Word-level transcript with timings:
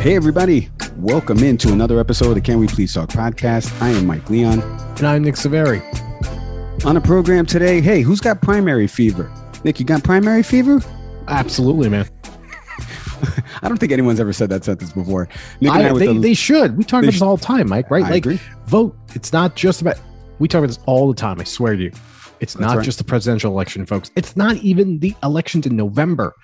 Hey, 0.00 0.16
everybody. 0.16 0.70
Welcome 0.96 1.40
into 1.40 1.74
another 1.74 2.00
episode 2.00 2.30
of 2.30 2.34
the 2.34 2.40
Can 2.40 2.58
We 2.58 2.66
Please 2.66 2.94
Talk 2.94 3.10
podcast. 3.10 3.78
I 3.82 3.90
am 3.90 4.06
Mike 4.06 4.30
Leon. 4.30 4.62
And 4.62 5.04
I'm 5.06 5.22
Nick 5.22 5.34
Saveri. 5.34 5.82
On 6.86 6.94
the 6.94 7.02
program 7.02 7.44
today, 7.44 7.82
hey, 7.82 8.00
who's 8.00 8.18
got 8.18 8.40
primary 8.40 8.86
fever? 8.86 9.30
Nick, 9.62 9.78
you 9.78 9.84
got 9.84 10.02
primary 10.02 10.42
fever? 10.42 10.80
Absolutely, 11.28 11.90
man. 11.90 12.08
I 13.62 13.68
don't 13.68 13.76
think 13.76 13.92
anyone's 13.92 14.20
ever 14.20 14.32
said 14.32 14.48
that 14.48 14.64
sentence 14.64 14.90
before. 14.90 15.28
Nick 15.60 15.70
and 15.70 15.82
I, 15.82 15.90
I 15.90 15.92
they, 15.92 16.06
the, 16.06 16.18
they 16.18 16.32
should. 16.32 16.78
We 16.78 16.84
talk 16.84 17.02
about 17.02 17.12
this 17.12 17.20
all 17.20 17.36
the 17.36 17.44
time, 17.44 17.68
Mike, 17.68 17.90
right? 17.90 18.02
I 18.02 18.08
like, 18.08 18.24
agree. 18.24 18.40
vote. 18.68 18.96
It's 19.14 19.34
not 19.34 19.54
just 19.54 19.82
about, 19.82 20.00
we 20.38 20.48
talk 20.48 20.60
about 20.60 20.68
this 20.68 20.78
all 20.86 21.08
the 21.08 21.14
time. 21.14 21.42
I 21.42 21.44
swear 21.44 21.76
to 21.76 21.82
you. 21.82 21.92
It's 22.40 22.54
That's 22.54 22.58
not 22.58 22.76
right. 22.78 22.84
just 22.84 22.96
the 22.96 23.04
presidential 23.04 23.52
election, 23.52 23.84
folks. 23.84 24.10
It's 24.16 24.34
not 24.34 24.56
even 24.56 24.98
the 25.00 25.14
elections 25.22 25.66
in 25.66 25.76
November. 25.76 26.34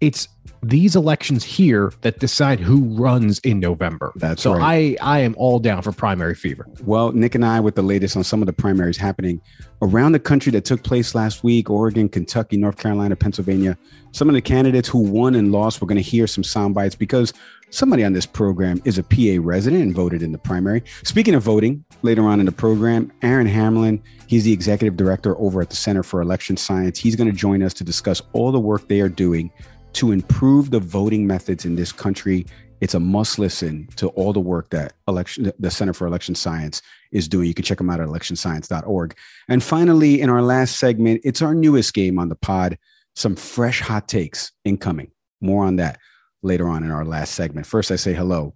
It's 0.00 0.28
these 0.62 0.94
elections 0.94 1.42
here 1.42 1.92
that 2.02 2.18
decide 2.18 2.60
who 2.60 2.82
runs 2.94 3.38
in 3.40 3.60
November. 3.60 4.12
That's 4.16 4.42
so 4.42 4.54
right. 4.54 4.96
I, 5.00 5.16
I 5.16 5.18
am 5.20 5.34
all 5.38 5.58
down 5.58 5.82
for 5.82 5.92
primary 5.92 6.34
fever. 6.34 6.66
Well, 6.84 7.12
Nick 7.12 7.34
and 7.34 7.44
I 7.44 7.60
with 7.60 7.74
the 7.74 7.82
latest 7.82 8.16
on 8.16 8.24
some 8.24 8.42
of 8.42 8.46
the 8.46 8.52
primaries 8.52 8.96
happening 8.96 9.40
around 9.82 10.12
the 10.12 10.18
country 10.18 10.52
that 10.52 10.64
took 10.64 10.82
place 10.82 11.14
last 11.14 11.42
week 11.42 11.70
Oregon, 11.70 12.08
Kentucky, 12.08 12.56
North 12.56 12.76
Carolina, 12.76 13.16
Pennsylvania. 13.16 13.78
Some 14.12 14.28
of 14.28 14.34
the 14.34 14.42
candidates 14.42 14.88
who 14.88 14.98
won 14.98 15.34
and 15.34 15.52
lost, 15.52 15.80
we're 15.80 15.88
going 15.88 15.96
to 15.96 16.02
hear 16.02 16.26
some 16.26 16.44
sound 16.44 16.74
bites 16.74 16.94
because 16.94 17.32
somebody 17.70 18.04
on 18.04 18.12
this 18.12 18.26
program 18.26 18.82
is 18.84 18.98
a 18.98 19.02
PA 19.02 19.38
resident 19.40 19.82
and 19.82 19.94
voted 19.94 20.22
in 20.22 20.32
the 20.32 20.38
primary. 20.38 20.82
Speaking 21.04 21.34
of 21.34 21.42
voting, 21.42 21.84
later 22.02 22.22
on 22.22 22.40
in 22.40 22.46
the 22.46 22.52
program, 22.52 23.12
Aaron 23.22 23.46
Hamlin, 23.46 24.02
he's 24.26 24.44
the 24.44 24.52
executive 24.52 24.96
director 24.96 25.38
over 25.38 25.62
at 25.62 25.70
the 25.70 25.76
Center 25.76 26.02
for 26.02 26.20
Election 26.20 26.56
Science. 26.56 26.98
He's 26.98 27.16
going 27.16 27.30
to 27.30 27.36
join 27.36 27.62
us 27.62 27.72
to 27.74 27.84
discuss 27.84 28.20
all 28.32 28.52
the 28.52 28.60
work 28.60 28.88
they 28.88 29.00
are 29.00 29.08
doing 29.08 29.50
to 29.94 30.12
improve 30.12 30.70
the 30.70 30.80
voting 30.80 31.26
methods 31.26 31.64
in 31.64 31.76
this 31.76 31.92
country. 31.92 32.46
It's 32.80 32.94
a 32.94 33.00
must 33.00 33.38
listen 33.38 33.88
to 33.96 34.08
all 34.08 34.32
the 34.32 34.40
work 34.40 34.70
that 34.70 34.94
election 35.06 35.52
the 35.58 35.70
Center 35.70 35.92
for 35.92 36.06
Election 36.06 36.34
Science 36.34 36.80
is 37.12 37.28
doing. 37.28 37.46
You 37.46 37.54
can 37.54 37.64
check 37.64 37.78
them 37.78 37.90
out 37.90 38.00
at 38.00 38.08
electionscience.org. 38.08 39.16
And 39.48 39.62
finally, 39.62 40.20
in 40.20 40.30
our 40.30 40.42
last 40.42 40.78
segment, 40.78 41.20
it's 41.24 41.42
our 41.42 41.54
newest 41.54 41.92
game 41.92 42.18
on 42.18 42.28
the 42.28 42.36
pod, 42.36 42.78
some 43.14 43.36
fresh 43.36 43.80
hot 43.80 44.08
takes 44.08 44.52
incoming. 44.64 45.10
More 45.40 45.64
on 45.64 45.76
that 45.76 45.98
later 46.42 46.68
on 46.68 46.84
in 46.84 46.90
our 46.90 47.04
last 47.04 47.34
segment. 47.34 47.66
First, 47.66 47.90
I 47.90 47.96
say 47.96 48.14
hello 48.14 48.54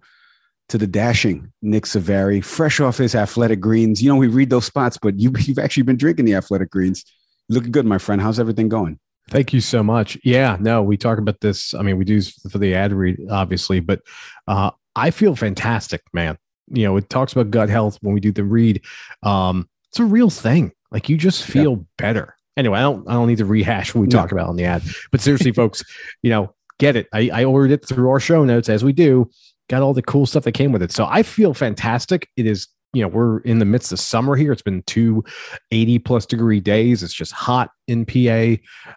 to 0.69 0.77
the 0.77 0.87
dashing 0.87 1.51
Nick 1.61 1.83
Saveri, 1.83 2.43
fresh 2.43 2.79
off 2.79 2.97
his 2.97 3.13
athletic 3.15 3.59
greens. 3.59 4.01
You 4.01 4.09
know, 4.09 4.15
we 4.15 4.27
read 4.27 4.49
those 4.49 4.65
spots, 4.65 4.97
but 4.99 5.19
you, 5.19 5.31
you've 5.39 5.59
actually 5.59 5.83
been 5.83 5.97
drinking 5.97 6.25
the 6.25 6.35
athletic 6.35 6.71
greens. 6.71 7.05
Looking 7.47 7.71
good, 7.71 7.85
my 7.85 7.99
friend. 7.99 8.21
How's 8.21 8.39
everything 8.39 8.69
going? 8.69 8.99
Thank 9.29 9.53
you 9.53 9.61
so 9.61 9.81
much. 9.81 10.17
Yeah, 10.23 10.57
no, 10.59 10.83
we 10.83 10.97
talk 10.97 11.17
about 11.17 11.39
this. 11.41 11.73
I 11.73 11.81
mean, 11.81 11.97
we 11.97 12.05
do 12.05 12.21
for 12.21 12.57
the 12.59 12.75
ad 12.75 12.93
read, 12.93 13.17
obviously, 13.31 13.79
but 13.79 14.01
uh, 14.47 14.71
I 14.95 15.09
feel 15.11 15.35
fantastic, 15.35 16.01
man. 16.13 16.37
You 16.67 16.83
know, 16.83 16.97
it 16.97 17.09
talks 17.09 17.33
about 17.33 17.49
gut 17.51 17.69
health 17.69 17.97
when 18.01 18.13
we 18.13 18.19
do 18.19 18.31
the 18.31 18.43
read. 18.43 18.81
Um, 19.23 19.67
it's 19.89 19.99
a 19.99 20.03
real 20.05 20.29
thing. 20.29 20.71
Like 20.91 21.09
you 21.09 21.17
just 21.17 21.43
feel 21.43 21.85
better. 21.97 22.35
Anyway, 22.57 22.77
I 22.77 22.81
don't 22.83 23.07
I 23.09 23.13
don't 23.13 23.27
need 23.27 23.39
to 23.39 23.45
rehash 23.45 23.93
what 23.93 24.01
we 24.01 24.07
No. 24.07 24.17
talk 24.19 24.31
about 24.31 24.47
on 24.47 24.55
the 24.55 24.63
ad. 24.65 24.83
But 25.11 25.21
seriously, 25.21 25.51
folks, 25.51 25.83
you 26.21 26.29
know, 26.29 26.53
get 26.79 26.95
it. 26.95 27.07
I, 27.13 27.29
I 27.33 27.43
ordered 27.45 27.71
it 27.71 27.85
through 27.87 28.09
our 28.09 28.19
show 28.19 28.45
notes 28.45 28.69
as 28.69 28.83
we 28.83 28.93
do. 28.93 29.29
Got 29.69 29.81
all 29.81 29.93
the 29.93 30.01
cool 30.03 30.25
stuff 30.25 30.43
that 30.43 30.51
came 30.53 30.71
with 30.71 30.83
it. 30.83 30.91
So 30.91 31.05
I 31.09 31.23
feel 31.23 31.53
fantastic. 31.53 32.29
It 32.37 32.45
is, 32.45 32.67
you 32.95 33.01
know, 33.01 33.07
we're 33.07 33.39
in 33.39 33.59
the 33.59 33.65
midst 33.65 33.91
of 33.91 33.99
summer 33.99 34.35
here. 34.35 34.51
It's 34.51 34.61
been 34.61 34.83
two 34.83 35.23
80 35.71 35.99
plus 35.99 36.25
degree 36.25 36.59
days. 36.59 37.03
It's 37.03 37.13
just 37.13 37.33
hot 37.33 37.71
in 37.87 38.05
PA. 38.05 38.55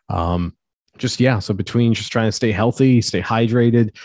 Um, 0.08 0.56
just 0.96 1.20
yeah. 1.20 1.38
So 1.38 1.52
between 1.54 1.94
just 1.94 2.12
trying 2.12 2.28
to 2.28 2.32
stay 2.32 2.52
healthy, 2.52 3.00
stay 3.02 3.20
hydrated, 3.22 3.96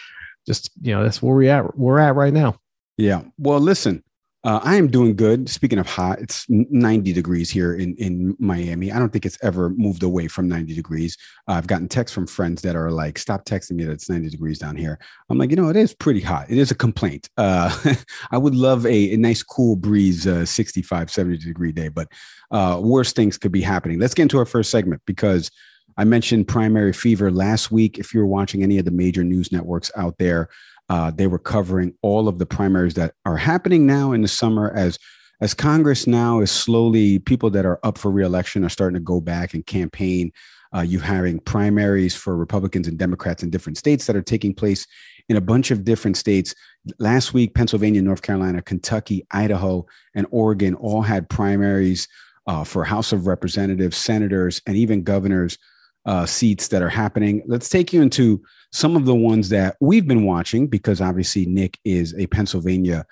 just 0.48 0.72
you 0.82 0.94
know, 0.94 1.04
that's 1.04 1.22
where 1.22 1.36
we 1.36 1.50
at. 1.50 1.78
We're 1.78 2.00
at 2.00 2.16
right 2.16 2.34
now. 2.34 2.58
Yeah. 2.98 3.24
Well, 3.38 3.60
listen, 3.60 4.04
uh, 4.46 4.60
I 4.62 4.76
am 4.76 4.88
doing 4.88 5.16
good. 5.16 5.48
Speaking 5.48 5.80
of 5.80 5.88
hot, 5.88 6.20
it's 6.20 6.46
90 6.50 7.14
degrees 7.14 7.50
here 7.50 7.76
in, 7.76 7.96
in 7.96 8.36
Miami. 8.40 8.92
I 8.92 9.00
don't 9.00 9.12
think 9.12 9.26
it's 9.26 9.38
ever 9.42 9.70
moved 9.70 10.04
away 10.04 10.28
from 10.28 10.50
90 10.50 10.76
degrees. 10.76 11.18
Uh, 11.48 11.54
I've 11.54 11.68
gotten 11.68 11.88
texts 11.88 12.14
from 12.14 12.28
friends 12.28 12.62
that 12.64 12.76
are 12.76 12.92
like, 12.92 13.18
stop 13.18 13.46
texting 13.46 13.74
me 13.74 13.86
that 13.86 13.94
it's 13.94 14.10
90 14.10 14.30
degrees 14.30 14.60
down 14.60 14.76
here. 14.76 15.00
I'm 15.30 15.38
like, 15.38 15.50
you 15.50 15.56
know, 15.56 15.70
it 15.70 15.78
is 15.78 15.94
pretty 15.94 16.20
hot. 16.20 16.50
It 16.50 16.58
is 16.58 16.72
a 16.72 16.76
complaint. 16.76 17.30
Uh, 17.38 17.74
I 18.32 18.38
would 18.38 18.54
love 18.54 18.86
a, 18.86 19.14
a 19.14 19.18
nice 19.18 19.44
cool 19.44 19.78
breeze, 19.78 20.28
uh, 20.28 20.46
65, 20.46 21.10
70 21.10 21.38
degree 21.38 21.72
day, 21.72 21.88
but 21.88 22.10
uh, 22.52 22.82
worse 22.84 23.14
things 23.14 23.38
could 23.38 23.54
be 23.54 23.62
happening. 23.62 23.98
Let's 23.98 24.14
get 24.14 24.24
into 24.24 24.40
our 24.40 24.46
first 24.46 24.72
segment 24.72 25.02
because 25.06 25.52
I 25.98 26.04
mentioned 26.04 26.50
primary 26.50 26.92
fever 26.92 27.32
last 27.32 27.72
week. 27.72 27.98
If 27.98 28.14
you're 28.14 28.26
watching 28.26 28.62
any 28.62 28.78
of 28.78 28.84
the 28.84 28.92
major 28.92 29.24
news 29.24 29.54
networks 29.54 29.90
out 29.96 30.18
there, 30.18 30.50
uh, 30.94 31.10
they 31.10 31.26
were 31.26 31.40
covering 31.40 31.92
all 32.04 32.28
of 32.28 32.38
the 32.38 32.46
primaries 32.46 32.94
that 32.94 33.16
are 33.26 33.36
happening 33.36 33.88
now 33.88 34.12
in 34.12 34.22
the 34.22 34.28
summer 34.28 34.72
as 34.76 35.00
as 35.42 35.56
Congress 35.56 36.06
now 36.06 36.40
is 36.40 36.52
slowly 36.52 37.18
people 37.18 37.50
that 37.50 37.66
are 37.66 37.80
up 37.82 37.98
for 37.98 38.12
reelection 38.12 38.64
are 38.64 38.70
starting 38.70 38.94
to 38.94 39.04
go 39.04 39.20
back 39.20 39.56
and 39.56 39.66
campaign. 39.66 40.32
Uh, 40.72 40.82
you 40.82 41.00
having 41.00 41.40
primaries 41.40 42.16
for 42.16 42.38
Republicans 42.38 42.88
and 42.88 43.00
Democrats 43.00 43.42
in 43.42 43.50
different 43.50 43.78
states 43.78 44.06
that 44.06 44.16
are 44.16 44.22
taking 44.22 44.54
place 44.54 44.86
in 45.30 45.36
a 45.36 45.42
bunch 45.42 45.72
of 45.72 45.84
different 45.84 46.16
states. 46.16 46.54
Last 47.00 47.34
week, 47.34 47.56
Pennsylvania, 47.56 48.04
North 48.04 48.22
Carolina, 48.22 48.62
Kentucky, 48.62 49.26
Idaho, 49.32 49.88
and 50.14 50.28
Oregon 50.30 50.76
all 50.76 51.02
had 51.02 51.28
primaries 51.28 52.08
uh, 52.46 52.64
for 52.64 52.84
House 52.84 53.12
of 53.12 53.26
Representatives, 53.26 53.98
senators, 53.98 54.62
and 54.68 54.78
even 54.78 55.04
governors. 55.04 55.58
Uh, 56.06 56.26
seats 56.26 56.68
that 56.70 56.82
are 56.82 56.90
happening. 56.90 57.44
Let's 57.46 57.70
take 57.70 57.94
you 57.94 58.02
into 58.02 58.42
some 58.72 58.96
of 58.96 59.06
the 59.06 59.16
ones 59.16 59.50
that 59.50 59.78
we've 59.80 60.08
been 60.08 60.26
watching 60.26 60.68
because 60.68 61.00
obviously 61.00 61.46
Nick 61.46 61.78
is 61.86 62.14
a 62.18 62.28
Pennsylvania, 62.28 63.06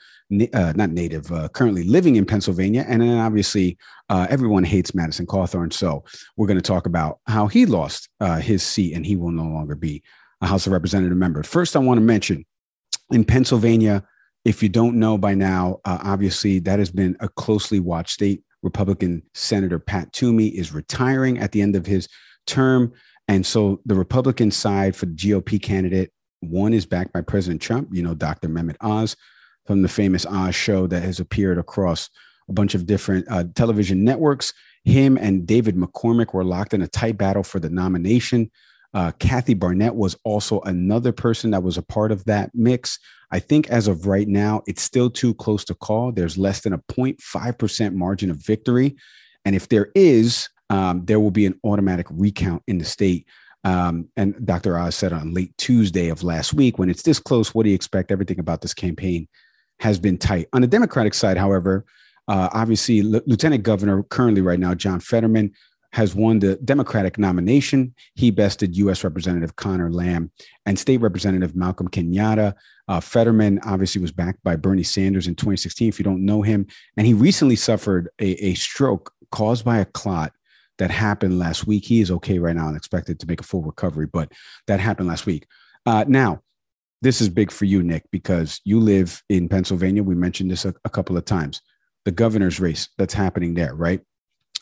uh, 0.54 0.74
not 0.76 0.90
native, 0.90 1.32
uh, 1.32 1.48
currently 1.50 1.84
living 1.84 2.16
in 2.16 2.26
Pennsylvania. 2.26 2.86
And 2.88 3.02
then 3.02 3.18
obviously 3.18 3.78
uh, 4.10 4.28
everyone 4.30 4.64
hates 4.64 4.96
Madison 4.96 5.26
Cawthorn. 5.26 5.72
So 5.72 6.04
we're 6.36 6.48
going 6.48 6.58
to 6.58 6.64
talk 6.64 6.86
about 6.86 7.20
how 7.28 7.48
he 7.48 7.66
lost 7.66 8.10
uh, 8.20 8.38
his 8.38 8.64
seat 8.64 8.94
and 8.94 9.06
he 9.06 9.16
will 9.16 9.32
no 9.32 9.44
longer 9.44 9.76
be 9.76 10.04
a 10.42 10.48
House 10.48 10.66
of 10.66 10.74
Representative 10.74 11.18
member. 11.18 11.44
First, 11.44 11.76
I 11.76 11.80
want 11.80 12.00
to 12.00 12.04
mention 12.04 12.46
in 13.12 13.24
Pennsylvania, 13.24 14.04
if 14.44 14.64
you 14.64 14.70
don't 14.70 14.98
know 14.98 15.18
by 15.18 15.36
now, 15.36 15.80
uh, 15.86 16.00
obviously 16.04 16.60
that 16.60 16.80
has 16.80 16.92
been 16.92 17.16
a 17.20 17.30
closely 17.30 17.80
watched 17.80 18.14
state. 18.14 18.44
Republican 18.64 19.24
Senator 19.34 19.80
Pat 19.80 20.12
Toomey 20.14 20.48
is 20.48 20.72
retiring 20.72 21.40
at 21.40 21.52
the 21.52 21.62
end 21.62 21.76
of 21.76 21.86
his 21.86 22.08
term. 22.46 22.94
And 23.28 23.46
so 23.46 23.80
the 23.86 23.96
Republican 23.96 24.52
side 24.52 24.96
for 24.96 25.06
the 25.06 25.14
GOP 25.14 25.62
candidate, 25.62 26.12
one 26.42 26.74
is 26.74 26.86
backed 26.86 27.14
by 27.14 27.22
President 27.22 27.62
Trump, 27.62 27.90
you 27.92 28.04
know, 28.04 28.16
Dr. 28.16 28.50
Mehmet 28.50 28.78
Oz 28.82 29.16
from 29.66 29.82
the 29.82 29.88
famous 29.88 30.26
Oz 30.26 30.56
show 30.56 30.88
that 30.88 31.04
has 31.04 31.20
appeared 31.20 31.58
across 31.58 32.10
a 32.50 32.54
bunch 32.54 32.76
of 32.76 32.86
different 32.86 33.26
uh, 33.30 33.46
television 33.56 34.04
networks. 34.04 34.54
Him 34.84 35.18
and 35.18 35.46
David 35.46 35.76
McCormick 35.76 36.34
were 36.34 36.44
locked 36.44 36.74
in 36.74 36.82
a 36.82 36.88
tight 36.88 37.18
battle 37.18 37.44
for 37.44 37.60
the 37.60 37.70
nomination. 37.70 38.50
Uh, 38.94 39.12
Kathy 39.20 39.54
Barnette 39.54 39.96
was 39.96 40.18
also 40.26 40.60
another 40.62 41.12
person 41.12 41.52
that 41.52 41.64
was 41.64 41.78
a 41.78 41.82
part 41.82 42.12
of 42.12 42.26
that 42.26 42.52
mix. 42.54 43.00
I 43.32 43.40
think 43.40 43.70
as 43.70 43.88
of 43.88 44.06
right 44.06 44.28
now, 44.28 44.62
it's 44.68 44.82
still 44.82 45.10
too 45.10 45.34
close 45.36 45.64
to 45.66 45.76
call. 45.76 46.12
There's 46.12 46.38
less 46.38 46.62
than 46.62 46.74
a 46.74 46.80
0.5% 46.80 47.94
margin 47.94 48.30
of 48.30 48.46
victory. 48.46 48.98
And 49.46 49.56
if 49.56 49.70
there 49.70 49.92
is, 49.96 50.50
um, 50.72 51.04
there 51.04 51.20
will 51.20 51.32
be 51.32 51.46
an 51.46 51.60
automatic 51.66 52.08
recount 52.10 52.64
in 52.66 52.78
the 52.78 52.86
state. 52.86 53.28
Um, 53.66 54.08
and 54.16 54.34
Dr. 54.46 54.78
Oz 54.78 54.96
said 54.96 55.12
on 55.12 55.34
late 55.34 55.56
Tuesday 55.58 56.08
of 56.08 56.24
last 56.24 56.54
week, 56.54 56.80
when 56.80 56.90
it's 56.90 57.04
this 57.04 57.20
close, 57.20 57.54
what 57.54 57.64
do 57.64 57.70
you 57.70 57.76
expect? 57.76 58.10
Everything 58.10 58.40
about 58.40 58.62
this 58.62 58.74
campaign 58.74 59.28
has 59.82 60.00
been 60.00 60.18
tight. 60.18 60.48
On 60.54 60.62
the 60.62 60.68
Democratic 60.68 61.14
side, 61.14 61.38
however, 61.38 61.86
uh, 62.30 62.48
obviously, 62.54 63.02
L- 63.02 63.22
Lieutenant 63.28 63.64
Governor 63.64 64.04
currently 64.04 64.42
right 64.42 64.60
now, 64.60 64.74
John 64.74 65.02
Fetterman, 65.02 65.52
has 65.92 66.16
won 66.16 66.40
the 66.40 66.56
Democratic 66.64 67.18
nomination. 67.18 67.94
He 68.16 68.32
bested 68.32 68.78
U.S. 68.78 69.04
Representative 69.04 69.58
Conor 69.58 69.92
Lamb 69.92 70.32
and 70.66 70.80
State 70.80 71.02
Representative 71.02 71.54
Malcolm 71.54 71.90
Kenyatta. 71.90 72.54
Uh, 72.88 73.02
Fetterman 73.02 73.60
obviously 73.66 74.02
was 74.02 74.14
backed 74.14 74.42
by 74.42 74.56
Bernie 74.56 74.84
Sanders 74.84 75.28
in 75.28 75.36
2016, 75.36 75.90
if 75.90 76.00
you 76.00 76.06
don't 76.06 76.26
know 76.26 76.42
him. 76.42 76.66
And 76.96 77.06
he 77.06 77.14
recently 77.14 77.58
suffered 77.58 78.08
a, 78.20 78.46
a 78.46 78.54
stroke 78.54 79.14
caused 79.32 79.66
by 79.66 79.80
a 79.80 79.86
clot 79.86 80.32
that 80.82 80.90
happened 80.90 81.38
last 81.38 81.68
week. 81.68 81.86
He 81.86 82.02
is 82.02 82.10
okay 82.10 82.40
right 82.40 82.56
now 82.56 82.68
and 82.68 82.76
expected 82.76 83.20
to 83.20 83.28
make 83.28 83.40
a 83.40 83.44
full 83.44 83.62
recovery, 83.62 84.08
but 84.08 84.32
that 84.66 84.80
happened 84.80 85.10
last 85.10 85.28
week. 85.28 85.46
Uh, 85.86 86.06
now, 86.08 86.42
this 87.04 87.22
is 87.22 87.30
big 87.30 87.52
for 87.52 87.66
you, 87.66 87.84
Nick, 87.84 88.10
because 88.10 88.60
you 88.66 88.80
live 88.80 89.22
in 89.30 89.48
Pennsylvania. 89.48 90.02
We 90.02 90.16
mentioned 90.16 90.50
this 90.50 90.66
a, 90.66 90.74
a 90.84 90.90
couple 90.90 91.18
of 91.18 91.26
times. 91.26 91.62
The 92.06 92.12
governor's 92.12 92.60
race 92.60 92.90
that's 92.98 93.14
happening 93.14 93.54
there, 93.54 93.76
right? 93.76 94.02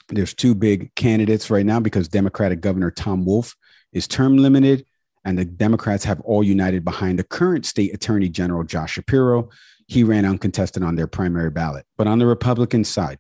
There's 0.10 0.34
two 0.34 0.54
big 0.54 0.94
candidates 0.96 1.50
right 1.50 1.66
now 1.66 1.80
because 1.80 2.10
Democratic 2.10 2.60
Governor 2.60 2.92
Tom 2.92 3.24
Wolf 3.24 3.56
is 3.94 4.06
term 4.06 4.36
limited, 4.36 4.86
and 5.24 5.38
the 5.38 5.46
Democrats 5.46 6.04
have 6.04 6.20
all 6.22 6.44
united 6.44 6.84
behind 6.84 7.18
the 7.18 7.24
current 7.24 7.66
state 7.66 7.94
attorney 7.94 8.28
general, 8.28 8.66
Josh 8.66 8.92
Shapiro. 8.92 9.52
He 9.88 10.04
ran 10.04 10.26
uncontested 10.26 10.84
on 10.84 10.96
their 10.96 11.08
primary 11.08 11.50
ballot. 11.50 11.86
But 11.98 12.08
on 12.08 12.20
the 12.20 12.26
Republican 12.26 12.84
side, 12.84 13.20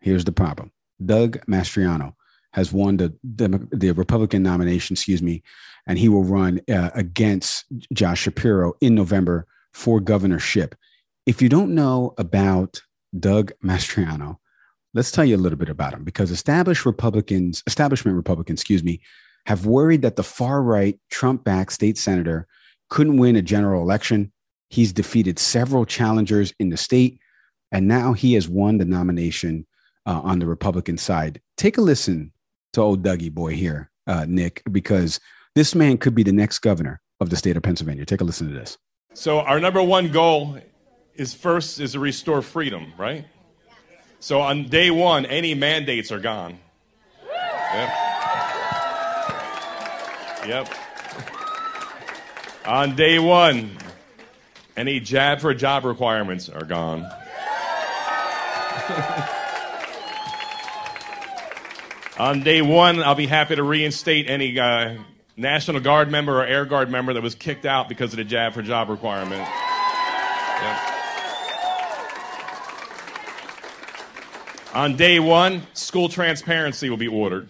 here's 0.00 0.24
the 0.24 0.32
problem 0.32 0.72
Doug 1.06 1.38
Mastriano 1.46 2.14
has 2.52 2.72
won 2.72 2.98
the, 2.98 3.14
the, 3.24 3.66
the 3.72 3.92
Republican 3.92 4.42
nomination, 4.42 4.94
excuse 4.94 5.22
me, 5.22 5.42
and 5.86 5.98
he 5.98 6.08
will 6.08 6.24
run 6.24 6.60
uh, 6.70 6.90
against 6.94 7.64
Josh 7.92 8.20
Shapiro 8.20 8.74
in 8.80 8.94
November 8.94 9.46
for 9.72 10.00
governorship. 10.00 10.74
If 11.26 11.40
you 11.40 11.48
don't 11.48 11.74
know 11.74 12.14
about 12.18 12.82
Doug 13.18 13.52
Mastriano, 13.64 14.38
let's 14.94 15.10
tell 15.10 15.24
you 15.24 15.36
a 15.36 15.38
little 15.38 15.58
bit 15.58 15.68
about 15.68 15.94
him 15.94 16.04
because 16.04 16.30
established 16.30 16.84
Republicans, 16.84 17.62
establishment 17.66 18.16
Republicans, 18.16 18.60
excuse 18.60 18.84
me, 18.84 19.00
have 19.46 19.66
worried 19.66 20.02
that 20.02 20.16
the 20.16 20.22
far 20.22 20.62
right 20.62 20.98
Trump 21.10 21.44
backed 21.44 21.72
state 21.72 21.98
senator 21.98 22.46
couldn't 22.90 23.16
win 23.16 23.36
a 23.36 23.42
general 23.42 23.82
election. 23.82 24.30
He's 24.68 24.92
defeated 24.92 25.38
several 25.38 25.84
challengers 25.84 26.52
in 26.58 26.68
the 26.68 26.76
state, 26.76 27.18
and 27.72 27.88
now 27.88 28.12
he 28.12 28.34
has 28.34 28.48
won 28.48 28.78
the 28.78 28.84
nomination 28.84 29.66
uh, 30.06 30.20
on 30.22 30.38
the 30.38 30.46
Republican 30.46 30.98
side. 30.98 31.40
Take 31.56 31.78
a 31.78 31.80
listen 31.80 32.32
to 32.72 32.80
old 32.80 33.02
Dougie 33.02 33.32
boy 33.32 33.54
here, 33.54 33.90
uh, 34.06 34.26
Nick, 34.28 34.62
because 34.70 35.20
this 35.54 35.74
man 35.74 35.98
could 35.98 36.14
be 36.14 36.22
the 36.22 36.32
next 36.32 36.60
governor 36.60 37.00
of 37.20 37.30
the 37.30 37.36
state 37.36 37.56
of 37.56 37.62
Pennsylvania. 37.62 38.04
Take 38.04 38.20
a 38.20 38.24
listen 38.24 38.48
to 38.48 38.54
this. 38.54 38.78
So 39.14 39.40
our 39.40 39.60
number 39.60 39.82
one 39.82 40.10
goal 40.10 40.58
is 41.14 41.34
first 41.34 41.80
is 41.80 41.92
to 41.92 41.98
restore 41.98 42.42
freedom, 42.42 42.92
right? 42.96 43.26
So 44.20 44.40
on 44.40 44.68
day 44.68 44.90
one, 44.90 45.26
any 45.26 45.54
mandates 45.54 46.10
are 46.10 46.20
gone. 46.20 46.58
Yep. 47.74 47.90
Yep. 50.46 50.68
On 52.66 52.96
day 52.96 53.18
one, 53.18 53.76
any 54.76 55.00
jab 55.00 55.40
for 55.40 55.52
job 55.52 55.84
requirements 55.84 56.48
are 56.48 56.64
gone. 56.64 57.06
On 62.18 62.42
day 62.42 62.60
one, 62.60 63.02
I'll 63.02 63.14
be 63.14 63.26
happy 63.26 63.56
to 63.56 63.62
reinstate 63.62 64.28
any 64.28 64.58
uh, 64.58 64.96
National 65.36 65.80
Guard 65.80 66.10
member 66.10 66.40
or 66.40 66.44
Air 66.44 66.66
Guard 66.66 66.90
member 66.90 67.14
that 67.14 67.22
was 67.22 67.34
kicked 67.34 67.64
out 67.64 67.88
because 67.88 68.12
of 68.12 68.18
the 68.18 68.24
jab 68.24 68.52
for 68.52 68.60
job 68.60 68.90
requirement. 68.90 69.40
Yep. 69.40 70.78
On 74.74 74.96
day 74.96 75.20
one, 75.20 75.62
school 75.72 76.10
transparency 76.10 76.90
will 76.90 76.98
be 76.98 77.08
ordered. 77.08 77.48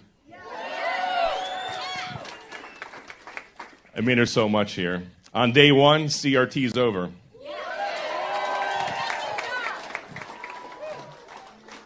I 3.95 4.01
mean, 4.01 4.17
there's 4.17 4.33
so 4.33 4.49
much 4.49 4.73
here. 4.75 5.03
On 5.35 5.53
day 5.53 5.73
one, 5.73 6.05
CRT 6.05 6.65
is 6.65 6.77
over. 6.77 7.11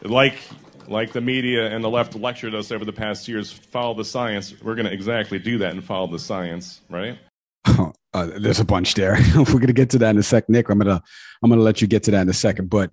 Like 0.03 0.39
like 0.89 1.13
the 1.13 1.21
media 1.21 1.69
and 1.69 1.83
the 1.83 1.91
left 1.91 2.15
lectured 2.15 2.55
us 2.55 2.73
over 2.73 2.85
the 2.85 2.93
past 2.93 3.29
years, 3.29 3.53
follow 3.53 3.95
the 3.95 4.05
science. 4.05 4.55
We're 4.63 4.75
going 4.75 4.87
to 4.87 4.93
exactly 4.93 5.39
do 5.39 5.59
that 5.59 5.73
and 5.73 5.85
follow 5.85 6.07
the 6.07 6.19
science, 6.19 6.81
right? 6.89 7.19
Uh, 8.15 8.31
there's 8.39 8.61
a 8.61 8.65
bunch 8.65 8.95
there. 8.95 9.19
We're 9.37 9.45
going 9.45 9.67
to 9.67 9.75
get 9.75 9.91
to 9.91 9.99
that 9.99 10.09
in 10.09 10.17
a 10.17 10.23
sec, 10.23 10.49
Nick. 10.49 10.71
I'm 10.71 10.79
gonna 10.79 11.03
I'm 11.43 11.51
gonna 11.51 11.61
let 11.61 11.83
you 11.83 11.87
get 11.87 12.03
to 12.05 12.11
that 12.13 12.23
in 12.23 12.29
a 12.31 12.33
second. 12.33 12.71
But 12.71 12.91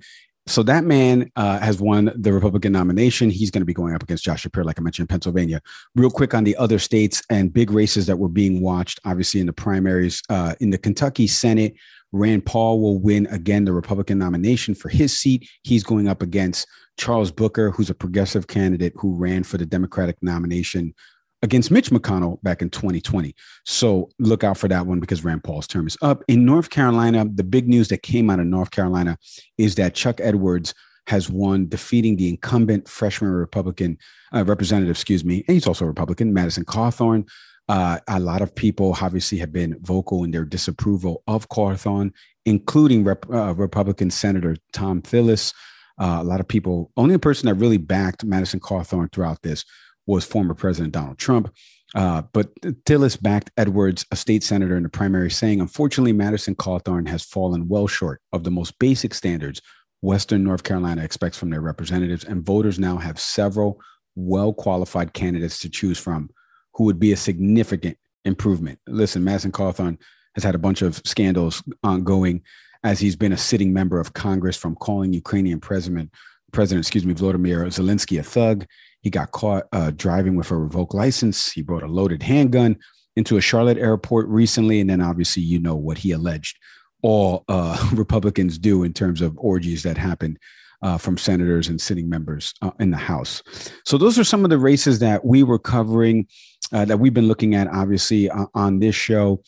so 0.48 0.63
that 0.63 0.84
man 0.84 1.32
uh, 1.38 1.60
has 1.60 1.79
won 1.79 2.12
the 2.15 2.34
Republican 2.34 2.74
nomination. 2.74 3.29
He's 3.29 3.50
going 3.50 3.62
to 3.62 3.65
be 3.65 3.74
going 3.74 3.96
up 3.96 4.03
against 4.03 4.25
Josh 4.25 4.41
Shapiro, 4.41 4.65
like 4.65 4.77
I 4.77 4.82
mentioned, 4.84 5.06
in 5.06 5.08
Pennsylvania. 5.08 5.62
Real 5.96 6.10
quick 6.10 6.34
on 6.34 6.44
the 6.44 6.58
other 6.58 6.77
states 6.77 7.24
and 7.29 7.53
big 7.53 7.72
races 7.72 8.06
that 8.08 8.20
were 8.20 8.27
being 8.27 8.62
watched, 8.62 9.00
obviously 9.06 9.39
in 9.39 9.46
the 9.46 9.53
primaries 9.53 10.22
uh, 10.29 10.56
in 10.60 10.70
the 10.70 10.77
Kentucky 10.77 11.27
Senate. 11.27 11.75
Rand 12.13 12.46
Paul 12.46 12.79
will 12.79 13.00
win 13.00 13.25
again 13.27 13.65
the 13.65 13.74
Republican 13.74 14.20
nomination 14.20 14.75
for 14.75 14.88
his 14.88 15.17
seat. 15.17 15.50
He's 15.63 15.84
going 15.84 16.08
up 16.08 16.22
against 16.22 16.67
Charles 16.98 17.32
Booker, 17.32 17.72
who's 17.72 17.89
a 17.89 17.96
progressive 17.96 18.48
candidate 18.48 18.93
who 18.96 19.15
ran 19.15 19.43
for 19.43 19.58
the 19.58 19.65
Democratic 19.65 20.15
nomination 20.22 20.93
against 21.41 21.72
Mitch 21.72 21.89
McConnell 21.89 22.41
back 22.43 22.62
in 22.62 22.70
2020. 22.70 23.36
So 23.65 24.10
look 24.20 24.43
out 24.43 24.58
for 24.58 24.67
that 24.70 24.86
one 24.86 25.00
because 25.00 25.25
Rand 25.25 25.43
Paul's 25.43 25.67
term 25.67 25.88
is 25.88 25.98
up. 26.01 26.24
In 26.27 26.46
North 26.46 26.70
Carolina, 26.70 27.25
the 27.25 27.43
big 27.43 27.67
news 27.67 27.89
that 27.89 28.03
came 28.03 28.29
out 28.29 28.39
of 28.39 28.46
North 28.46 28.72
Carolina 28.72 29.17
is 29.58 29.75
that 29.75 29.96
Chuck 29.96 30.22
Edwards 30.22 30.74
has 31.08 31.29
won, 31.29 31.67
defeating 31.67 32.15
the 32.15 32.29
incumbent 32.29 32.88
freshman 32.88 33.32
Republican 33.32 33.98
uh, 34.34 34.46
representative, 34.46 34.96
excuse 34.96 35.25
me, 35.25 35.43
and 35.48 35.55
he's 35.55 35.67
also 35.67 35.84
a 35.84 35.88
Republican, 35.89 36.34
Madison 36.34 36.63
Cawthorn. 36.63 37.27
Uh, 37.70 38.00
a 38.08 38.20
lot 38.20 38.41
of 38.41 38.53
people 38.53 38.96
obviously 39.01 39.38
have 39.38 39.53
been 39.53 39.77
vocal 39.82 40.24
in 40.24 40.32
their 40.32 40.46
disapproval 40.46 41.24
of 41.27 41.50
Cawthorn, 41.50 42.12
including 42.46 43.03
Rep, 43.03 43.25
uh, 43.32 43.53
Republican 43.53 44.12
Senator 44.12 44.58
Thom 44.74 45.01
Tillis. 45.01 45.53
Uh, 46.00 46.17
a 46.20 46.24
lot 46.24 46.39
of 46.39 46.48
people, 46.48 46.91
only 46.98 47.17
person 47.17 47.48
that 47.48 47.55
really 47.55 47.77
backed 47.77 48.25
Madison 48.25 48.60
Cawthorn 48.60 49.12
throughout 49.12 49.41
this 49.43 49.63
was 50.05 50.25
former 50.25 50.53
President 50.53 50.93
Donald 50.93 51.17
Trump. 51.17 51.53
Uh, 51.96 52.24
but 52.34 52.53
Tillis 52.86 53.22
backed 53.22 53.51
Edwards, 53.55 54.05
a 54.12 54.15
state 54.15 54.43
senator 54.43 54.75
in 54.75 54.84
the 54.84 54.89
primary, 54.89 55.29
saying, 55.29 55.62
unfortunately, 55.62 56.12
Madison 56.12 56.55
Cawthorn 56.55 57.08
has 57.08 57.24
fallen 57.24 57.67
well 57.67 57.88
short 57.88 58.20
of 58.34 58.43
the 58.43 58.51
most 58.51 58.77
basic 58.79 59.13
standards 59.13 59.62
Western 60.01 60.43
North 60.43 60.63
Carolina 60.63 61.01
expects 61.01 61.38
from 61.38 61.50
their 61.50 61.62
representatives, 61.62 62.25
and 62.25 62.46
voters 62.46 62.77
now 62.77 62.98
have 62.98 63.17
several 63.17 63.79
well 64.15 64.53
qualified 64.53 65.13
candidates 65.13 65.60
to 65.60 65.70
choose 65.70 65.98
from 65.98 66.29
who 66.74 66.84
would 66.86 67.00
be 67.00 67.12
a 67.12 67.18
significant 67.18 67.98
improvement. 68.25 68.80
Listen, 68.88 69.24
Madison 69.24 69.51
Cawthorn 69.51 69.98
has 70.36 70.44
had 70.44 70.56
a 70.56 70.60
bunch 70.60 70.82
of 70.82 71.01
scandals 71.06 71.63
ongoing 71.84 72.42
as 72.84 73.00
he's 73.00 73.15
been 73.15 73.32
a 73.32 73.38
sitting 73.38 73.72
member 73.72 74.00
of 74.00 74.13
Congress 74.13 74.58
from 74.58 74.75
calling 74.75 75.13
Ukrainian 75.13 75.60
president, 75.60 76.12
president, 76.51 76.84
excuse 76.84 77.06
me, 77.06 77.13
Vladimir 77.13 77.65
Zelensky 77.65 78.20
a 78.20 78.24
thug. 78.24 78.65
He 79.01 79.10
got 79.10 79.32
caught 79.32 79.65
uh, 79.72 79.92
driving 79.92 80.36
with 80.36 80.51
a 80.51 80.56
revoked 80.56 80.94
license. 80.94 81.51
He 81.51 81.62
brought 81.62 81.84
a 81.84 81.88
loaded 81.88 82.24
handgun 82.24 82.77
into 83.15 83.38
a 83.38 83.42
Charlotte 83.42 83.77
airport 83.77 84.27
recently. 84.27 84.80
And 84.80 84.89
then 84.89 85.01
obviously, 85.01 85.44
you 85.44 85.60
know 85.60 85.75
what 85.75 85.98
he 85.98 86.12
alleged 86.12 86.58
all 87.01 87.44
uh, 87.48 87.89
Republicans 87.94 88.58
do 88.58 88.84
in 88.84 88.94
terms 88.94 89.22
of 89.22 89.38
orgies 89.38 89.84
that 89.84 89.98
happened 89.98 90.39
uh, 90.82 90.98
from 90.98 91.18
senators 91.18 91.70
and 91.70 91.80
sitting 91.80 92.10
members 92.10 92.53
uh, 92.62 92.72
in 92.80 92.92
the 92.92 92.98
House. 92.98 93.42
So 93.86 93.98
those 93.98 94.20
are 94.20 94.24
some 94.24 94.44
of 94.44 94.50
the 94.50 94.58
races 94.58 95.00
that 95.00 95.24
we 95.24 95.44
were 95.44 95.60
covering, 95.60 96.27
uh, 96.74 96.86
that 96.86 96.98
we've 96.98 97.13
been 97.13 97.27
looking 97.27 97.56
at, 97.56 97.68
obviously, 97.68 98.30
uh, 98.30 98.46
on 98.53 98.80
this 98.80 98.96
show. 98.96 99.42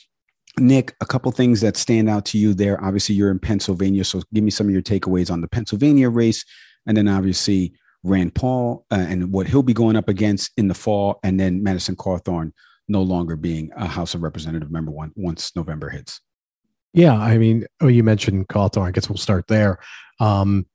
Nick, 0.57 0.95
a 1.01 1.05
couple 1.05 1.31
things 1.31 1.59
that 1.61 1.75
stand 1.75 2.09
out 2.09 2.25
to 2.25 2.37
you 2.37 2.53
there. 2.53 2.81
Obviously, 2.83 3.15
you're 3.15 3.31
in 3.31 3.39
Pennsylvania, 3.39 4.05
so 4.05 4.21
give 4.33 4.43
me 4.43 4.51
some 4.51 4.67
of 4.67 4.73
your 4.73 4.81
takeaways 4.81 5.29
on 5.29 5.41
the 5.41 5.47
Pennsylvania 5.47 6.09
race, 6.09 6.45
and 6.87 6.95
then 6.95 7.07
obviously 7.07 7.73
Rand 8.03 8.35
Paul 8.35 8.85
uh, 8.91 9.05
and 9.09 9.33
what 9.33 9.47
he'll 9.47 9.63
be 9.63 9.73
going 9.73 9.95
up 9.95 10.07
against 10.07 10.51
in 10.57 10.67
the 10.67 10.73
fall, 10.73 11.19
and 11.23 11.39
then 11.39 11.61
Madison 11.61 11.95
Cawthorn 11.95 12.53
no 12.87 13.01
longer 13.01 13.35
being 13.35 13.71
a 13.75 13.87
House 13.87 14.13
of 14.13 14.21
Representative 14.21 14.71
member 14.71 14.91
one 14.91 15.11
once 15.15 15.55
November 15.55 15.89
hits. 15.89 16.21
Yeah, 16.93 17.15
I 17.15 17.37
mean, 17.37 17.65
oh, 17.81 17.87
you 17.87 18.03
mentioned 18.03 18.47
Cawthorn. 18.47 18.87
I 18.87 18.91
guess 18.91 19.09
we'll 19.09 19.17
start 19.17 19.47
there. 19.47 19.79
Um, 20.19 20.67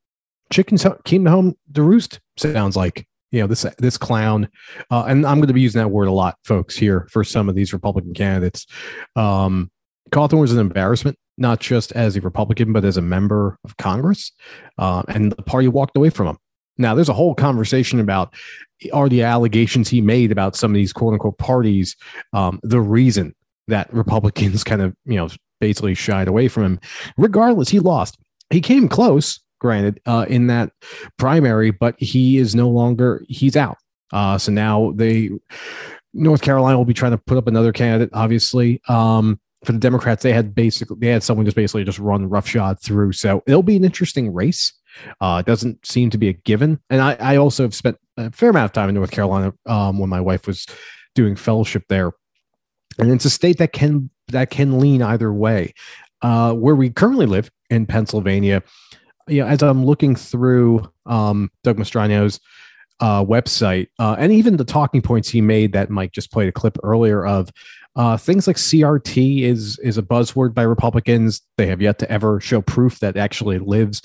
chickens 0.52 0.84
came 1.04 1.24
home 1.24 1.56
to 1.72 1.82
roost. 1.82 2.20
Sounds 2.36 2.76
like 2.76 3.06
you 3.30 3.40
know 3.40 3.46
this 3.46 3.64
this 3.78 3.96
clown, 3.96 4.48
uh, 4.90 5.04
and 5.06 5.26
I'm 5.26 5.38
going 5.38 5.48
to 5.48 5.54
be 5.54 5.60
using 5.60 5.80
that 5.80 5.88
word 5.88 6.08
a 6.08 6.12
lot, 6.12 6.36
folks, 6.44 6.76
here 6.76 7.08
for 7.10 7.24
some 7.24 7.48
of 7.48 7.54
these 7.54 7.72
Republican 7.72 8.14
candidates. 8.14 8.66
Um, 9.16 9.70
Cawthorn 10.10 10.40
was 10.40 10.52
an 10.52 10.58
embarrassment, 10.58 11.16
not 11.38 11.60
just 11.60 11.92
as 11.92 12.16
a 12.16 12.20
Republican, 12.20 12.72
but 12.72 12.84
as 12.84 12.96
a 12.96 13.02
member 13.02 13.58
of 13.64 13.76
Congress, 13.76 14.32
uh, 14.78 15.02
and 15.08 15.32
the 15.32 15.42
party 15.42 15.68
walked 15.68 15.96
away 15.96 16.10
from 16.10 16.26
him. 16.26 16.38
Now, 16.78 16.94
there's 16.94 17.10
a 17.10 17.14
whole 17.14 17.34
conversation 17.34 18.00
about 18.00 18.34
are 18.92 19.08
the 19.08 19.22
allegations 19.22 19.88
he 19.88 20.00
made 20.00 20.32
about 20.32 20.56
some 20.56 20.70
of 20.70 20.74
these 20.74 20.92
quote 20.92 21.12
unquote 21.12 21.38
parties 21.38 21.96
um, 22.32 22.58
the 22.62 22.80
reason 22.80 23.34
that 23.68 23.92
Republicans 23.92 24.64
kind 24.64 24.82
of, 24.82 24.94
you 25.04 25.16
know, 25.16 25.28
basically 25.60 25.94
shied 25.94 26.26
away 26.26 26.48
from 26.48 26.64
him. 26.64 26.80
Regardless, 27.16 27.68
he 27.68 27.78
lost. 27.78 28.16
He 28.48 28.60
came 28.60 28.88
close, 28.88 29.38
granted, 29.60 30.00
uh, 30.06 30.26
in 30.28 30.48
that 30.48 30.72
primary, 31.16 31.70
but 31.70 31.94
he 32.00 32.38
is 32.38 32.54
no 32.54 32.68
longer, 32.68 33.24
he's 33.28 33.56
out. 33.56 33.78
Uh, 34.12 34.36
so 34.36 34.50
now 34.50 34.92
they, 34.96 35.30
North 36.12 36.42
Carolina 36.42 36.76
will 36.76 36.84
be 36.84 36.94
trying 36.94 37.12
to 37.12 37.18
put 37.18 37.38
up 37.38 37.46
another 37.46 37.72
candidate, 37.72 38.10
obviously. 38.12 38.80
Um, 38.88 39.38
for 39.64 39.72
the 39.72 39.78
Democrats, 39.78 40.22
they 40.22 40.32
had 40.32 40.54
basically, 40.54 40.96
they 40.98 41.08
had 41.08 41.22
someone 41.22 41.44
just 41.44 41.56
basically 41.56 41.84
just 41.84 41.98
run 41.98 42.28
roughshod 42.28 42.80
through. 42.82 43.12
So 43.12 43.42
it'll 43.46 43.62
be 43.62 43.76
an 43.76 43.84
interesting 43.84 44.32
race. 44.32 44.72
Uh, 45.20 45.42
doesn't 45.42 45.86
seem 45.86 46.10
to 46.10 46.18
be 46.18 46.28
a 46.28 46.32
given. 46.32 46.80
And 46.90 47.00
I, 47.00 47.16
I 47.20 47.36
also 47.36 47.62
have 47.62 47.74
spent 47.74 47.96
a 48.16 48.32
fair 48.32 48.50
amount 48.50 48.64
of 48.64 48.72
time 48.72 48.88
in 48.88 48.94
North 48.94 49.12
Carolina 49.12 49.52
um, 49.66 49.98
when 49.98 50.10
my 50.10 50.20
wife 50.20 50.46
was 50.46 50.66
doing 51.14 51.36
fellowship 51.36 51.84
there. 51.88 52.12
And 52.98 53.10
it's 53.12 53.24
a 53.24 53.30
state 53.30 53.58
that 53.58 53.72
can 53.72 54.10
that 54.28 54.50
can 54.50 54.78
lean 54.78 55.02
either 55.02 55.32
way. 55.32 55.74
Uh, 56.22 56.52
where 56.52 56.74
we 56.74 56.90
currently 56.90 57.26
live 57.26 57.50
in 57.70 57.86
Pennsylvania, 57.86 58.62
you 59.28 59.42
know, 59.42 59.46
as 59.46 59.62
I'm 59.62 59.84
looking 59.84 60.16
through 60.16 60.90
um, 61.06 61.50
Doug 61.62 61.78
Mastriano's 61.78 62.40
uh, 63.00 63.24
website 63.24 63.88
uh, 63.98 64.16
and 64.18 64.32
even 64.32 64.56
the 64.56 64.64
talking 64.64 65.00
points 65.00 65.28
he 65.28 65.40
made 65.40 65.72
that 65.72 65.90
Mike 65.90 66.12
just 66.12 66.30
played 66.30 66.48
a 66.48 66.52
clip 66.52 66.76
earlier 66.82 67.24
of 67.24 67.50
uh, 67.96 68.16
things 68.16 68.46
like 68.46 68.56
CRT 68.56 69.42
is 69.42 69.78
is 69.80 69.98
a 69.98 70.02
buzzword 70.02 70.54
by 70.54 70.62
Republicans. 70.62 71.42
They 71.56 71.66
have 71.66 71.82
yet 71.82 71.98
to 72.00 72.10
ever 72.10 72.40
show 72.40 72.60
proof 72.60 73.00
that 73.00 73.16
actually 73.16 73.58
lives 73.58 74.00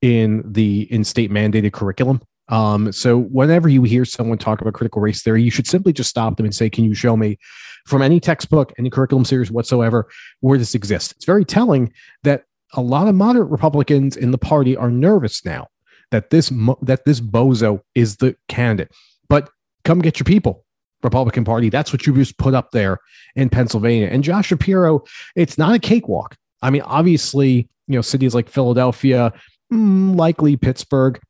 in 0.00 0.42
the 0.50 0.90
in 0.92 1.04
state 1.04 1.30
mandated 1.30 1.72
curriculum. 1.72 2.22
Um, 2.48 2.90
so 2.92 3.18
whenever 3.18 3.68
you 3.68 3.82
hear 3.82 4.06
someone 4.06 4.38
talk 4.38 4.62
about 4.62 4.72
critical 4.72 5.02
race 5.02 5.22
theory, 5.22 5.42
you 5.42 5.50
should 5.50 5.66
simply 5.66 5.92
just 5.92 6.08
stop 6.08 6.36
them 6.36 6.46
and 6.46 6.54
say, 6.54 6.70
"Can 6.70 6.84
you 6.84 6.94
show 6.94 7.16
me 7.16 7.38
from 7.86 8.00
any 8.00 8.18
textbook, 8.18 8.72
any 8.78 8.88
curriculum 8.88 9.26
series 9.26 9.50
whatsoever, 9.50 10.08
where 10.40 10.58
this 10.58 10.74
exists?" 10.74 11.12
It's 11.12 11.26
very 11.26 11.44
telling 11.44 11.92
that 12.22 12.44
a 12.74 12.80
lot 12.80 13.08
of 13.08 13.14
moderate 13.14 13.48
Republicans 13.48 14.16
in 14.16 14.30
the 14.30 14.38
party 14.38 14.76
are 14.76 14.90
nervous 14.90 15.44
now 15.44 15.68
that 16.10 16.30
this 16.30 16.50
that 16.82 17.04
this 17.04 17.20
bozo 17.20 17.80
is 17.94 18.16
the 18.16 18.36
candidate. 18.48 18.92
But 19.28 19.50
come 19.84 20.00
get 20.00 20.18
your 20.18 20.24
people, 20.24 20.64
Republican 21.02 21.44
Party. 21.44 21.68
That's 21.68 21.92
what 21.92 22.06
you 22.06 22.14
just 22.14 22.38
put 22.38 22.54
up 22.54 22.70
there 22.72 22.98
in 23.36 23.48
Pennsylvania. 23.48 24.08
And 24.08 24.24
Josh 24.24 24.48
Shapiro, 24.48 25.02
it's 25.36 25.58
not 25.58 25.74
a 25.74 25.78
cakewalk. 25.78 26.36
I 26.62 26.70
mean, 26.70 26.82
obviously, 26.82 27.68
you 27.86 27.94
know, 27.94 28.02
cities 28.02 28.34
like 28.34 28.48
Philadelphia, 28.48 29.32
mm, 29.72 30.16
likely 30.16 30.56
Pittsburgh, 30.56 31.20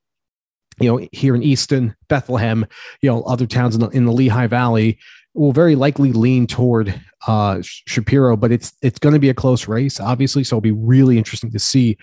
you 0.80 0.88
know, 0.88 1.06
here 1.12 1.34
in 1.34 1.42
Easton, 1.42 1.94
Bethlehem, 2.08 2.66
you 3.02 3.10
know, 3.10 3.22
other 3.22 3.46
towns 3.46 3.74
in 3.74 3.80
the, 3.80 3.88
in 3.88 4.04
the 4.04 4.12
Lehigh 4.12 4.46
Valley 4.46 4.98
will 5.34 5.52
very 5.52 5.74
likely 5.74 6.12
lean 6.12 6.46
toward 6.46 7.00
uh, 7.26 7.60
Shapiro, 7.62 8.36
but 8.36 8.52
it's 8.52 8.72
it's 8.82 8.98
going 8.98 9.12
to 9.12 9.18
be 9.18 9.28
a 9.28 9.34
close 9.34 9.68
race, 9.68 10.00
obviously. 10.00 10.44
So 10.44 10.56
it'll 10.56 10.62
be 10.62 10.72
really 10.72 11.18
interesting 11.18 11.50
to 11.52 11.58
see 11.58 11.96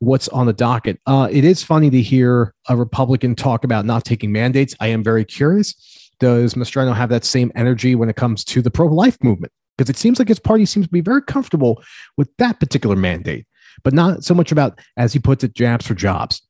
what's 0.00 0.28
on 0.28 0.46
the 0.46 0.52
docket. 0.52 1.00
Uh, 1.06 1.28
it 1.30 1.44
is 1.44 1.62
funny 1.62 1.90
to 1.90 2.00
hear 2.00 2.54
a 2.68 2.76
Republican 2.76 3.34
talk 3.34 3.64
about 3.64 3.84
not 3.84 4.04
taking 4.04 4.32
mandates. 4.32 4.74
I 4.80 4.88
am 4.88 5.02
very 5.02 5.24
curious. 5.24 6.10
Does 6.20 6.54
Mastriano 6.54 6.94
have 6.94 7.08
that 7.08 7.24
same 7.24 7.50
energy 7.54 7.94
when 7.94 8.08
it 8.08 8.16
comes 8.16 8.44
to 8.44 8.62
the 8.62 8.70
pro-life 8.70 9.18
movement? 9.22 9.52
Because 9.76 9.90
it 9.90 9.96
seems 9.96 10.18
like 10.18 10.28
his 10.28 10.38
party 10.38 10.66
seems 10.66 10.86
to 10.86 10.92
be 10.92 11.00
very 11.00 11.22
comfortable 11.22 11.82
with 12.16 12.28
that 12.36 12.60
particular 12.60 12.94
mandate 12.94 13.46
but 13.82 13.94
not 13.94 14.24
so 14.24 14.34
much 14.34 14.52
about, 14.52 14.78
as 14.96 15.12
he 15.12 15.18
puts 15.18 15.44
it, 15.44 15.54
jabs 15.54 15.86
for 15.86 15.94
jobs. 15.94 16.42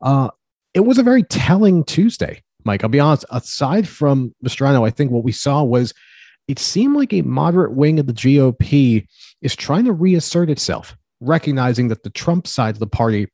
Uh, 0.00 0.28
it 0.74 0.80
was 0.80 0.98
a 0.98 1.02
very 1.02 1.22
telling 1.22 1.84
Tuesday, 1.84 2.42
Mike. 2.68 2.84
I'll 2.84 2.90
be 2.90 3.00
honest. 3.00 3.24
Aside 3.30 3.88
from 3.88 4.34
Mastriano, 4.44 4.86
I 4.86 4.90
think 4.90 5.10
what 5.10 5.24
we 5.24 5.32
saw 5.32 5.62
was 5.62 5.92
it 6.46 6.58
seemed 6.58 6.96
like 6.96 7.12
a 7.12 7.22
moderate 7.22 7.72
wing 7.72 7.98
of 7.98 8.06
the 8.06 8.12
GOP 8.12 9.06
is 9.42 9.56
trying 9.56 9.86
to 9.86 9.92
reassert 9.92 10.50
itself, 10.50 10.96
recognizing 11.20 11.88
that 11.88 12.02
the 12.02 12.10
Trump 12.10 12.46
side 12.46 12.74
of 12.74 12.80
the 12.80 12.86
party 12.86 13.28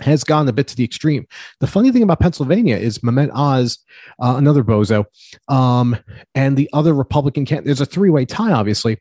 has 0.00 0.24
gone 0.24 0.48
a 0.48 0.52
bit 0.52 0.66
to 0.68 0.76
the 0.76 0.84
extreme. 0.84 1.26
The 1.60 1.66
funny 1.66 1.92
thing 1.92 2.02
about 2.02 2.20
Pennsylvania 2.20 2.76
is 2.76 3.00
Mehmet 3.00 3.30
Oz, 3.34 3.78
uh, 4.22 4.34
another 4.36 4.64
bozo, 4.64 5.04
um, 5.48 5.96
and 6.34 6.56
the 6.56 6.70
other 6.72 6.94
Republican 6.94 7.44
candidate. 7.44 7.66
There's 7.66 7.80
a 7.80 7.86
three 7.86 8.10
way 8.10 8.24
tie, 8.24 8.52
obviously, 8.52 8.98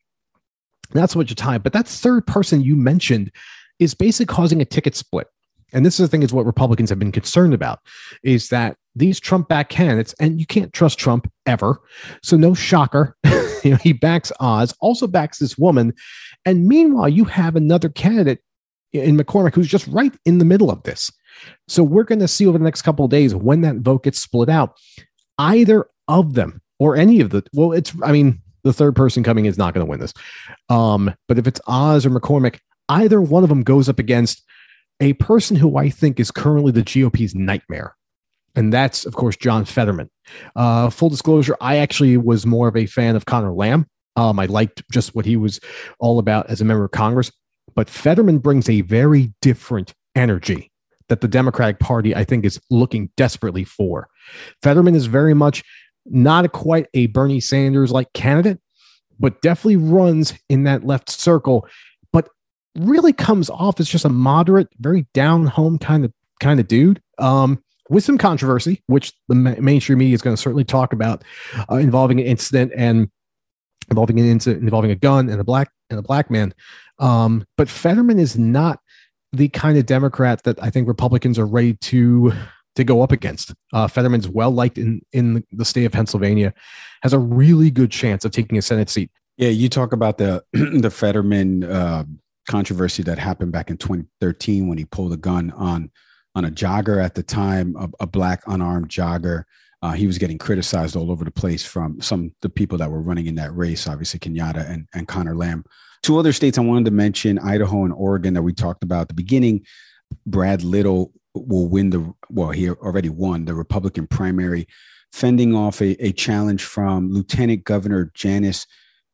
that's 0.92 1.16
what 1.16 1.30
your 1.30 1.36
tie, 1.36 1.58
But 1.58 1.74
that 1.74 1.88
third 1.88 2.26
person 2.26 2.62
you 2.62 2.76
mentioned 2.76 3.32
is 3.80 3.94
basically 3.94 4.34
causing 4.34 4.62
a 4.62 4.66
ticket 4.66 4.96
split. 4.96 5.28
And 5.74 5.86
this 5.86 6.00
is 6.00 6.08
the 6.08 6.08
thing 6.10 6.24
is 6.24 6.34
what 6.34 6.46
Republicans 6.46 6.90
have 6.90 7.00
been 7.00 7.12
concerned 7.12 7.54
about 7.54 7.80
is 8.24 8.50
that 8.50 8.78
these 8.98 9.20
Trump 9.20 9.48
back 9.48 9.70
candidates, 9.70 10.14
and 10.20 10.40
you 10.40 10.46
can't 10.46 10.74
trust 10.74 11.00
Trump 11.00 11.32
ever. 11.46 11.80
So 12.24 12.38
no 12.38 12.54
shocker. 12.54 13.16
you 13.64 13.72
know, 13.72 13.78
he 13.78 13.94
backs 13.94 14.32
Oz, 14.40 14.74
also 14.80 15.08
backs 15.08 15.40
this 15.40 15.58
woman. 15.58 15.94
And 16.46 16.68
meanwhile, 16.68 17.10
you 17.10 17.26
have 17.26 17.56
another 17.56 17.90
candidate 17.90 18.40
in 18.94 19.18
McCormick 19.18 19.54
who's 19.54 19.68
just 19.68 19.88
right 19.88 20.14
in 20.26 20.38
the 20.38 20.46
middle 20.46 20.72
of 20.72 20.84
this. 20.84 21.12
So 21.68 21.84
we're 21.84 22.04
going 22.04 22.20
to 22.20 22.28
see 22.28 22.48
over 22.48 22.58
the 22.58 22.64
next 22.64 22.82
couple 22.82 23.06
of 23.06 23.12
days 23.12 23.36
when 23.36 23.62
that 23.62 23.78
vote 23.78 24.04
gets 24.04 24.20
split 24.20 24.50
out, 24.50 24.78
either 25.38 25.86
of 26.08 26.34
them 26.34 26.62
or 26.80 26.96
any 26.96 27.20
of 27.20 27.30
the 27.30 27.44
well, 27.54 27.74
it's 27.74 27.94
I 28.04 28.12
mean, 28.12 28.42
the 28.64 28.74
third 28.74 28.96
person 28.96 29.24
coming 29.24 29.46
is 29.46 29.58
not 29.58 29.74
going 29.74 29.86
to 29.86 29.90
win 29.90 30.00
this. 30.00 30.14
Um, 30.70 31.14
but 31.28 31.38
if 31.38 31.48
it's 31.48 31.62
Oz 31.68 32.06
or 32.06 32.10
McCormick, 32.10 32.60
either 32.90 33.22
one 33.22 33.44
of 33.44 33.50
them 33.50 33.64
goes 33.64 33.90
up 33.90 34.00
against 34.00 34.44
a 35.00 35.14
person 35.14 35.56
who 35.56 35.78
I 35.78 35.90
think 35.90 36.20
is 36.20 36.32
currently 36.32 36.72
the 36.72 36.82
GOP's 36.82 37.36
nightmare. 37.36 37.96
And 38.58 38.74
that's, 38.74 39.06
of 39.06 39.16
course, 39.16 39.38
John 39.38 39.66
Fetterman. 39.66 40.10
Uh, 40.56 40.90
full 40.90 41.10
disclosure, 41.10 41.56
I 41.62 41.78
actually 41.78 42.18
was 42.18 42.46
more 42.46 42.68
of 42.68 42.76
a 42.76 42.88
fan 42.88 43.16
of 43.16 43.26
Conor 43.26 43.54
Lamb. 43.54 43.86
Um, 44.16 44.40
I 44.40 44.48
liked 44.48 44.84
just 44.92 45.14
what 45.14 45.26
he 45.26 45.38
was 45.38 45.60
all 46.00 46.18
about 46.18 46.50
as 46.50 46.60
a 46.60 46.66
member 46.66 46.84
of 46.84 46.92
Congress. 46.92 47.32
But 47.76 47.88
Fetterman 47.88 48.40
brings 48.40 48.68
a 48.68 48.82
very 48.82 49.32
different 49.44 49.94
energy 50.16 50.72
that 51.08 51.22
the 51.22 51.28
Democratic 51.28 51.80
Party, 51.80 52.16
I 52.16 52.24
think, 52.24 52.44
is 52.44 52.60
looking 52.72 53.12
desperately 53.16 53.64
for. 53.64 54.10
Fetterman 54.64 54.96
is 54.96 55.06
very 55.06 55.36
much 55.36 55.64
not 56.08 56.52
quite 56.52 56.88
a 56.96 57.06
Bernie 57.06 57.40
Sanders 57.40 57.92
like 57.92 58.12
candidate, 58.14 58.60
but 59.20 59.40
definitely 59.44 59.78
runs 59.78 60.34
in 60.50 60.64
that 60.64 60.84
left 60.84 61.12
circle, 61.12 61.68
but 62.12 62.30
really 62.76 63.14
comes 63.14 63.52
off 63.52 63.80
as 63.80 63.88
just 63.88 64.04
a 64.04 64.10
moderate, 64.10 64.70
very 64.80 65.06
down 65.14 65.46
home 65.46 65.78
kind 65.78 66.04
of 66.04 66.12
kind 66.40 66.60
of 66.60 66.68
dude. 66.68 67.02
Um, 67.20 67.64
with 67.90 68.04
some 68.04 68.18
controversy, 68.18 68.84
which 68.88 69.14
the 69.28 69.36
mainstream 69.36 70.00
media 70.00 70.16
is 70.16 70.22
going 70.22 70.36
to 70.36 70.42
certainly 70.42 70.64
talk 70.64 70.94
about, 70.94 71.24
uh, 71.70 71.76
involving 71.76 72.20
an 72.20 72.26
incident 72.26 72.72
and 72.76 73.10
involving 73.90 74.20
an 74.20 74.26
incident 74.26 74.64
involving 74.64 74.92
a 74.92 74.96
gun 74.96 75.30
and 75.30 75.40
a 75.40 75.44
black 75.44 75.72
and 75.90 76.00
a 76.00 76.02
black 76.02 76.30
man. 76.30 76.54
Um, 77.00 77.46
but 77.58 77.70
Fetterman 77.70 78.20
is 78.20 78.38
not 78.38 78.80
the 79.32 79.50
kind 79.50 79.78
of 79.78 79.86
Democrat 79.86 80.44
that 80.44 80.62
I 80.62 80.70
think 80.70 80.88
Republicans 80.88 81.38
are 81.38 81.46
ready 81.46 81.74
to 81.74 82.34
to 82.76 82.84
go 82.84 83.02
up 83.02 83.12
against. 83.12 83.54
Uh, 83.74 83.88
Fetterman's 83.88 84.28
well 84.28 84.52
liked 84.52 84.78
in 84.78 85.02
in 85.12 85.44
the 85.52 85.66
state 85.66 85.86
of 85.86 85.92
Pennsylvania, 85.92 86.54
has 87.02 87.14
a 87.14 87.20
really 87.20 87.72
good 87.72 87.92
chance 87.92 88.26
of 88.26 88.32
taking 88.32 88.58
a 88.58 88.62
Senate 88.62 88.90
seat. 88.90 89.12
Yeah, 89.38 89.50
you 89.50 89.70
talk 89.70 89.94
about 89.94 90.18
the 90.18 90.44
the 90.54 90.90
Fetterman 90.90 91.64
uh, 91.64 92.04
controversy 92.50 93.04
that 93.04 93.20
happened 93.20 93.52
back 93.52 93.70
in 93.70 93.78
2013 93.78 94.68
when 94.68 94.78
he 94.78 94.86
pulled 94.86 95.14
a 95.14 95.18
gun 95.18 95.52
on 95.52 95.92
on 96.38 96.46
a 96.46 96.52
jogger 96.52 97.04
at 97.04 97.16
the 97.16 97.24
time, 97.24 97.76
a, 97.84 97.90
a 98.04 98.08
black 98.08 98.44
unarmed 98.46 98.90
jogger. 98.90 99.44
uh, 99.82 99.92
he 99.92 100.08
was 100.08 100.18
getting 100.18 100.38
criticized 100.38 100.96
all 100.96 101.12
over 101.12 101.24
the 101.24 101.32
place 101.32 101.64
from 101.66 102.02
some 102.02 102.32
the 102.42 102.50
people 102.50 102.78
that 102.78 102.90
were 102.90 103.02
running 103.02 103.28
in 103.28 103.36
that 103.36 103.56
race, 103.56 103.88
obviously 103.88 104.20
Kenyatta 104.20 104.70
and, 104.70 104.88
and 104.94 105.08
Conor 105.08 105.36
Lamb. 105.36 105.64
Two 106.04 106.18
other 106.18 106.34
states 106.34 106.58
I 106.58 106.62
wanted 106.62 106.86
to 106.86 106.92
mention, 106.92 107.40
Idaho 107.40 107.84
and 107.84 107.94
Oregon, 107.94 108.34
that 108.34 108.42
we 108.42 108.54
talked 108.54 108.84
about 108.84 109.02
at 109.02 109.08
the 109.10 109.14
beginning. 109.14 109.66
Brad 110.26 110.64
Little 110.64 111.12
will 111.34 111.68
win 111.68 111.90
the 111.92 112.14
well, 112.30 112.52
he 112.52 112.70
already 112.70 113.10
won 113.10 113.46
the 113.46 113.54
Republican 113.54 114.08
primary, 114.08 114.68
fending 115.12 115.56
off 115.56 115.82
a, 115.82 115.96
a 116.04 116.12
challenge 116.12 116.64
from 116.64 117.12
Lieutenant 117.12 117.64
Governor 117.64 118.12
Janice 118.16 118.66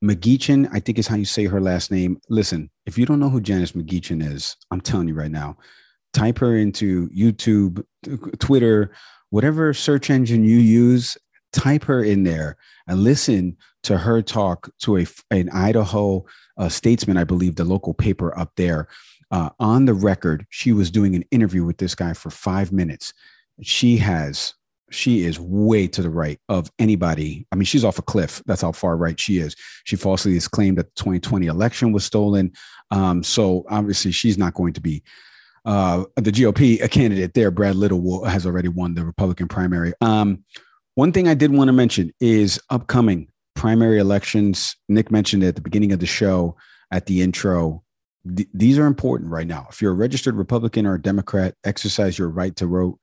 McGeachin, 0.03 0.70
I 0.74 0.80
think 0.80 0.98
is 0.98 1.08
how 1.08 1.15
you 1.15 1.25
say 1.25 1.46
her 1.46 1.62
last 1.62 1.89
name. 1.89 2.20
Listen, 2.30 2.70
if 2.86 2.98
you 2.98 3.06
don't 3.06 3.20
know 3.20 3.30
who 3.30 3.42
Janice 3.42 3.72
McGeachin 3.74 4.25
is, 4.25 4.56
I'm 4.72 4.82
telling 4.82 5.08
you 5.08 5.13
right 5.13 5.32
now, 5.32 5.58
type 6.13 6.38
her 6.39 6.55
into 6.55 7.10
YouTube, 7.10 7.84
Twitter, 8.39 8.91
whatever 9.29 9.74
search 9.74 10.10
engine 10.10 10.43
you 10.43 10.58
use, 10.58 11.17
type 11.51 11.84
her 11.84 12.03
in 12.03 12.24
there 12.24 12.58
and 12.88 13.03
listen 13.03 13.58
to 13.84 13.98
her 13.98 14.22
talk 14.22 14.70
to 14.79 14.98
a 14.98 15.05
an 15.32 15.50
Idaho 15.50 16.25
uh, 16.58 16.70
statesman, 16.70 17.17
I 17.17 17.24
believe, 17.24 17.55
the 17.55 17.63
local 17.63 17.93
paper 17.93 18.38
up 18.38 18.51
there. 18.58 18.88
Uh, 19.32 19.50
on 19.60 19.86
the 19.86 19.93
record, 19.93 20.46
she 20.50 20.72
was 20.72 20.91
doing 20.91 21.15
an 21.15 21.24
interview 21.32 21.65
with 21.65 21.77
this 21.77 21.96
guy 21.96 22.13
for 22.13 22.29
five 22.29 22.72
minutes. 22.72 23.13
She 23.62 23.98
has 23.98 24.53
she 24.91 25.25
is 25.25 25.39
way 25.39 25.88
to 25.88 26.01
the 26.03 26.10
right 26.10 26.39
of 26.50 26.72
anybody. 26.77 27.48
I 27.51 27.55
mean, 27.55 27.65
she's 27.65 27.84
off 27.84 27.98
a 27.98 28.03
cliff. 28.03 28.43
That's 28.46 28.62
how 28.62 28.72
far 28.72 28.96
right 28.96 29.20
she 29.20 29.39
is. 29.39 29.55
She 29.86 29.96
falsely 29.96 30.36
has 30.36 30.48
claimed 30.48 30.77
that 30.77 30.96
the 30.96 31.03
2020 31.03 31.48
election 31.48 31.91
was 31.91 32.05
stolen. 32.05 32.51
Um, 32.91 33.24
so 33.24 33.65
obviously, 33.70 34.12
she's 34.12 34.38
not 34.38 34.53
going 34.53 34.74
to 34.74 34.82
be 34.82 35.01
uh, 35.65 36.03
the 36.15 36.32
GOP 36.32 36.82
a 36.84 36.88
candidate 36.88 37.34
there. 37.34 37.51
Brad 37.51 37.75
Little 37.75 38.01
will, 38.01 38.25
has 38.25 38.46
already 38.46 38.67
won 38.67 38.96
the 38.96 39.05
Republican 39.05 39.48
primary. 39.48 39.93
Um, 40.01 40.43
one 40.96 41.12
thing 41.12 41.27
I 41.27 41.34
did 41.34 41.51
want 41.51 41.70
to 41.70 41.74
mention 41.74 42.13
is 42.20 42.62
upcoming 42.70 43.29
primary 43.55 44.00
elections. 44.00 44.75
Nick 44.89 45.12
mentioned 45.12 45.43
at 45.43 45.55
the 45.55 45.62
beginning 45.62 45.91
of 45.91 46.00
the 46.00 46.05
show 46.05 46.55
at 46.91 47.05
the 47.05 47.22
intro. 47.22 47.84
Th- 48.36 48.50
these 48.53 48.77
are 48.77 48.86
important 48.86 49.32
right 49.32 49.48
now. 49.48 49.67
If 49.72 49.82
you're 49.82 49.91
a 49.91 49.96
registered 49.96 50.36
Republican 50.36 50.86
or 50.86 50.96
a 50.96 51.01
Democrat, 51.01 51.55
exercise 51.63 52.17
your 52.17 52.29
right 52.29 52.55
to 52.58 52.67
vote. 52.67 53.00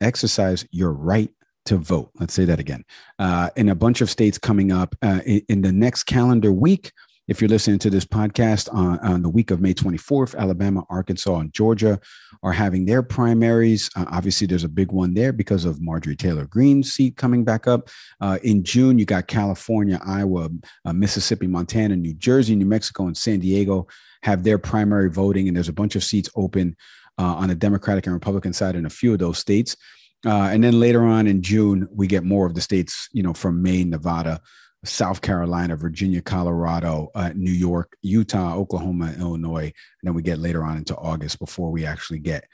Exercise 0.00 0.64
your 0.70 0.92
right 0.92 1.30
to 1.66 1.76
vote. 1.76 2.10
Let's 2.18 2.34
say 2.34 2.44
that 2.44 2.60
again. 2.60 2.84
Uh, 3.18 3.50
in 3.56 3.68
a 3.68 3.74
bunch 3.74 4.00
of 4.00 4.10
states 4.10 4.38
coming 4.38 4.72
up 4.72 4.94
uh, 5.02 5.20
in, 5.26 5.42
in 5.48 5.62
the 5.62 5.72
next 5.72 6.04
calendar 6.04 6.52
week, 6.52 6.92
if 7.28 7.40
you're 7.40 7.48
listening 7.48 7.78
to 7.80 7.90
this 7.90 8.04
podcast 8.04 8.72
on, 8.72 8.98
on, 9.00 9.22
the 9.22 9.28
week 9.28 9.50
of 9.50 9.60
May 9.60 9.74
24th, 9.74 10.36
Alabama, 10.36 10.84
Arkansas, 10.88 11.38
and 11.38 11.52
Georgia 11.52 11.98
are 12.42 12.52
having 12.52 12.86
their 12.86 13.02
primaries. 13.02 13.90
Uh, 13.96 14.04
obviously, 14.08 14.46
there's 14.46 14.64
a 14.64 14.68
big 14.68 14.92
one 14.92 15.14
there 15.14 15.32
because 15.32 15.64
of 15.64 15.80
Marjorie 15.80 16.14
Taylor 16.14 16.46
Greene's 16.46 16.92
seat 16.92 17.16
coming 17.16 17.44
back 17.44 17.66
up. 17.66 17.88
Uh, 18.20 18.38
in 18.44 18.62
June, 18.62 18.98
you 18.98 19.04
got 19.04 19.26
California, 19.26 20.00
Iowa, 20.06 20.50
uh, 20.84 20.92
Mississippi, 20.92 21.48
Montana, 21.48 21.96
New 21.96 22.14
Jersey, 22.14 22.54
New 22.54 22.66
Mexico, 22.66 23.06
and 23.06 23.16
San 23.16 23.40
Diego 23.40 23.88
have 24.22 24.44
their 24.44 24.58
primary 24.58 25.10
voting, 25.10 25.48
and 25.48 25.56
there's 25.56 25.68
a 25.68 25.72
bunch 25.72 25.96
of 25.96 26.04
seats 26.04 26.30
open 26.36 26.76
uh, 27.18 27.24
on 27.24 27.48
the 27.48 27.54
Democratic 27.54 28.06
and 28.06 28.14
Republican 28.14 28.52
side 28.52 28.76
in 28.76 28.86
a 28.86 28.90
few 28.90 29.12
of 29.12 29.18
those 29.18 29.38
states. 29.38 29.76
Uh, 30.24 30.48
and 30.52 30.64
then 30.64 30.80
later 30.80 31.04
on 31.04 31.26
in 31.26 31.42
June, 31.42 31.88
we 31.90 32.06
get 32.06 32.24
more 32.24 32.46
of 32.46 32.54
the 32.54 32.60
states, 32.60 33.08
you 33.12 33.22
know, 33.22 33.34
from 33.34 33.62
Maine, 33.62 33.90
Nevada, 33.90 34.40
South 34.88 35.20
Carolina, 35.20 35.76
Virginia, 35.76 36.20
Colorado, 36.22 37.10
uh, 37.14 37.32
New 37.34 37.52
York, 37.52 37.96
Utah, 38.02 38.54
Oklahoma, 38.56 39.14
Illinois. 39.18 39.64
And 39.64 40.02
then 40.02 40.14
we 40.14 40.22
get 40.22 40.38
later 40.38 40.64
on 40.64 40.76
into 40.76 40.96
August 40.96 41.38
before 41.38 41.70
we 41.70 41.84
actually 41.84 42.18
get 42.18 42.44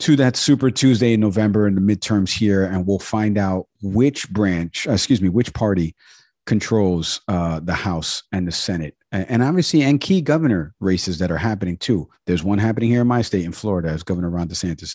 to 0.00 0.16
that 0.16 0.36
Super 0.36 0.70
Tuesday 0.70 1.14
in 1.14 1.20
November 1.20 1.66
and 1.66 1.76
the 1.76 1.80
midterms 1.80 2.30
here. 2.30 2.64
And 2.64 2.86
we'll 2.86 2.98
find 2.98 3.38
out 3.38 3.66
which 3.82 4.28
branch, 4.30 4.86
uh, 4.86 4.92
excuse 4.92 5.22
me, 5.22 5.28
which 5.28 5.52
party 5.54 5.94
controls 6.46 7.20
uh, 7.28 7.60
the 7.60 7.74
House 7.74 8.22
and 8.32 8.46
the 8.46 8.52
Senate. 8.52 8.94
And, 9.12 9.42
obviously, 9.42 9.82
and 9.82 9.98
key 9.98 10.20
governor 10.20 10.74
races 10.78 11.18
that 11.20 11.30
are 11.30 11.38
happening 11.38 11.78
too. 11.78 12.08
There's 12.26 12.44
one 12.44 12.58
happening 12.58 12.90
here 12.90 13.00
in 13.00 13.06
my 13.06 13.22
state 13.22 13.46
in 13.46 13.52
Florida 13.52 13.88
as 13.88 14.02
Governor 14.02 14.28
Ron 14.28 14.48
DeSantis 14.48 14.94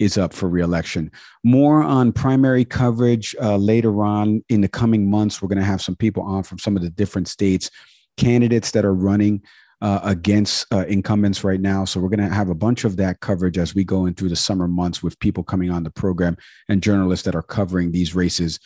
is 0.00 0.18
up 0.18 0.32
for 0.32 0.48
reelection. 0.48 1.12
More 1.44 1.82
on 1.82 2.10
primary 2.10 2.64
coverage 2.64 3.36
uh, 3.40 3.56
later 3.56 4.02
on 4.02 4.42
in 4.48 4.62
the 4.62 4.68
coming 4.68 5.08
months. 5.08 5.40
We're 5.40 5.48
going 5.48 5.58
to 5.58 5.64
have 5.64 5.82
some 5.82 5.94
people 5.94 6.24
on 6.24 6.42
from 6.42 6.58
some 6.58 6.76
of 6.76 6.82
the 6.82 6.90
different 6.90 7.28
states, 7.28 7.70
candidates 8.16 8.72
that 8.72 8.84
are 8.84 8.94
running 8.94 9.42
uh, 9.82 10.00
against 10.02 10.66
uh, 10.72 10.84
incumbents 10.86 11.44
right 11.44 11.60
now. 11.60 11.84
So 11.84 12.00
we're 12.00 12.08
going 12.08 12.28
to 12.28 12.34
have 12.34 12.48
a 12.48 12.54
bunch 12.54 12.84
of 12.84 12.96
that 12.96 13.20
coverage 13.20 13.58
as 13.58 13.74
we 13.74 13.84
go 13.84 14.06
in 14.06 14.14
through 14.14 14.28
the 14.30 14.36
summer 14.36 14.66
months 14.66 15.02
with 15.02 15.18
people 15.20 15.44
coming 15.44 15.70
on 15.70 15.84
the 15.84 15.90
program 15.90 16.36
and 16.68 16.82
journalists 16.82 17.24
that 17.24 17.34
are 17.34 17.42
covering 17.42 17.92
these 17.92 18.14
races. 18.14 18.58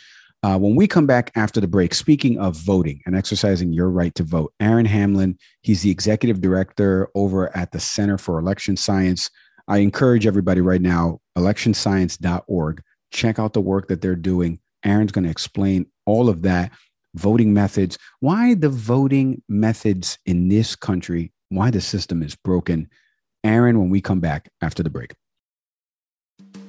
Uh, 0.43 0.59
when 0.59 0.75
we 0.75 0.87
come 0.87 1.07
back 1.07 1.31
after 1.37 1.61
the 1.61 1.67
break, 1.67 1.95
speaking 1.95 2.39
of 2.39 2.55
voting 2.57 3.01
and 3.07 3.17
exercising 3.17 3.73
your 3.73 3.89
right 3.89 4.15
to 4.15 4.23
vote, 4.23 4.53
Aaron 4.61 4.85
Hamlin, 4.85 5.39
he's 5.63 5.83
the 5.83 5.91
executive 5.91 6.41
director 6.41 7.09
over 7.15 7.57
at 7.57 7.73
the 7.73 7.81
Center 7.81 8.19
for 8.19 8.39
Election 8.39 8.77
Science. 8.77 9.31
I 9.69 9.79
encourage 9.79 10.27
everybody 10.27 10.61
right 10.61 10.83
now, 10.83 11.21
electionscience.org, 11.37 12.83
check 13.13 13.39
out 13.39 13.53
the 13.53 13.61
work 13.61 13.89
that 13.89 14.01
they're 14.01 14.17
doing. 14.17 14.59
Aaron's 14.85 15.13
going 15.13 15.25
to 15.25 15.31
explain 15.31 15.87
all 16.07 16.29
of 16.29 16.43
that, 16.43 16.73
voting 17.15 17.55
methods, 17.55 17.99
why 18.21 18.55
the 18.55 18.69
voting 18.69 19.43
methods 19.49 20.19
in 20.27 20.49
this 20.49 20.77
country, 20.77 21.33
why 21.49 21.71
the 21.71 21.81
system 21.81 22.23
is 22.23 22.35
broken. 22.35 22.89
Aaron, 23.43 23.79
when 23.79 23.91
we 23.91 24.01
come 24.01 24.21
back 24.21 24.49
after 24.63 24.83
the 24.83 24.91
break. 24.91 25.15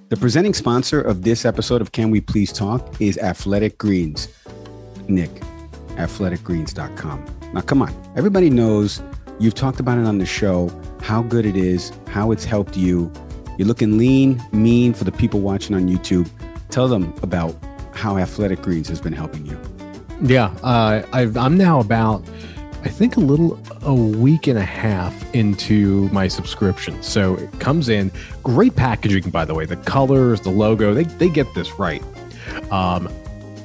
The 0.10 0.18
presenting 0.18 0.54
sponsor 0.54 1.02
of 1.02 1.24
this 1.24 1.46
episode 1.46 1.82
of 1.82 1.92
Can 1.92 2.12
We 2.12 2.22
Please 2.22 2.54
Talk 2.54 3.02
is 3.02 3.18
Athletic 3.18 3.78
Greens. 3.80 4.28
Nick, 5.08 5.32
athleticgreens.com. 5.96 7.26
Now, 7.54 7.62
come 7.62 7.82
on. 7.82 8.14
Everybody 8.16 8.50
knows 8.50 9.02
you've 9.40 9.56
talked 9.56 9.80
about 9.80 9.98
it 9.98 10.06
on 10.06 10.20
the 10.20 10.26
show 10.26 10.70
how 11.02 11.22
good 11.24 11.46
it 11.46 11.56
is, 11.56 11.92
how 12.08 12.32
it's 12.32 12.46
helped 12.46 12.78
you. 12.78 13.12
You're 13.58 13.68
looking 13.68 13.98
lean, 13.98 14.42
mean 14.52 14.94
for 14.94 15.04
the 15.04 15.12
people 15.12 15.40
watching 15.40 15.76
on 15.76 15.88
YouTube. 15.88 16.30
Tell 16.70 16.88
them 16.88 17.14
about 17.22 17.56
how 17.94 18.18
Athletic 18.18 18.62
Greens 18.62 18.90
has 18.90 19.00
been 19.00 19.14
helping 19.14 19.46
you. 19.46 19.60
Yeah, 20.22 20.46
uh, 20.64 21.04
i 21.14 21.22
am 21.22 21.58
now 21.58 21.80
about, 21.80 22.24
I 22.84 22.90
think, 22.90 23.18
a 23.18 23.20
little 23.20 23.60
a 23.82 23.94
week 23.94 24.48
and 24.48 24.58
a 24.58 24.66
half 24.66 25.14
into 25.34 26.10
my 26.10 26.28
subscription. 26.28 27.02
So 27.04 27.36
it 27.36 27.60
comes 27.60 27.90
in 27.90 28.12
great 28.44 28.76
packaging, 28.76 29.30
by 29.30 29.46
the 29.46 29.54
way. 29.54 29.66
The 29.66 29.78
colors, 29.78 30.42
the 30.42 30.52
logo, 30.52 30.94
they 30.94 31.04
they 31.04 31.30
get 31.30 31.54
this 31.54 31.78
right. 31.80 32.04
Um, 32.72 33.10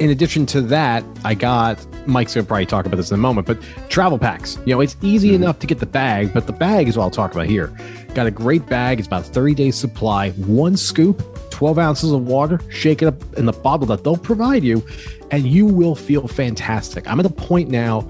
in 0.00 0.11
addition 0.11 0.46
to 0.46 0.62
that, 0.62 1.05
I 1.24 1.35
got 1.35 1.85
Mike's 2.07 2.35
gonna 2.35 2.46
probably 2.46 2.66
talk 2.66 2.87
about 2.87 2.96
this 2.96 3.11
in 3.11 3.14
a 3.14 3.18
moment, 3.18 3.46
but 3.46 3.59
travel 3.90 4.18
packs. 4.18 4.59
You 4.64 4.74
know, 4.74 4.81
it's 4.81 4.96
easy 5.03 5.29
mm-hmm. 5.29 5.42
enough 5.42 5.59
to 5.61 5.66
get 5.66 5.79
the 5.79 5.87
bag, 5.87 6.33
but 6.33 6.46
the 6.46 6.53
bag 6.53 6.88
is 6.88 6.96
what 6.96 7.05
I'll 7.05 7.11
talk 7.11 7.33
about 7.33 7.46
here. 7.46 7.72
Got 8.14 8.27
a 8.27 8.31
great 8.31 8.66
bag. 8.66 8.99
It's 8.99 9.07
about 9.07 9.25
30 9.25 9.55
days 9.55 9.77
supply. 9.77 10.31
One 10.31 10.77
scoop, 10.77 11.23
12 11.51 11.79
ounces 11.79 12.12
of 12.12 12.27
water, 12.27 12.61
shake 12.68 13.03
it 13.03 13.07
up 13.07 13.23
in 13.35 13.46
the 13.46 13.53
bottle 13.53 13.87
that 13.87 14.03
they'll 14.03 14.16
provide 14.16 14.64
you, 14.64 14.85
and 15.31 15.46
you 15.46 15.64
will 15.66 15.94
feel 15.94 16.27
fantastic. 16.27 17.09
I'm 17.09 17.20
at 17.20 17.27
a 17.27 17.31
point 17.31 17.70
now 17.70 18.01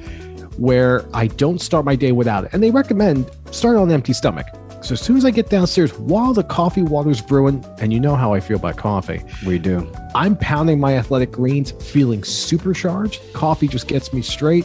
where 0.57 1.05
I 1.15 1.27
don't 1.27 1.61
start 1.61 1.85
my 1.85 1.97
day 1.97 2.13
without 2.13 2.45
it, 2.45 2.51
and 2.53 2.63
they 2.63 2.71
recommend 2.71 3.31
start 3.51 3.77
on 3.77 3.85
an 3.85 3.95
empty 3.95 4.13
stomach. 4.13 4.47
So 4.83 4.95
as 4.95 5.01
soon 5.03 5.19
as 5.19 5.27
I 5.27 5.31
get 5.31 5.51
downstairs, 5.51 5.93
while 5.99 6.33
the 6.33 6.43
coffee 6.43 6.83
water's 6.83 7.21
brewing, 7.21 7.63
and 7.79 7.93
you 7.93 8.01
know 8.01 8.17
how 8.17 8.33
I 8.33 8.41
feel 8.41 8.57
about 8.57 8.79
coffee, 8.79 9.23
we 9.45 9.59
do. 9.59 9.87
I'm 10.15 10.37
pounding 10.37 10.81
my 10.81 10.97
athletic 10.97 11.33
greens, 11.33 11.73
feeling 11.73 12.25
supercharged. 12.25 13.21
Coffee 13.35 13.69
just 13.69 13.89
gets 13.89 14.13
me 14.15 14.23
straight, 14.23 14.65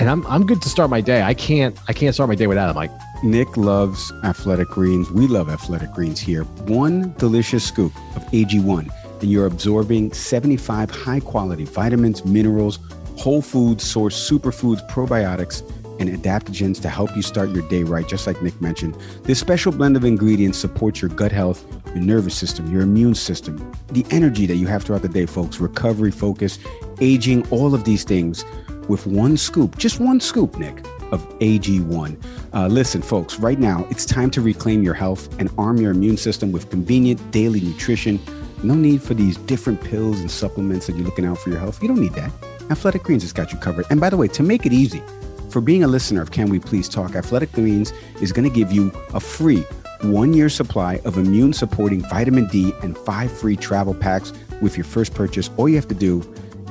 and 0.00 0.08
I'm 0.08 0.26
I'm 0.26 0.46
good 0.46 0.62
to 0.62 0.68
start 0.68 0.90
my 0.90 1.02
day. 1.02 1.22
I 1.22 1.34
can't 1.34 1.78
I 1.86 1.92
can't 1.92 2.14
start 2.14 2.28
my 2.28 2.34
day 2.34 2.46
without 2.46 2.70
it. 2.70 2.76
Like 2.76 2.90
Nick 3.22 3.56
loves 3.56 4.10
athletic 4.24 4.68
greens. 4.68 5.10
We 5.10 5.26
love 5.26 5.50
athletic 5.50 5.92
greens 5.92 6.18
here. 6.18 6.44
One 6.64 7.12
delicious 7.18 7.62
scoop 7.62 7.94
of 8.16 8.24
AG1, 8.32 8.88
and 9.20 9.30
you're 9.30 9.46
absorbing 9.46 10.12
75 10.12 10.90
high 10.90 11.20
quality 11.20 11.64
vitamins, 11.64 12.24
minerals, 12.24 12.78
whole 13.18 13.42
food 13.42 13.80
source 13.80 14.30
superfoods, 14.30 14.88
probiotics 14.88 15.62
and 16.00 16.08
adaptogens 16.08 16.80
to 16.80 16.88
help 16.88 17.14
you 17.14 17.20
start 17.20 17.50
your 17.50 17.68
day 17.68 17.82
right, 17.82 18.08
just 18.08 18.26
like 18.26 18.40
Nick 18.40 18.58
mentioned. 18.62 18.96
This 19.24 19.38
special 19.38 19.70
blend 19.70 19.98
of 19.98 20.04
ingredients 20.06 20.56
supports 20.56 21.02
your 21.02 21.10
gut 21.10 21.30
health, 21.30 21.62
your 21.88 22.02
nervous 22.02 22.34
system, 22.34 22.72
your 22.72 22.80
immune 22.80 23.14
system, 23.14 23.70
the 23.88 24.06
energy 24.10 24.46
that 24.46 24.56
you 24.56 24.66
have 24.66 24.82
throughout 24.82 25.02
the 25.02 25.10
day, 25.10 25.26
folks, 25.26 25.60
recovery, 25.60 26.10
focus, 26.10 26.58
aging, 27.02 27.46
all 27.50 27.74
of 27.74 27.84
these 27.84 28.02
things 28.02 28.46
with 28.90 29.06
one 29.06 29.36
scoop, 29.36 29.78
just 29.78 30.00
one 30.00 30.20
scoop, 30.20 30.58
Nick, 30.58 30.80
of 31.12 31.26
AG1. 31.38 32.22
Uh, 32.52 32.66
listen, 32.66 33.00
folks, 33.00 33.38
right 33.38 33.58
now, 33.58 33.86
it's 33.88 34.04
time 34.04 34.30
to 34.32 34.40
reclaim 34.40 34.82
your 34.82 34.94
health 34.94 35.32
and 35.38 35.48
arm 35.56 35.76
your 35.78 35.92
immune 35.92 36.16
system 36.16 36.50
with 36.50 36.68
convenient 36.70 37.30
daily 37.30 37.60
nutrition. 37.60 38.20
No 38.64 38.74
need 38.74 39.00
for 39.00 39.14
these 39.14 39.36
different 39.38 39.80
pills 39.80 40.20
and 40.20 40.30
supplements 40.30 40.88
that 40.88 40.96
you're 40.96 41.04
looking 41.06 41.24
out 41.24 41.38
for 41.38 41.50
your 41.50 41.60
health. 41.60 41.80
You 41.80 41.88
don't 41.88 42.00
need 42.00 42.14
that. 42.14 42.32
Athletic 42.68 43.04
Greens 43.04 43.22
has 43.22 43.32
got 43.32 43.52
you 43.52 43.58
covered. 43.58 43.86
And 43.90 44.00
by 44.00 44.10
the 44.10 44.16
way, 44.16 44.26
to 44.28 44.42
make 44.42 44.66
it 44.66 44.72
easy, 44.72 45.02
for 45.50 45.60
being 45.60 45.84
a 45.84 45.88
listener 45.88 46.20
of 46.20 46.32
Can 46.32 46.50
We 46.50 46.58
Please 46.58 46.88
Talk, 46.88 47.14
Athletic 47.14 47.52
Greens 47.52 47.92
is 48.20 48.32
going 48.32 48.48
to 48.48 48.54
give 48.54 48.72
you 48.72 48.92
a 49.14 49.20
free 49.20 49.64
one 50.02 50.32
year 50.34 50.48
supply 50.48 51.00
of 51.04 51.16
immune 51.16 51.52
supporting 51.52 52.00
vitamin 52.02 52.46
D 52.48 52.72
and 52.82 52.96
five 52.98 53.30
free 53.30 53.56
travel 53.56 53.94
packs 53.94 54.32
with 54.60 54.76
your 54.76 54.84
first 54.84 55.14
purchase. 55.14 55.48
All 55.56 55.68
you 55.68 55.76
have 55.76 55.88
to 55.88 55.94
do 55.94 56.22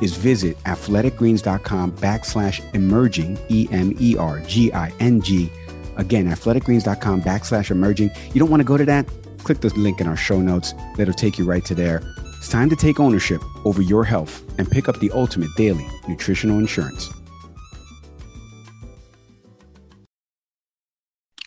is 0.01 0.15
visit 0.15 0.57
athleticgreens.com 0.63 1.91
backslash 1.93 2.73
emerging, 2.73 3.37
E 3.49 3.67
M 3.71 3.95
E 3.99 4.15
R 4.17 4.39
G 4.41 4.71
I 4.73 4.91
N 4.99 5.21
G. 5.21 5.51
Again, 5.97 6.27
athleticgreens.com 6.27 7.21
backslash 7.21 7.71
emerging. 7.71 8.11
You 8.33 8.39
don't 8.39 8.49
want 8.49 8.61
to 8.61 8.65
go 8.65 8.77
to 8.77 8.85
that? 8.85 9.07
Click 9.43 9.59
the 9.59 9.69
link 9.75 9.99
in 9.99 10.07
our 10.07 10.17
show 10.17 10.39
notes. 10.39 10.73
That'll 10.95 11.13
take 11.13 11.37
you 11.37 11.45
right 11.45 11.63
to 11.65 11.75
there. 11.75 12.01
It's 12.37 12.49
time 12.49 12.69
to 12.69 12.75
take 12.75 13.01
ownership 13.01 13.41
over 13.65 13.81
your 13.81 14.05
health 14.05 14.43
and 14.57 14.69
pick 14.69 14.87
up 14.87 14.99
the 14.99 15.11
ultimate 15.11 15.49
daily 15.57 15.85
nutritional 16.07 16.57
insurance. 16.57 17.09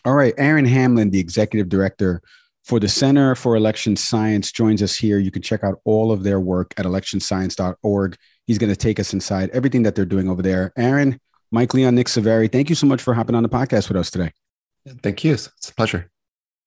All 0.05 0.13
right, 0.13 0.33
Aaron 0.37 0.65
Hamlin, 0.65 1.11
the 1.11 1.19
executive 1.19 1.69
director 1.69 2.21
for 2.65 2.79
the 2.79 2.89
Center 2.89 3.35
for 3.35 3.55
Election 3.55 3.95
Science, 3.95 4.51
joins 4.51 4.83
us 4.83 4.95
here. 4.95 5.17
You 5.17 5.31
can 5.31 5.41
check 5.41 5.63
out 5.63 5.79
all 5.85 6.11
of 6.11 6.23
their 6.23 6.39
work 6.39 6.73
at 6.77 6.85
electionscience.org. 6.85 8.17
He's 8.47 8.57
going 8.57 8.71
to 8.71 8.75
take 8.75 8.99
us 8.99 9.13
inside 9.13 9.49
everything 9.51 9.83
that 9.83 9.95
they're 9.95 10.05
doing 10.05 10.29
over 10.29 10.41
there. 10.41 10.73
Aaron, 10.77 11.19
Mike 11.51 11.73
Leon, 11.73 11.95
Nick 11.95 12.07
Saveri, 12.07 12.51
thank 12.51 12.69
you 12.69 12.75
so 12.75 12.87
much 12.87 13.01
for 13.01 13.13
hopping 13.13 13.35
on 13.35 13.43
the 13.43 13.49
podcast 13.49 13.87
with 13.87 13.97
us 13.97 14.11
today. 14.11 14.31
Thank 15.01 15.23
you. 15.23 15.33
It's 15.33 15.69
a 15.69 15.75
pleasure. 15.75 16.09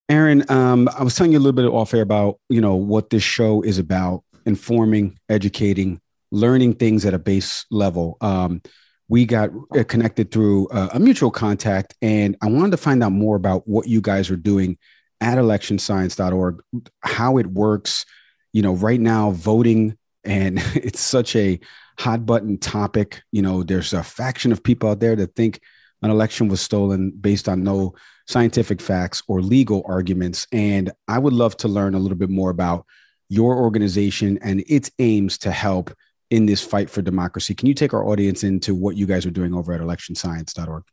Aaron, 0.09 0.45
um, 0.51 0.89
I 0.97 1.03
was 1.03 1.17
telling 1.17 1.33
you 1.33 1.39
a 1.39 1.41
little 1.41 1.53
bit 1.53 1.67
off 1.67 1.93
air 1.93 2.03
about 2.03 2.39
you 2.49 2.61
know 2.61 2.77
what 2.77 3.11
this 3.11 3.23
show 3.23 3.63
is 3.63 3.79
about: 3.79 4.23
informing, 4.47 5.19
educating, 5.29 6.01
learning 6.31 6.75
things 6.75 7.05
at 7.05 7.15
a 7.15 7.19
base 7.19 7.67
level. 7.71 8.17
Um, 8.21 8.63
we 9.09 9.25
got 9.25 9.51
uh, 9.77 9.85
connected 9.85 10.31
through 10.31 10.69
uh, 10.69 10.91
a 10.93 11.01
mutual 11.01 11.31
contact, 11.31 11.95
and 12.01 12.37
I 12.41 12.47
wanted 12.47 12.71
to 12.71 12.77
find 12.77 13.03
out 13.03 13.13
more 13.13 13.37
about 13.37 13.67
what 13.69 13.89
you 13.89 14.01
guys 14.01 14.31
are 14.31 14.37
doing 14.37 14.79
at 15.21 15.39
electionscience.org, 15.39 16.63
how 17.01 17.39
it 17.39 17.47
works. 17.47 18.07
You 18.53 18.63
know, 18.63 18.75
right 18.75 19.01
now, 19.01 19.33
voting, 19.33 19.99
and 20.27 20.59
it's 20.75 21.01
such 21.01 21.35
a 21.37 21.59
hot 21.99 22.27
button 22.27 22.59
topic. 22.59 23.23
You 23.33 23.43
know, 23.43 23.63
there's 23.63 23.93
a 23.93 24.03
faction 24.03 24.53
of 24.53 24.63
people 24.63 24.91
out 24.91 25.01
there 25.01 25.17
that 25.17 25.35
think 25.35 25.61
an 26.03 26.11
election 26.11 26.49
was 26.49 26.61
stolen 26.61 27.11
based 27.11 27.49
on 27.49 27.65
no 27.65 27.95
scientific 28.27 28.81
facts 28.81 29.23
or 29.29 29.41
legal 29.41 29.83
arguments. 29.87 30.47
And 30.53 30.93
I 31.09 31.19
would 31.19 31.33
love 31.33 31.57
to 31.59 31.69
learn 31.69 31.95
a 31.95 31.99
little 31.99 32.19
bit 32.19 32.31
more 32.31 32.51
about 32.51 32.85
your 33.29 33.57
organization 33.57 34.39
and 34.43 34.63
its 34.67 34.91
aims 34.99 35.39
to 35.39 35.51
help 35.51 35.93
in 36.31 36.47
this 36.47 36.63
fight 36.63 36.91
for 36.91 37.03
democracy. 37.03 37.55
Can 37.55 37.69
you 37.69 37.75
take 37.75 37.95
our 37.95 38.05
audience 38.05 38.45
into 38.45 38.75
what 38.75 38.97
you 38.97 39.07
guys 39.07 39.25
are 39.27 39.31
doing 39.31 39.55
over 39.55 39.73
at 39.73 39.81
electionscience.org? 39.81 40.85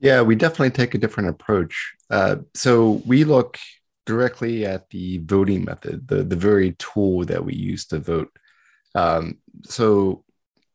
Yeah, 0.00 0.22
we 0.22 0.34
definitely 0.34 0.70
take 0.70 0.94
a 0.94 0.98
different 0.98 1.30
approach. 1.30 1.94
Uh, 2.10 2.36
so 2.54 3.02
we 3.06 3.24
look 3.24 3.58
directly 4.04 4.66
at 4.66 4.90
the 4.90 5.18
voting 5.18 5.64
method, 5.64 6.06
the, 6.08 6.22
the 6.22 6.36
very 6.36 6.72
tool 6.72 7.24
that 7.24 7.44
we 7.44 7.54
use 7.54 7.86
to 7.86 7.98
vote. 7.98 8.30
Um, 8.96 9.38
so 9.64 10.24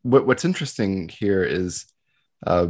what, 0.03 0.25
what's 0.25 0.45
interesting 0.45 1.09
here 1.09 1.43
is 1.43 1.85
uh, 2.45 2.67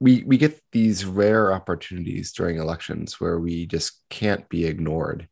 we 0.00 0.24
we 0.24 0.36
get 0.36 0.60
these 0.72 1.04
rare 1.04 1.52
opportunities 1.52 2.32
during 2.32 2.58
elections 2.58 3.20
where 3.20 3.38
we 3.38 3.66
just 3.66 4.00
can't 4.10 4.48
be 4.48 4.66
ignored, 4.66 5.28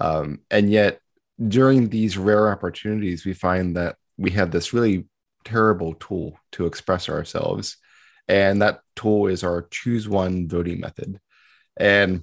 um, 0.00 0.40
and 0.50 0.70
yet 0.70 1.00
during 1.48 1.88
these 1.88 2.16
rare 2.16 2.50
opportunities, 2.50 3.24
we 3.24 3.34
find 3.34 3.76
that 3.76 3.96
we 4.16 4.30
have 4.30 4.50
this 4.50 4.72
really 4.72 5.08
terrible 5.44 5.94
tool 5.94 6.38
to 6.52 6.66
express 6.66 7.08
ourselves. 7.08 7.76
And 8.28 8.62
that 8.62 8.80
tool 8.94 9.26
is 9.26 9.42
our 9.42 9.66
choose 9.70 10.08
one 10.08 10.48
voting 10.48 10.80
method. 10.80 11.20
And 11.76 12.22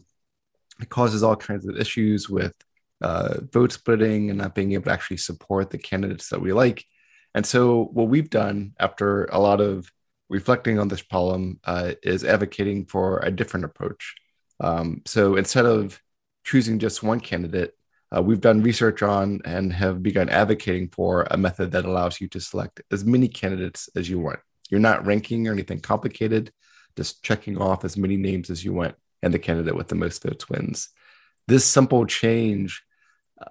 it 0.80 0.90
causes 0.90 1.24
all 1.24 1.36
kinds 1.36 1.68
of 1.68 1.78
issues 1.78 2.30
with 2.30 2.54
uh, 3.02 3.36
vote 3.52 3.72
splitting 3.72 4.30
and 4.30 4.40
not 4.40 4.56
being 4.56 4.74
able 4.74 4.86
to 4.86 4.92
actually 4.92 5.18
support 5.18 5.70
the 5.70 5.78
candidates 5.78 6.30
that 6.30 6.42
we 6.42 6.54
like. 6.54 6.86
And 7.34 7.46
so, 7.46 7.86
what 7.94 8.10
we've 8.10 8.30
done 8.30 8.74
after 8.80 9.26
a 9.26 9.40
lot 9.40 9.62
of 9.62 9.92
reflecting 10.30 10.80
on 10.80 10.88
this 10.88 11.02
problem 11.02 11.60
uh, 11.64 11.94
is 12.04 12.24
advocating 12.24 12.86
for 12.86 13.20
a 13.20 13.32
different 13.32 13.66
approach. 13.66 14.16
Um, 14.60 15.02
so, 15.06 15.36
instead 15.36 15.66
of 15.66 16.02
choosing 16.44 16.80
just 16.80 17.04
one 17.04 17.20
candidate, 17.20 17.76
uh, 18.16 18.22
we've 18.22 18.42
done 18.42 18.64
research 18.64 19.04
on 19.04 19.42
and 19.46 19.72
have 19.72 20.02
begun 20.02 20.30
advocating 20.30 20.90
for 20.90 21.28
a 21.30 21.38
method 21.38 21.72
that 21.72 21.86
allows 21.86 22.20
you 22.20 22.28
to 22.30 22.40
select 22.40 22.82
as 22.92 23.06
many 23.06 23.28
candidates 23.28 23.90
as 23.96 24.10
you 24.10 24.20
want. 24.20 24.40
You're 24.70 24.80
not 24.80 25.06
ranking 25.06 25.48
or 25.48 25.52
anything 25.52 25.80
complicated, 25.80 26.52
just 26.98 27.24
checking 27.24 27.58
off 27.58 27.86
as 27.86 27.98
many 27.98 28.18
names 28.18 28.50
as 28.50 28.66
you 28.66 28.74
want, 28.74 28.96
and 29.22 29.34
the 29.34 29.40
candidate 29.40 29.76
with 29.76 29.88
the 29.88 29.96
most 29.96 30.24
votes 30.24 30.50
wins. 30.50 30.90
This 31.48 31.66
simple 31.66 32.06
change 32.06 32.84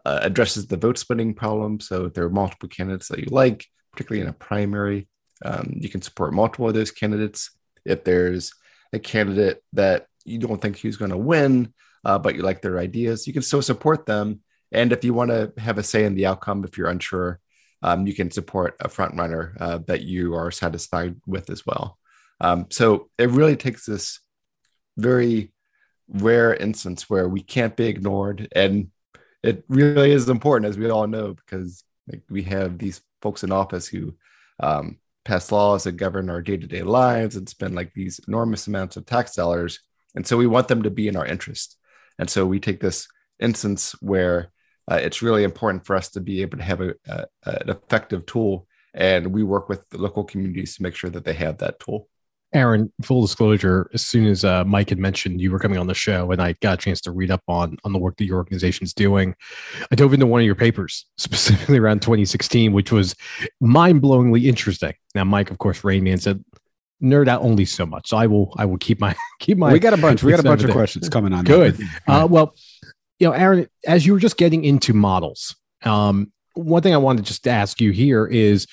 uh, 0.05 0.20
addresses 0.22 0.66
the 0.66 0.77
vote 0.77 0.98
splitting 0.98 1.35
problem. 1.35 1.81
So 1.81 2.07
if 2.07 2.14
there 2.14 2.24
are 2.24 2.31
multiple 2.31 2.68
candidates 2.68 3.09
that 3.09 3.20
you 3.20 3.29
like, 3.31 3.66
particularly 3.92 4.22
in 4.22 4.29
a 4.29 4.33
primary, 4.33 5.09
um, 5.44 5.74
you 5.77 5.88
can 5.88 6.03
support 6.03 6.33
multiple 6.33 6.68
of 6.68 6.74
those 6.74 6.90
candidates. 6.90 7.51
If 7.85 8.05
there's 8.05 8.53
a 8.92 8.98
candidate 8.98 9.62
that 9.74 10.07
you 10.24 10.38
don't 10.38 10.61
think 10.61 10.79
who's 10.79 10.96
going 10.96 11.11
to 11.11 11.16
win, 11.16 11.72
uh, 12.05 12.18
but 12.18 12.35
you 12.35 12.42
like 12.42 12.62
their 12.62 12.79
ideas, 12.79 13.27
you 13.27 13.33
can 13.33 13.42
still 13.42 13.62
support 13.62 14.07
them 14.07 14.40
and 14.72 14.92
if 14.92 15.05
you 15.05 15.14
want 15.14 15.31
to 15.31 15.53
have 15.59 15.79
a 15.79 15.83
say 15.83 16.05
in 16.05 16.14
the 16.14 16.27
outcome, 16.27 16.64
if 16.64 16.77
you're 16.77 16.88
unsure, 16.88 17.40
um, 17.83 18.07
you 18.07 18.14
can 18.14 18.31
support 18.31 18.77
a 18.81 18.88
front 18.88 19.16
runner 19.16 19.57
uh, 19.61 19.79
that 19.87 20.03
you 20.03 20.35
are 20.35 20.51
satisfied 20.51 21.16
with 21.27 21.48
as 21.51 21.64
well. 21.64 21.98
Um, 22.40 22.66
so 22.70 23.09
it 23.18 23.31
really 23.31 23.57
takes 23.57 23.87
this 23.87 24.20
very 24.96 25.53
rare 26.09 26.55
instance 26.55 27.09
where 27.09 27.29
we 27.29 27.42
can't 27.42 27.77
be 27.77 27.87
ignored, 27.87 28.48
and 28.55 28.88
it 29.49 29.65
really 29.69 30.13
is 30.13 30.29
important, 30.29 30.71
as 30.71 30.79
we 30.79 30.91
all 30.91 31.07
know, 31.07 31.35
because 31.35 31.85
like, 32.11 32.23
we 32.31 32.43
have 32.55 32.79
these 32.79 33.01
folks 33.23 33.43
in 33.45 33.53
office 33.53 33.87
who 33.93 34.15
um, 34.61 34.99
pass 35.25 35.53
laws 35.53 35.83
that 35.85 36.03
govern 36.05 36.31
our 36.31 36.43
day-to-day 36.43 36.83
lives 36.83 37.37
and 37.37 37.49
spend 37.49 37.75
like 37.75 37.93
these 37.93 38.21
enormous 38.29 38.67
amounts 38.69 38.97
of 38.97 39.05
tax 39.05 39.35
dollars, 39.35 39.81
and 40.15 40.27
so 40.27 40.37
we 40.37 40.47
want 40.55 40.69
them 40.69 40.83
to 40.83 40.91
be 40.91 41.07
in 41.09 41.17
our 41.17 41.27
interest. 41.27 41.77
And 42.19 42.29
so 42.29 42.41
we 42.47 42.61
take 42.61 42.81
this 42.81 43.09
instance 43.39 43.95
where 44.01 44.51
uh, 44.91 45.01
it's 45.07 45.23
really 45.23 45.45
important 45.45 45.87
for 45.87 45.97
us 45.97 46.09
to 46.11 46.21
be 46.21 46.43
able 46.43 46.59
to 46.59 46.65
have 46.65 46.81
a, 46.81 46.95
a, 47.07 47.27
an 47.45 47.69
effective 47.71 48.25
tool. 48.25 48.67
And 48.95 49.29
we 49.37 49.43
work 49.45 49.69
with 49.69 49.89
the 49.91 49.99
local 49.99 50.25
communities 50.25 50.77
to 50.77 50.83
make 50.83 50.97
sure 50.97 51.11
that 51.11 51.25
they 51.25 51.35
have 51.35 51.59
that 51.59 51.79
tool. 51.79 52.09
Aaron, 52.55 52.91
full 53.03 53.23
disclosure, 53.23 53.91
as 53.93 54.07
soon 54.07 54.27
as 54.27 54.45
uh, 54.45 54.65
Mike 54.65 54.89
had 54.89 54.99
mentioned 54.99 55.41
you 55.41 55.51
were 55.51 55.59
coming 55.59 55.79
on 55.79 55.87
the 55.87 55.95
show 55.95 56.31
and 56.31 56.41
I 56.41 56.55
got 56.61 56.75
a 56.75 56.77
chance 56.79 57.01
to 57.03 57.11
read 57.11 57.31
up 57.31 57.43
on, 57.47 57.77
on 57.85 57.93
the 57.93 57.99
work 57.99 58.17
that 58.17 58.25
your 58.25 58.39
organization's 58.39 58.95
doing, 58.95 59.35
I 59.91 59.95
dove 59.95 60.15
into 60.15 60.27
one 60.27 60.41
of 60.41 60.47
your 60.47 60.55
papers, 60.55 61.05
specifically 61.19 61.79
around 61.79 62.01
2016, 62.01 62.73
which 62.73 62.91
was 62.91 63.15
mind 63.61 64.01
blowingly 64.01 64.47
interesting. 64.47 64.95
Now, 65.15 65.25
Mike, 65.25 65.51
of 65.51 65.59
course, 65.59 65.85
Rain 65.85 66.05
Man 66.05 66.19
said, 66.19 66.43
nerd 67.03 67.29
out 67.29 67.43
only 67.43 67.65
so 67.65 67.87
much. 67.87 68.09
So 68.09 68.17
I 68.17 68.27
will, 68.27 68.55
I 68.57 68.65
will 68.65 68.79
keep 68.79 69.01
my, 69.01 69.15
keep 69.41 69.59
my. 69.59 69.73
We 69.73 69.79
got 69.79 69.93
a 69.93 69.99
bunch. 69.99 70.23
We 70.23 70.31
got 70.31 70.41
a 70.41 70.45
bunch 70.45 70.65
of 70.65 70.71
questions 70.71 71.09
coming 71.09 71.33
on. 71.33 71.45
Good. 71.45 71.79
Uh, 72.07 72.27
well, 72.29 72.55
you 73.19 73.27
know, 73.27 73.33
Aaron, 73.33 73.69
as 73.87 74.07
you 74.07 74.13
were 74.13 74.19
just 74.19 74.37
getting 74.37 74.65
into 74.65 74.93
models, 74.93 75.55
um, 75.85 76.33
one 76.55 76.83
thing 76.83 76.95
I 76.95 76.99
wanted 76.99 77.25
to 77.25 77.29
just 77.29 77.47
ask 77.47 77.81
you 77.81 77.91
here 77.91 78.27
is, 78.27 78.67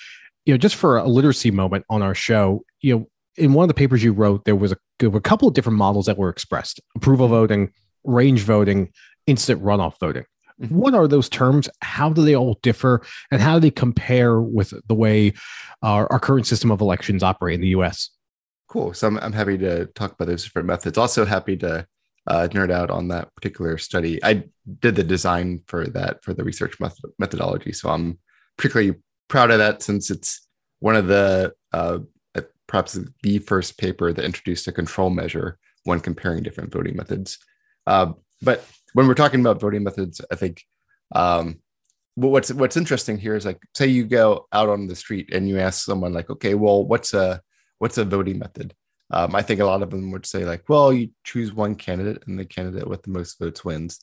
you 0.45 0.53
know, 0.53 0.57
just 0.57 0.75
for 0.75 0.97
a 0.97 1.07
literacy 1.07 1.51
moment 1.51 1.85
on 1.89 2.01
our 2.01 2.15
show, 2.15 2.63
you 2.81 2.97
know, 2.97 3.07
in 3.37 3.53
one 3.53 3.63
of 3.63 3.67
the 3.67 3.73
papers 3.73 4.03
you 4.03 4.13
wrote, 4.13 4.45
there 4.45 4.55
was 4.55 4.71
a, 4.71 4.77
there 4.99 5.09
were 5.09 5.19
a 5.19 5.21
couple 5.21 5.47
of 5.47 5.53
different 5.53 5.77
models 5.77 6.05
that 6.05 6.17
were 6.17 6.29
expressed: 6.29 6.79
approval 6.95 7.27
voting, 7.27 7.71
range 8.03 8.41
voting, 8.41 8.91
instant 9.27 9.61
runoff 9.63 9.99
voting. 9.99 10.25
Mm-hmm. 10.61 10.75
What 10.75 10.93
are 10.93 11.07
those 11.07 11.27
terms? 11.27 11.67
How 11.81 12.09
do 12.09 12.23
they 12.23 12.35
all 12.35 12.59
differ, 12.61 13.05
and 13.31 13.41
how 13.41 13.55
do 13.55 13.59
they 13.59 13.71
compare 13.71 14.39
with 14.39 14.73
the 14.87 14.95
way 14.95 15.33
our, 15.81 16.11
our 16.11 16.19
current 16.19 16.47
system 16.47 16.71
of 16.71 16.81
elections 16.81 17.23
operate 17.23 17.55
in 17.55 17.61
the 17.61 17.69
U.S.? 17.69 18.09
Cool. 18.67 18.93
So 18.93 19.07
I'm, 19.07 19.17
I'm 19.19 19.33
happy 19.33 19.57
to 19.57 19.85
talk 19.87 20.13
about 20.13 20.27
those 20.27 20.43
different 20.43 20.67
methods. 20.67 20.97
Also 20.97 21.25
happy 21.25 21.57
to 21.57 21.85
uh, 22.27 22.47
nerd 22.51 22.71
out 22.71 22.89
on 22.89 23.09
that 23.09 23.33
particular 23.35 23.77
study. 23.77 24.23
I 24.23 24.45
did 24.79 24.95
the 24.95 25.03
design 25.03 25.61
for 25.67 25.87
that 25.87 26.23
for 26.23 26.33
the 26.33 26.43
research 26.43 26.79
method- 26.79 27.11
methodology, 27.19 27.73
so 27.73 27.89
I'm 27.89 28.19
particularly 28.57 28.95
proud 29.27 29.51
of 29.51 29.57
that 29.57 29.81
since 29.83 30.09
it's 30.09 30.47
one 30.79 30.95
of 30.95 31.07
the 31.07 31.53
uh, 31.73 31.99
perhaps 32.67 32.97
the 33.23 33.39
first 33.39 33.77
paper 33.77 34.11
that 34.11 34.25
introduced 34.25 34.67
a 34.67 34.71
control 34.71 35.09
measure 35.09 35.57
when 35.83 35.99
comparing 35.99 36.43
different 36.43 36.73
voting 36.73 36.95
methods. 36.95 37.37
Uh, 37.85 38.13
but 38.41 38.65
when 38.93 39.07
we're 39.07 39.13
talking 39.13 39.39
about 39.39 39.59
voting 39.59 39.83
methods, 39.83 40.21
I 40.31 40.35
think 40.35 40.63
um, 41.13 41.59
what's 42.15 42.51
what's 42.51 42.77
interesting 42.77 43.17
here 43.17 43.35
is 43.35 43.45
like 43.45 43.59
say 43.73 43.87
you 43.87 44.05
go 44.05 44.47
out 44.51 44.69
on 44.69 44.87
the 44.87 44.95
street 44.95 45.33
and 45.33 45.47
you 45.47 45.59
ask 45.59 45.83
someone 45.83 46.13
like, 46.13 46.29
okay, 46.29 46.55
well, 46.55 46.83
what's 46.85 47.13
a 47.13 47.41
what's 47.79 47.97
a 47.97 48.05
voting 48.05 48.39
method? 48.39 48.73
Um, 49.11 49.35
I 49.35 49.43
think 49.43 49.59
a 49.59 49.65
lot 49.65 49.83
of 49.83 49.91
them 49.91 50.11
would 50.11 50.25
say 50.25 50.45
like, 50.45 50.67
well, 50.67 50.91
you 50.91 51.11
choose 51.23 51.53
one 51.53 51.75
candidate 51.75 52.23
and 52.25 52.39
the 52.39 52.45
candidate 52.45 52.87
with 52.87 53.03
the 53.03 53.11
most 53.11 53.37
votes 53.37 53.63
wins. 53.63 53.99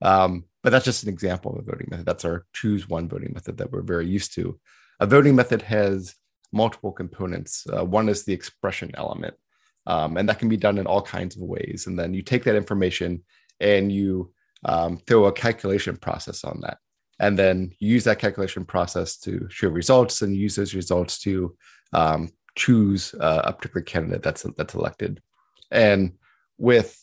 Um, 0.00 0.44
but 0.62 0.70
that's 0.70 0.84
just 0.84 1.02
an 1.02 1.08
example 1.08 1.52
of 1.52 1.58
a 1.58 1.70
voting 1.70 1.88
method. 1.90 2.06
That's 2.06 2.24
our 2.24 2.46
choose 2.54 2.88
one 2.88 3.08
voting 3.08 3.32
method 3.34 3.58
that 3.58 3.70
we're 3.70 3.82
very 3.82 4.06
used 4.06 4.34
to. 4.34 4.58
A 5.00 5.06
voting 5.06 5.36
method 5.36 5.62
has 5.62 6.14
multiple 6.62 6.92
components. 7.02 7.52
Uh, 7.74 7.84
one 7.98 8.08
is 8.08 8.24
the 8.24 8.36
expression 8.38 8.90
element, 9.02 9.34
um, 9.92 10.16
and 10.16 10.26
that 10.28 10.38
can 10.40 10.48
be 10.48 10.62
done 10.66 10.78
in 10.80 10.86
all 10.86 11.02
kinds 11.16 11.36
of 11.36 11.42
ways. 11.42 11.86
And 11.86 11.96
then 11.98 12.14
you 12.16 12.22
take 12.22 12.44
that 12.44 12.56
information 12.62 13.10
and 13.60 13.84
you 13.98 14.32
um, 14.64 14.92
throw 15.06 15.26
a 15.26 15.32
calculation 15.44 15.96
process 16.06 16.44
on 16.44 16.56
that. 16.64 16.78
and 17.18 17.38
then 17.38 17.72
use 17.78 18.04
that 18.04 18.18
calculation 18.18 18.64
process 18.64 19.16
to 19.18 19.46
show 19.48 19.68
results 19.68 20.22
and 20.22 20.36
use 20.36 20.56
those 20.56 20.74
results 20.74 21.18
to 21.20 21.56
um, 21.92 22.30
choose 22.54 23.14
uh, 23.20 23.42
a 23.44 23.52
particular 23.52 23.82
candidate 23.82 24.22
that's 24.22 24.42
that's 24.56 24.74
elected. 24.74 25.20
And 25.70 26.12
with 26.58 26.96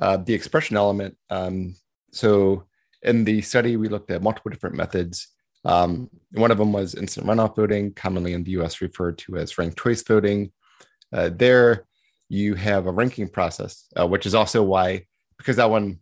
uh, 0.00 0.18
the 0.18 0.34
expression 0.34 0.76
element, 0.76 1.16
um, 1.30 1.76
so 2.12 2.64
in 3.02 3.24
the 3.24 3.42
study 3.42 3.76
we 3.76 3.88
looked 3.88 4.10
at 4.10 4.22
multiple 4.22 4.50
different 4.50 4.76
methods. 4.76 5.28
Um, 5.64 6.10
one 6.32 6.50
of 6.50 6.58
them 6.58 6.72
was 6.72 6.94
instant 6.94 7.26
runoff 7.26 7.56
voting, 7.56 7.92
commonly 7.92 8.32
in 8.32 8.44
the 8.44 8.52
U.S. 8.52 8.80
referred 8.80 9.18
to 9.18 9.36
as 9.36 9.56
ranked 9.56 9.78
choice 9.78 10.02
voting. 10.02 10.52
Uh, 11.12 11.30
there, 11.32 11.86
you 12.28 12.54
have 12.54 12.86
a 12.86 12.92
ranking 12.92 13.28
process, 13.28 13.86
uh, 13.98 14.06
which 14.06 14.26
is 14.26 14.34
also 14.34 14.62
why, 14.62 15.06
because 15.38 15.56
that 15.56 15.70
one 15.70 16.00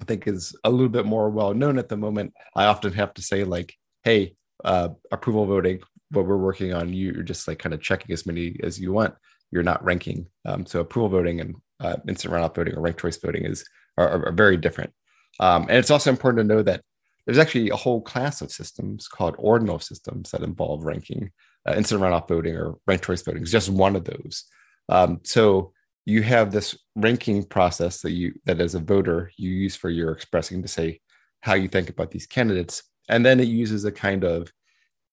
I 0.00 0.04
think 0.04 0.26
is 0.26 0.56
a 0.64 0.70
little 0.70 0.88
bit 0.88 1.04
more 1.04 1.28
well 1.28 1.54
known 1.54 1.78
at 1.78 1.88
the 1.88 1.96
moment. 1.96 2.32
I 2.56 2.66
often 2.66 2.92
have 2.94 3.14
to 3.14 3.22
say 3.22 3.44
like, 3.44 3.74
"Hey, 4.02 4.34
uh, 4.64 4.90
approval 5.12 5.46
voting, 5.46 5.80
what 6.10 6.26
we're 6.26 6.36
working 6.36 6.72
on, 6.72 6.92
you're 6.92 7.22
just 7.22 7.46
like 7.46 7.58
kind 7.58 7.74
of 7.74 7.82
checking 7.82 8.12
as 8.12 8.26
many 8.26 8.56
as 8.62 8.80
you 8.80 8.92
want. 8.92 9.14
You're 9.50 9.62
not 9.62 9.84
ranking." 9.84 10.26
Um, 10.46 10.64
so 10.64 10.80
approval 10.80 11.10
voting 11.10 11.40
and 11.40 11.56
uh, 11.80 11.96
instant 12.08 12.32
runoff 12.32 12.54
voting 12.54 12.74
or 12.74 12.80
ranked 12.80 13.00
choice 13.00 13.18
voting 13.18 13.44
is 13.44 13.64
are, 13.98 14.26
are 14.26 14.32
very 14.32 14.56
different. 14.56 14.92
Um, 15.38 15.62
and 15.62 15.78
it's 15.78 15.90
also 15.90 16.10
important 16.10 16.48
to 16.48 16.54
know 16.54 16.62
that 16.62 16.82
there's 17.26 17.38
actually 17.38 17.70
a 17.70 17.76
whole 17.76 18.00
class 18.00 18.40
of 18.40 18.50
systems 18.50 19.08
called 19.08 19.36
ordinal 19.38 19.78
systems 19.78 20.30
that 20.30 20.42
involve 20.42 20.84
ranking. 20.84 21.30
Uh, 21.68 21.74
instant 21.76 22.00
runoff 22.00 22.26
voting 22.26 22.56
or 22.56 22.76
ranked 22.86 23.04
choice 23.04 23.22
voting 23.22 23.42
is 23.42 23.52
just 23.52 23.68
one 23.68 23.94
of 23.94 24.04
those. 24.04 24.44
Um, 24.88 25.20
so 25.24 25.72
you 26.06 26.22
have 26.22 26.50
this 26.50 26.76
ranking 26.96 27.44
process 27.44 28.00
that 28.02 28.12
you 28.12 28.34
that 28.44 28.60
as 28.60 28.74
a 28.74 28.80
voter 28.80 29.30
you 29.36 29.50
use 29.50 29.76
for 29.76 29.90
your 29.90 30.12
expressing 30.12 30.62
to 30.62 30.68
say 30.68 31.00
how 31.40 31.54
you 31.54 31.68
think 31.68 31.88
about 31.88 32.10
these 32.10 32.26
candidates 32.26 32.82
and 33.08 33.24
then 33.24 33.40
it 33.40 33.48
uses 33.48 33.84
a 33.84 33.92
kind 33.92 34.24
of 34.24 34.52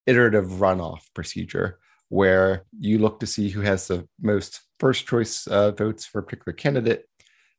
iterative 0.06 0.46
runoff 0.46 1.02
procedure 1.14 1.78
where 2.08 2.64
you 2.78 2.98
look 2.98 3.20
to 3.20 3.26
see 3.26 3.50
who 3.50 3.60
has 3.60 3.86
the 3.86 4.08
most 4.20 4.60
first 4.80 5.06
choice 5.06 5.46
uh, 5.46 5.70
votes 5.72 6.06
for 6.06 6.20
a 6.20 6.22
particular 6.22 6.54
candidate 6.54 7.04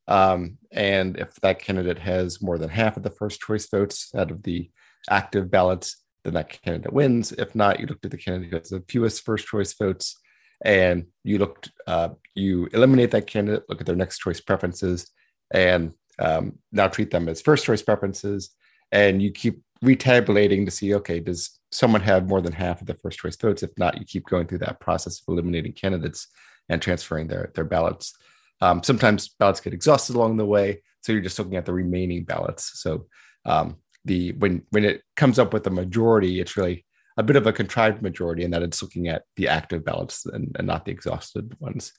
um, 0.10 0.58
and 0.72 1.18
if 1.18 1.36
that 1.36 1.60
candidate 1.60 2.00
has 2.00 2.42
more 2.42 2.58
than 2.58 2.70
half 2.70 2.98
of 2.98 3.04
the 3.04 3.10
first 3.10 3.40
choice 3.40 3.70
votes 3.70 4.12
out 4.16 4.32
of 4.32 4.44
the 4.44 4.70
active 5.10 5.50
ballots 5.50 6.04
then 6.24 6.34
that 6.34 6.62
candidate 6.62 6.92
wins. 6.92 7.32
If 7.32 7.56
not 7.56 7.80
you 7.80 7.86
look 7.86 8.00
at 8.04 8.12
the 8.12 8.18
candidate 8.18 8.50
who 8.50 8.58
has 8.58 8.70
the 8.70 8.84
fewest 8.88 9.24
first 9.24 9.48
choice 9.48 9.74
votes 9.74 10.18
and 10.66 11.06
you 11.24 11.38
look 11.38 11.68
uh, 11.88 12.10
you 12.36 12.68
eliminate 12.74 13.12
that 13.12 13.28
candidate 13.28 13.64
look 13.70 13.80
at 13.80 13.88
their 13.88 13.96
next 13.96 14.20
choice 14.20 14.42
preferences 14.42 15.10
and 15.52 15.94
um, 16.20 16.60
now 16.72 16.88
treat 16.88 17.12
them 17.12 17.30
as 17.30 17.42
first 17.42 17.66
choice 17.66 17.82
preferences. 17.82 18.50
And 18.92 19.22
you 19.22 19.32
keep 19.32 19.62
retabulating 19.84 20.66
to 20.66 20.72
see 20.72 20.94
okay 20.96 21.20
does 21.20 21.60
someone 21.72 22.02
have 22.02 22.28
more 22.28 22.42
than 22.42 22.52
half 22.52 22.82
of 22.82 22.88
the 22.88 22.96
first 22.96 23.20
choice 23.20 23.38
votes? 23.38 23.64
If 23.64 23.72
not 23.78 23.98
you 23.98 24.06
keep 24.06 24.26
going 24.26 24.48
through 24.48 24.58
that 24.60 24.80
process 24.80 25.22
of 25.22 25.26
eliminating 25.30 25.74
candidates 25.74 26.28
and 26.68 26.82
transferring 26.82 27.28
their, 27.28 27.52
their 27.56 27.64
ballots 27.64 28.14
um, 28.62 28.84
sometimes 28.84 29.30
ballots 29.30 29.62
get 29.62 29.74
exhausted 29.74 30.16
along 30.16 30.38
the 30.38 30.46
way 30.46 30.82
so 31.02 31.12
you're 31.12 31.22
just 31.22 31.40
looking 31.40 31.56
at 31.56 31.66
the 31.66 31.74
remaining 31.74 32.24
ballots 32.24 32.80
so 32.82 33.06
um, 33.46 33.78
the 34.06 34.32
when 34.34 34.64
when 34.70 34.86
it 34.86 35.02
comes 35.16 35.40
up 35.40 35.54
with 35.54 35.66
a 35.68 35.72
majority 35.72 36.40
it's 36.40 36.58
really 36.58 36.86
a 37.20 37.24
bit 37.24 37.36
of 37.36 37.46
a 37.46 37.54
contrived 37.54 38.02
majority 38.02 38.46
in 38.46 38.52
that 38.52 38.64
it's 38.64 38.82
looking 38.82 39.10
at 39.10 39.24
the 39.36 39.50
active 39.50 39.84
ballots 39.84 40.26
and, 40.26 40.56
and 40.58 40.66
not 40.66 40.86
the 40.86 40.92
exhausted 40.92 41.54
ones. 41.60 41.92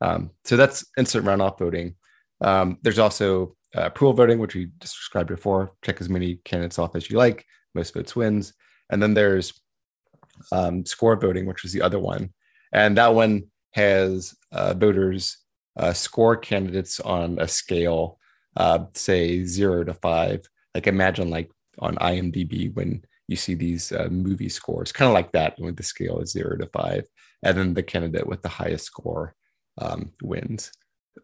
Um, 0.00 0.30
so 0.44 0.56
that's 0.56 0.86
instant 0.96 1.24
runoff 1.24 1.58
voting. 1.58 1.96
Um, 2.40 2.78
there's 2.82 3.00
also 3.00 3.56
uh, 3.76 3.86
approval 3.86 4.12
voting, 4.12 4.38
which 4.38 4.54
we 4.54 4.66
just 4.78 4.94
described 4.94 5.30
before. 5.30 5.72
Check 5.84 6.00
as 6.00 6.08
many 6.08 6.36
candidates 6.44 6.78
off 6.78 6.94
as 6.94 7.10
you 7.10 7.18
like. 7.18 7.44
Most 7.74 7.92
votes 7.92 8.14
wins. 8.14 8.54
And 8.88 9.02
then 9.02 9.14
there's 9.14 9.52
um, 10.52 10.86
score 10.86 11.16
voting, 11.16 11.46
which 11.46 11.64
was 11.64 11.72
the 11.72 11.82
other 11.82 11.98
one. 11.98 12.32
And 12.72 12.96
that 12.98 13.16
one 13.16 13.50
has 13.72 14.36
uh, 14.52 14.74
voters 14.74 15.38
uh, 15.78 15.92
score 15.92 16.36
candidates 16.36 17.00
on 17.00 17.38
a 17.38 17.48
scale, 17.48 18.18
uh, 18.56 18.84
say 18.94 19.44
zero 19.44 19.84
to 19.84 19.94
five. 19.94 20.46
Like 20.74 20.86
imagine 20.86 21.30
like 21.30 21.50
on 21.78 21.96
IMDb 21.96 22.74
when 22.74 23.02
you 23.28 23.36
see 23.36 23.54
these 23.54 23.92
uh, 23.92 24.08
movie 24.10 24.48
scores, 24.48 24.92
kind 24.92 25.08
of 25.08 25.14
like 25.14 25.32
that, 25.32 25.54
when 25.58 25.74
the 25.74 25.82
scale 25.82 26.18
is 26.20 26.32
zero 26.32 26.56
to 26.56 26.66
five, 26.66 27.04
and 27.42 27.56
then 27.56 27.74
the 27.74 27.82
candidate 27.82 28.26
with 28.26 28.42
the 28.42 28.48
highest 28.48 28.86
score 28.86 29.34
um, 29.78 30.12
wins. 30.22 30.72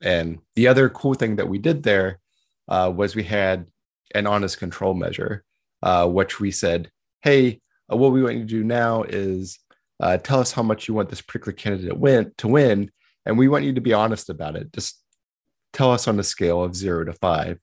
And 0.02 0.38
the 0.54 0.68
other 0.68 0.88
cool 0.88 1.14
thing 1.14 1.36
that 1.36 1.48
we 1.48 1.58
did 1.58 1.82
there 1.82 2.20
uh, 2.68 2.92
was 2.94 3.14
we 3.14 3.24
had 3.24 3.66
an 4.14 4.26
honest 4.26 4.58
control 4.58 4.94
measure, 4.94 5.44
uh, 5.82 6.06
which 6.08 6.40
we 6.40 6.50
said, 6.50 6.90
hey, 7.22 7.60
uh, 7.92 7.96
what 7.96 8.12
we 8.12 8.22
want 8.22 8.36
you 8.36 8.42
to 8.42 8.46
do 8.46 8.64
now 8.64 9.02
is 9.02 9.58
uh, 10.00 10.16
tell 10.18 10.40
us 10.40 10.52
how 10.52 10.62
much 10.62 10.88
you 10.88 10.94
want 10.94 11.08
this 11.08 11.20
particular 11.20 11.52
candidate 11.52 11.98
win 11.98 12.32
to 12.38 12.48
win, 12.48 12.90
and 13.26 13.38
we 13.38 13.48
want 13.48 13.64
you 13.64 13.72
to 13.72 13.80
be 13.80 13.92
honest 13.92 14.30
about 14.30 14.56
it. 14.56 14.72
Just 14.72 15.02
tell 15.72 15.92
us 15.92 16.06
on 16.08 16.18
a 16.18 16.24
scale 16.24 16.62
of 16.62 16.76
zero 16.76 17.04
to 17.04 17.12
five, 17.12 17.58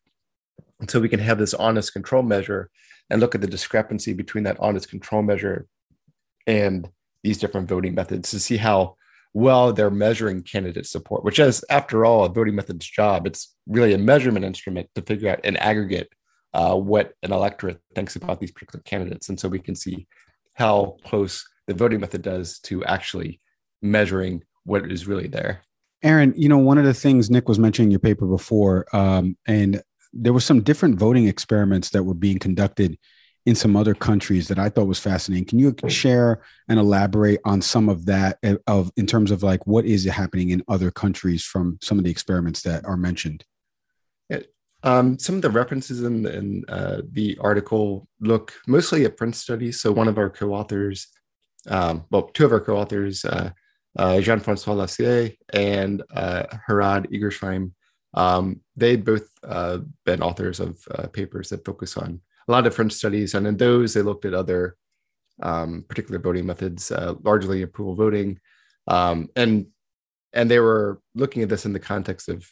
and 0.80 0.90
so 0.90 1.00
we 1.00 1.10
can 1.10 1.20
have 1.20 1.38
this 1.38 1.54
honest 1.54 1.94
control 1.94 2.24
measure 2.24 2.70
and 3.10 3.20
look 3.20 3.36
at 3.36 3.42
the 3.42 3.48
discrepancy 3.48 4.14
between 4.14 4.44
that 4.46 4.58
honest 4.60 4.90
control 4.90 5.22
measure 5.22 5.68
and 6.48 6.90
these 7.24 7.38
different 7.38 7.68
voting 7.68 7.94
methods 7.94 8.32
to 8.32 8.40
see 8.40 8.58
how 8.58 8.96
well 9.34 9.72
they're 9.72 9.92
measuring 9.92 10.42
candidate 10.44 10.86
support, 10.86 11.24
which 11.24 11.40
is, 11.40 11.64
after 11.70 12.04
all, 12.04 12.26
a 12.26 12.30
voting 12.30 12.56
method's 12.56 12.86
job. 12.86 13.28
It's 13.28 13.56
really 13.68 13.94
a 13.94 13.98
measurement 13.98 14.46
instrument 14.46 14.90
to 14.96 15.02
figure 15.02 15.30
out 15.30 15.46
in 15.46 15.56
aggregate 15.58 16.10
uh, 16.54 16.76
what 16.76 17.14
an 17.24 17.32
electorate 17.32 17.80
thinks 17.96 18.16
about 18.16 18.40
these 18.40 18.52
particular 18.52 18.82
candidates. 18.84 19.30
And 19.30 19.40
so 19.40 19.48
we 19.48 19.60
can 19.60 19.76
see 19.76 20.08
how 20.56 20.98
close 21.06 21.48
the 21.68 21.74
voting 21.74 22.02
method 22.02 22.22
does 22.22 22.60
to 22.60 22.84
actually 22.84 23.40
measuring 23.82 24.44
what 24.64 24.90
is 24.92 25.08
really 25.08 25.28
there. 25.28 25.62
Aaron, 26.04 26.34
you 26.36 26.50
know, 26.50 26.58
one 26.58 26.78
of 26.78 26.86
the 26.86 26.94
things 26.94 27.30
Nick 27.30 27.48
was 27.48 27.60
mentioning 27.60 27.88
in 27.88 27.92
your 27.92 28.00
paper 28.00 28.26
before, 28.26 28.86
um, 28.94 29.38
and 29.48 29.82
there 30.14 30.34
were 30.34 30.40
some 30.40 30.62
different 30.62 30.98
voting 30.98 31.28
experiments 31.28 31.90
that 31.92 32.04
were 32.04 32.14
being 32.16 32.40
conducted 32.40 32.98
in 33.46 33.56
some 33.56 33.76
other 33.76 33.96
countries 33.96 34.48
that 34.48 34.60
I 34.60 34.70
thought 34.70 34.88
was 34.88 35.00
fascinating. 35.00 35.46
Can 35.46 35.60
you 35.60 35.76
share 35.88 36.42
and 36.68 36.80
elaborate 36.80 37.40
on 37.44 37.62
some 37.62 37.90
of 37.90 38.06
that 38.06 38.38
eh, 38.44 38.56
of 38.68 38.92
in 38.98 39.08
terms 39.08 39.32
of 39.32 39.42
like 39.42 39.66
what 39.66 39.86
is 39.86 40.06
happening 40.06 40.50
in 40.50 40.64
other 40.68 40.92
countries 40.92 41.44
from 41.44 41.80
some 41.82 41.98
of 41.98 42.04
the 42.04 42.12
experiments 42.12 42.62
that 42.64 42.86
are 42.86 42.98
mentioned? 42.98 43.44
Um, 44.84 45.20
some 45.20 45.36
of 45.36 45.42
the 45.42 45.50
references 45.50 46.02
in, 46.02 46.26
in 46.26 46.66
uh, 46.68 47.02
the 47.12 47.38
article 47.40 48.08
look 48.20 48.54
mostly 48.68 49.06
at 49.06 49.18
print 49.18 49.36
studies. 49.36 49.80
So 49.80 49.92
one 49.92 50.08
of 50.08 50.18
our 50.18 50.30
co-authors, 50.30 51.08
um, 51.68 52.06
well, 52.10 52.24
two 52.24 52.46
of 52.46 52.52
our 52.52 52.60
co-authors, 52.60 53.24
uh, 53.24 53.52
uh, 53.98 54.22
Jean-François 54.22 54.76
Laslier 54.76 55.36
and 55.54 56.04
uh, 56.14 56.44
Herrade 56.68 57.08
Igersheim, 57.12 57.72
um, 58.14 58.62
they'd 58.76 59.06
both 59.06 59.30
uh, 59.44 59.80
been 60.06 60.22
authors 60.22 60.60
of 60.60 60.78
papers 61.14 61.50
that 61.50 61.66
focus 61.66 61.98
on 61.98 62.22
a 62.48 62.52
lot 62.52 62.68
of 62.68 62.76
French 62.76 62.94
studies, 62.94 63.34
and 63.34 63.48
in 63.48 63.58
those 63.58 63.94
they 63.94 64.02
looked 64.02 64.26
at 64.26 64.34
other 64.34 64.76
um, 65.42 65.86
particular 65.88 66.20
voting 66.20 66.46
methods, 66.46 66.92
largely 67.24 67.62
approval 67.62 67.96
voting, 67.96 68.40
um, 68.88 69.30
and 69.36 69.68
and 70.34 70.50
they 70.50 70.60
were 70.60 71.02
looking 71.16 71.44
at 71.44 71.50
this 71.50 71.66
in 71.66 71.74
the 71.74 71.80
context 71.80 72.30
of 72.30 72.50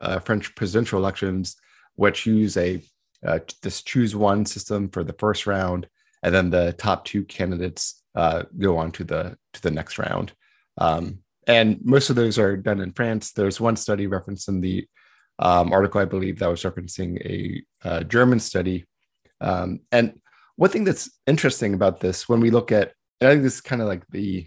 uh, 0.00 0.18
French 0.20 0.54
presidential 0.54 0.98
elections, 0.98 1.56
which 1.96 2.26
use 2.26 2.56
a 2.56 2.82
uh, 3.24 3.38
this 3.62 3.82
choose 3.82 4.14
one 4.14 4.44
system 4.44 4.88
for 4.88 5.02
the 5.02 5.14
first 5.14 5.46
round, 5.46 5.88
and 6.22 6.34
then 6.34 6.50
the 6.50 6.72
top 6.74 7.04
two 7.04 7.24
candidates 7.24 8.02
uh, 8.14 8.42
go 8.58 8.76
on 8.76 8.92
to 8.92 9.04
the 9.04 9.36
to 9.52 9.62
the 9.62 9.70
next 9.70 9.98
round. 9.98 10.32
Um, 10.78 11.20
and 11.46 11.78
most 11.84 12.10
of 12.10 12.16
those 12.16 12.38
are 12.38 12.56
done 12.56 12.80
in 12.80 12.92
France. 12.92 13.32
There's 13.32 13.60
one 13.60 13.76
study 13.76 14.06
referenced 14.06 14.48
in 14.48 14.60
the 14.60 14.86
um, 15.38 15.72
article, 15.72 16.00
I 16.00 16.06
believe, 16.06 16.38
that 16.38 16.48
was 16.48 16.62
referencing 16.62 17.20
a, 17.24 17.62
a 17.88 18.04
German 18.04 18.40
study. 18.40 18.86
Um, 19.40 19.80
and 19.92 20.20
one 20.56 20.70
thing 20.70 20.84
that's 20.84 21.10
interesting 21.26 21.74
about 21.74 22.00
this, 22.00 22.28
when 22.28 22.40
we 22.40 22.50
look 22.50 22.72
at, 22.72 22.92
I 23.20 23.30
think 23.30 23.42
this 23.42 23.54
is 23.56 23.60
kind 23.60 23.82
of 23.82 23.88
like 23.88 24.06
the 24.08 24.46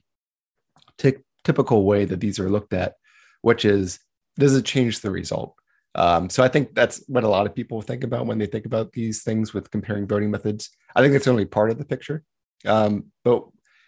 t- 0.98 1.24
typical 1.44 1.84
way 1.86 2.06
that 2.06 2.20
these 2.20 2.40
are 2.40 2.50
looked 2.50 2.74
at, 2.74 2.96
which 3.42 3.66
is 3.66 4.00
does 4.38 4.56
it 4.56 4.66
change 4.66 5.02
the 5.02 5.12
result? 5.12 5.56
Um, 5.96 6.30
so 6.30 6.44
I 6.44 6.48
think 6.48 6.76
that's 6.76 7.04
what 7.08 7.24
a 7.24 7.30
lot 7.30 7.48
of 7.48 7.56
people 7.56 7.82
think 7.82 8.04
about 8.04 8.28
when 8.28 8.38
they 8.38 8.46
think 8.46 8.66
about 8.66 8.94
these 8.94 9.24
things 9.24 9.54
with 9.54 9.72
comparing 9.72 10.08
voting 10.08 10.30
methods. 10.30 10.70
I 10.96 11.02
think 11.02 11.14
that's 11.14 11.28
only 11.28 11.46
part 11.46 11.72
of 11.72 11.80
the 11.80 11.86
picture. 11.86 12.24
Um, 12.66 13.06
but 13.24 13.48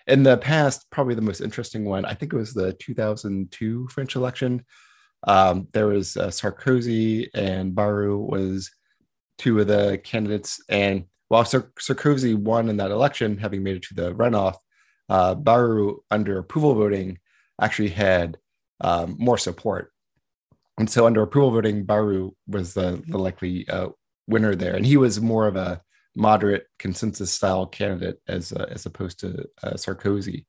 in 0.10 0.24
the 0.24 0.38
past, 0.38 0.90
probably 0.90 1.14
the 1.14 1.22
most 1.22 1.40
interesting 1.40 1.86
one, 1.86 2.04
I 2.04 2.16
think 2.16 2.34
it 2.34 2.38
was 2.38 2.54
the 2.54 2.74
2002 2.74 3.88
French 3.90 4.16
election. 4.16 4.66
Um, 5.28 5.68
there 5.72 5.88
was 5.88 6.18
uh, 6.18 6.28
Sarkozy 6.28 7.28
and 7.34 7.74
Bayrou 7.74 8.28
was 8.28 8.72
two 9.38 9.60
of 9.60 9.68
the 9.68 10.02
candidates, 10.04 10.62
and 10.68 11.06
while 11.28 11.46
Sar- 11.46 11.72
Sarkozy 11.80 12.36
won 12.36 12.70
in 12.70 12.78
that 12.78 12.92
election, 12.92 13.38
having 13.38 13.62
made 13.64 13.78
it 13.78 13.84
to 13.84 13.94
the 13.94 14.14
runoff, 14.14 14.56
uh, 15.10 15.36
Bayrou 15.36 15.98
under 16.10 16.40
approval 16.40 16.74
voting 16.74 17.20
actually 17.62 17.90
had 17.90 18.38
um, 18.82 19.16
more 19.20 19.38
support, 19.38 19.92
and 20.80 20.90
so 20.90 21.06
under 21.06 21.22
approval 21.22 21.52
voting, 21.52 21.86
Bayrou 21.86 22.32
was 22.48 22.74
the, 22.74 23.04
the 23.08 23.18
likely 23.18 23.68
uh, 23.68 23.90
winner 24.28 24.56
there, 24.56 24.76
and 24.76 24.86
he 24.86 24.98
was 24.98 25.22
more 25.22 25.48
of 25.48 25.56
a 25.56 25.82
moderate 26.16 26.66
consensus 26.78 27.32
style 27.32 27.66
candidate 27.66 28.20
as 28.28 28.52
uh, 28.52 28.66
as 28.70 28.86
opposed 28.86 29.20
to 29.20 29.46
uh, 29.64 29.74
Sarkozy. 29.74 30.46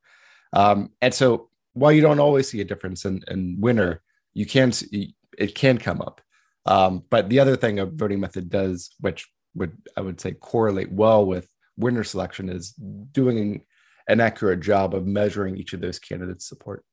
Um, 0.52 0.90
and 1.00 1.14
so 1.14 1.48
while 1.74 1.92
you 1.92 2.02
don't 2.02 2.20
always 2.20 2.48
see 2.48 2.60
a 2.60 2.64
difference 2.64 3.04
in, 3.04 3.22
in 3.28 3.56
winner, 3.60 4.02
you 4.34 4.46
can 4.46 4.72
see 4.72 5.14
it 5.38 5.54
can 5.54 5.78
come 5.78 6.00
up. 6.00 6.20
Um, 6.66 7.04
but 7.10 7.28
the 7.28 7.40
other 7.40 7.56
thing 7.56 7.78
a 7.78 7.86
voting 7.86 8.20
method 8.20 8.50
does, 8.50 8.90
which 9.00 9.28
would 9.54 9.76
I 9.96 10.00
would 10.00 10.20
say 10.20 10.32
correlate 10.32 10.92
well 10.92 11.24
with 11.24 11.48
winner 11.76 12.04
selection, 12.04 12.48
is 12.48 12.72
doing 12.72 13.62
an 14.08 14.20
accurate 14.20 14.60
job 14.60 14.94
of 14.94 15.06
measuring 15.06 15.56
each 15.56 15.72
of 15.72 15.80
those 15.80 15.98
candidates' 15.98 16.48
support. 16.48 16.84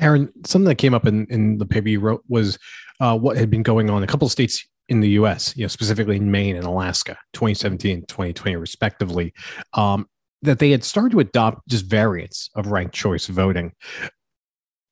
Aaron, 0.00 0.32
something 0.44 0.68
that 0.68 0.76
came 0.76 0.94
up 0.94 1.06
in, 1.06 1.26
in 1.26 1.58
the 1.58 1.66
paper 1.66 1.88
you 1.88 2.00
wrote 2.00 2.24
was 2.28 2.58
uh, 3.00 3.16
what 3.16 3.36
had 3.36 3.50
been 3.50 3.62
going 3.62 3.90
on 3.90 4.02
a 4.02 4.06
couple 4.06 4.26
of 4.26 4.32
states 4.32 4.66
in 4.88 5.00
the 5.00 5.10
US, 5.10 5.56
you 5.56 5.64
know, 5.64 5.68
specifically 5.68 6.16
in 6.16 6.30
Maine 6.30 6.56
and 6.56 6.64
Alaska, 6.64 7.16
2017, 7.32 8.04
2020, 8.06 8.56
respectively, 8.56 9.32
um, 9.72 10.06
that 10.42 10.58
they 10.58 10.70
had 10.70 10.84
started 10.84 11.12
to 11.12 11.20
adopt 11.20 11.66
just 11.68 11.86
variants 11.86 12.50
of 12.54 12.66
ranked 12.66 12.94
choice 12.94 13.26
voting. 13.26 13.72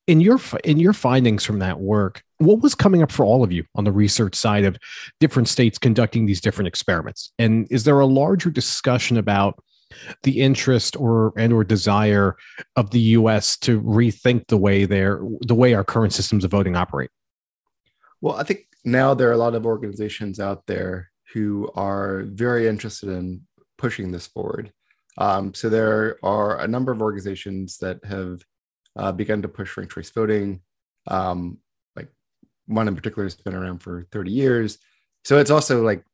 In 0.09 0.20
your 0.20 0.40
in 0.64 0.81
your 0.81 0.92
findings 0.92 1.44
from 1.44 1.61
that 1.61 1.78
work, 1.78 2.22
what 2.38 2.61
was 2.61 2.74
coming 2.74 3.02
up 3.02 3.12
for 3.12 3.24
all 3.24 3.44
of 3.44 3.52
you 3.52 3.64
on 3.76 3.85
the 3.85 3.92
research 3.92 4.35
side 4.35 4.64
of 4.64 4.76
different 5.20 5.48
states 5.48 5.78
conducting 5.78 6.26
these 6.26 6.40
different 6.40 6.68
experiments? 6.68 7.33
And 7.38 7.68
is 7.70 7.85
there 7.85 8.00
a 8.00 8.07
larger 8.07 8.50
discussion 8.50 9.16
about 9.16 9.62
the 10.22 10.40
interest 10.40 10.96
or 10.96 11.33
and 11.37 11.52
or 11.52 11.62
desire 11.62 12.37
of 12.76 12.90
the 12.90 13.00
US 13.00 13.57
to 13.59 13.81
rethink 13.83 14.48
the 14.48 14.59
way 14.59 14.87
their 14.87 15.20
the 15.42 15.55
way 15.55 15.74
our 15.74 15.85
current 15.85 16.12
systems 16.12 16.44
of 16.44 16.50
voting 16.50 16.74
operate? 16.74 17.11
Well, 18.20 18.37
I 18.37 18.42
think 18.42 18.66
now 18.85 19.14
there 19.14 19.29
are 19.29 19.33
a 19.33 19.38
lot 19.38 19.55
of 19.55 19.66
organizations 19.66 20.40
out 20.40 20.66
there 20.66 21.11
who 21.33 21.71
are 21.75 22.23
very 22.27 22.68
interested 22.68 23.09
in 23.09 23.42
pushing 23.79 24.12
this 24.12 24.27
forward. 24.27 24.73
Um, 25.18 25.55
so 25.55 25.68
there 25.68 26.18
are 26.23 26.61
a 26.61 26.68
number 26.68 26.92
of 26.92 27.03
organizations 27.03 27.79
that 27.79 28.05
have 28.05 28.42
uh, 28.97 29.12
begun 29.12 29.42
to 29.42 29.49
push 29.49 29.77
ranked 29.77 29.95
choice 29.95 30.11
voting. 30.11 30.61
Um, 31.07 31.59
like 31.97 32.09
one 32.66 32.88
in 32.88 32.97
particular 32.97 33.25
has 33.25 33.35
been 33.35 33.55
around 33.55 33.79
for 33.79 34.07
30 34.12 34.31
years. 34.31 34.79
So 35.25 35.38
it's 35.38 35.51
also 35.51 35.83
like 35.83 36.05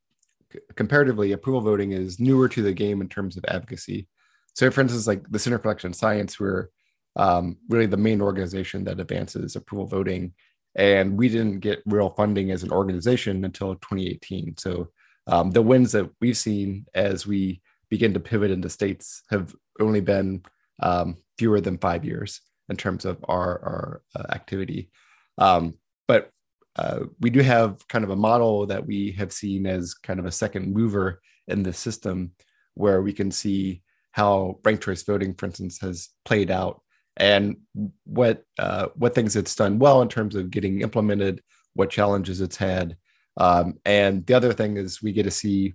comparatively, 0.77 1.33
approval 1.33 1.61
voting 1.61 1.93
is 1.93 2.21
newer 2.21 2.49
to 2.49 2.63
the 2.63 2.73
game 2.73 3.01
in 3.01 3.09
terms 3.09 3.37
of 3.37 3.45
advocacy. 3.49 4.09
So, 4.55 4.71
for 4.71 4.81
instance, 4.81 5.07
like 5.07 5.29
the 5.31 5.39
Center 5.39 5.59
for 5.59 5.69
Election 5.69 5.93
Science, 5.93 6.41
we're 6.41 6.69
um, 7.17 7.59
really 7.69 7.87
the 7.87 7.97
main 7.97 8.21
organization 8.21 8.85
that 8.85 9.01
advances 9.01 9.57
approval 9.57 9.87
voting 9.87 10.35
and 10.79 11.19
we 11.19 11.29
didn't 11.29 11.59
get 11.59 11.83
real 11.87 12.11
funding 12.11 12.53
as 12.53 12.63
an 12.63 12.71
organization 12.71 13.45
until 13.45 13.75
2018. 13.75 14.57
So 14.59 14.89
um, 15.27 15.51
the 15.51 15.61
wins 15.61 15.93
that 15.93 16.09
we've 16.21 16.37
seen 16.37 16.87
as 16.95 17.27
we 17.27 17.61
begin 17.91 18.15
to 18.15 18.21
pivot 18.21 18.53
into 18.53 18.71
states 18.71 19.23
have 19.31 19.55
only 19.81 20.01
been 20.01 20.43
um, 20.81 21.17
fewer 21.37 21.61
than 21.61 21.79
five 21.79 22.05
years 22.05 22.41
in 22.69 22.77
terms 22.77 23.05
of 23.05 23.19
our, 23.29 23.59
our 23.59 24.03
uh, 24.15 24.33
activity. 24.33 24.91
Um, 25.37 25.75
but 26.07 26.31
uh, 26.77 27.01
we 27.19 27.31
do 27.31 27.41
have 27.41 27.87
kind 27.89 28.05
of 28.05 28.11
a 28.11 28.17
model 28.17 28.67
that 28.67 28.87
we 28.87 29.11
have 29.13 29.33
seen 29.33 29.67
as 29.67 29.95
kind 29.95 30.21
of 30.21 30.27
a 30.27 30.33
second 30.33 30.73
mover 30.73 31.21
in 31.49 31.65
the 31.65 31.73
system 31.73 32.31
where 32.75 33.03
we 33.03 33.13
can 33.13 33.33
see 33.33 33.83
how 34.13 34.61
ranked 34.65 34.85
choice 34.85 35.03
voting, 35.03 35.35
for 35.35 35.47
instance, 35.47 35.81
has 35.81 36.11
played 36.25 36.53
out 36.53 36.83
and 37.19 37.57
what 38.05 38.45
uh, 38.59 38.87
what 38.95 39.15
things 39.15 39.37
it's 39.37 39.55
done 39.55 39.79
well 39.79 40.01
in 40.03 40.09
terms 40.09 40.35
of 40.35 40.51
getting 40.51 40.81
implemented, 40.81 41.43
what 41.75 41.91
challenges 41.91 42.41
it's 42.41 42.57
had, 42.57 42.97
um, 43.37 43.79
and 43.85 44.27
the 44.27 44.35
other 44.35 44.53
thing 44.53 44.77
is 44.77 45.03
we 45.03 45.13
get 45.13 45.25
to 45.25 45.31
see 45.31 45.75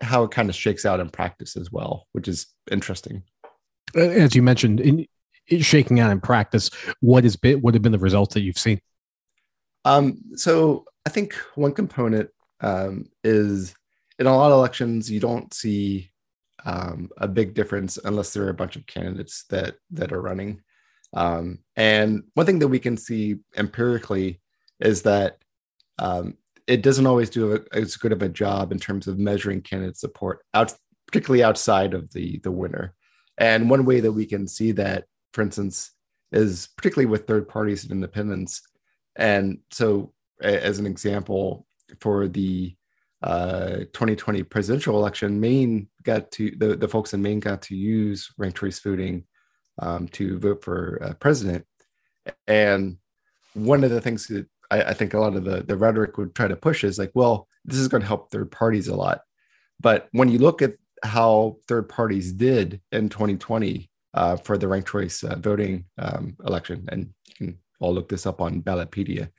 how 0.00 0.24
it 0.24 0.30
kind 0.30 0.48
of 0.48 0.54
shakes 0.54 0.84
out 0.84 1.00
in 1.00 1.08
practice 1.08 1.56
as 1.56 1.70
well, 1.70 2.06
which 2.12 2.28
is 2.28 2.46
interesting. 2.70 3.22
As 3.94 4.34
you 4.34 4.42
mentioned, 4.42 4.80
in, 4.80 5.06
in 5.48 5.60
shaking 5.60 6.00
out 6.00 6.10
in 6.10 6.20
practice, 6.20 6.70
what 7.00 7.24
has 7.24 7.36
been 7.36 7.60
what 7.60 7.74
have 7.74 7.82
been 7.82 7.92
the 7.92 7.98
results 7.98 8.34
that 8.34 8.42
you've 8.42 8.58
seen? 8.58 8.80
Um, 9.84 10.18
so 10.36 10.84
I 11.06 11.10
think 11.10 11.34
one 11.54 11.72
component 11.72 12.30
um, 12.60 13.06
is 13.22 13.74
in 14.18 14.26
a 14.26 14.36
lot 14.36 14.52
of 14.52 14.58
elections 14.58 15.10
you 15.10 15.20
don't 15.20 15.52
see 15.52 16.10
um, 16.64 17.10
a 17.18 17.28
big 17.28 17.54
difference 17.54 17.98
unless 18.04 18.32
there 18.32 18.44
are 18.44 18.50
a 18.50 18.54
bunch 18.54 18.76
of 18.76 18.86
candidates 18.86 19.44
that 19.50 19.76
that 19.90 20.12
are 20.12 20.22
running. 20.22 20.62
Um, 21.14 21.60
and 21.76 22.24
one 22.34 22.46
thing 22.46 22.58
that 22.58 22.68
we 22.68 22.78
can 22.78 22.96
see 22.96 23.36
empirically 23.56 24.40
is 24.80 25.02
that 25.02 25.38
um, 25.98 26.34
it 26.66 26.82
doesn't 26.82 27.06
always 27.06 27.30
do 27.30 27.54
a, 27.54 27.76
as 27.76 27.96
good 27.96 28.12
of 28.12 28.22
a 28.22 28.28
job 28.28 28.72
in 28.72 28.78
terms 28.78 29.06
of 29.06 29.18
measuring 29.18 29.62
candidate 29.62 29.96
support, 29.96 30.44
out, 30.52 30.74
particularly 31.06 31.44
outside 31.44 31.94
of 31.94 32.12
the 32.12 32.40
the 32.40 32.50
winner. 32.50 32.94
And 33.38 33.70
one 33.70 33.84
way 33.84 34.00
that 34.00 34.12
we 34.12 34.26
can 34.26 34.46
see 34.46 34.72
that, 34.72 35.04
for 35.32 35.42
instance, 35.42 35.90
is 36.32 36.68
particularly 36.76 37.06
with 37.06 37.26
third 37.26 37.48
parties 37.48 37.82
and 37.82 37.92
independents. 37.92 38.62
And 39.16 39.58
so, 39.70 40.12
as 40.40 40.78
an 40.78 40.86
example, 40.86 41.66
for 42.00 42.28
the 42.28 42.74
uh, 43.22 43.76
2020 43.92 44.42
presidential 44.44 44.96
election, 44.96 45.40
Maine 45.40 45.88
got 46.02 46.30
to 46.32 46.50
the, 46.56 46.76
the 46.76 46.88
folks 46.88 47.14
in 47.14 47.22
Maine 47.22 47.40
got 47.40 47.62
to 47.62 47.76
use 47.76 48.32
ranked 48.36 48.58
choice 48.58 48.80
voting 48.80 49.24
um, 49.78 50.08
to 50.08 50.38
vote 50.38 50.64
for 50.64 50.98
uh, 51.02 51.14
president. 51.14 51.66
And 52.46 52.98
one 53.54 53.84
of 53.84 53.90
the 53.90 54.00
things 54.00 54.26
that 54.28 54.46
I, 54.70 54.82
I, 54.82 54.94
think 54.94 55.14
a 55.14 55.18
lot 55.18 55.36
of 55.36 55.44
the, 55.44 55.62
the 55.62 55.76
rhetoric 55.76 56.16
would 56.18 56.34
try 56.34 56.48
to 56.48 56.56
push 56.56 56.84
is 56.84 56.98
like, 56.98 57.12
well, 57.14 57.48
this 57.64 57.78
is 57.78 57.88
going 57.88 58.00
to 58.00 58.06
help 58.06 58.30
third 58.30 58.50
parties 58.50 58.88
a 58.88 58.96
lot. 58.96 59.20
But 59.80 60.08
when 60.12 60.28
you 60.28 60.38
look 60.38 60.62
at 60.62 60.74
how 61.02 61.56
third 61.68 61.88
parties 61.88 62.32
did 62.32 62.80
in 62.92 63.08
2020 63.08 63.90
uh, 64.14 64.36
for 64.36 64.56
the 64.56 64.68
ranked 64.68 64.88
choice 64.88 65.22
uh, 65.22 65.36
voting 65.36 65.84
um, 65.98 66.36
election, 66.46 66.88
and 66.90 67.12
you 67.26 67.34
can 67.36 67.58
all 67.80 67.92
look 67.92 68.08
this 68.08 68.26
up 68.26 68.40
on 68.40 68.62
Ballotpedia, 68.62 69.30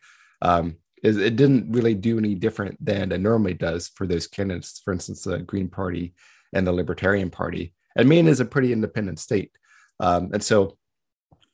um, 0.42 0.78
is 1.04 1.18
it 1.18 1.36
didn't 1.36 1.72
really 1.72 1.96
do 1.96 2.18
any 2.18 2.36
different 2.36 2.84
than 2.84 3.12
it 3.12 3.22
normally 3.22 3.54
does 3.54 3.90
for 3.90 4.08
those 4.08 4.28
candidates. 4.28 4.82
For 4.84 4.94
instance, 4.94 5.24
the 5.24 5.40
Green 5.40 5.70
Party 5.70 6.14
and 6.54 6.66
the 6.66 6.74
Libertarian 6.74 7.30
Party. 7.30 7.74
And 7.96 8.10
Maine 8.10 8.28
is 8.28 8.40
a 8.40 8.46
pretty 8.46 8.74
independent 8.74 9.20
state. 9.20 9.52
Um, 10.00 10.32
and 10.34 10.44
so 10.44 10.78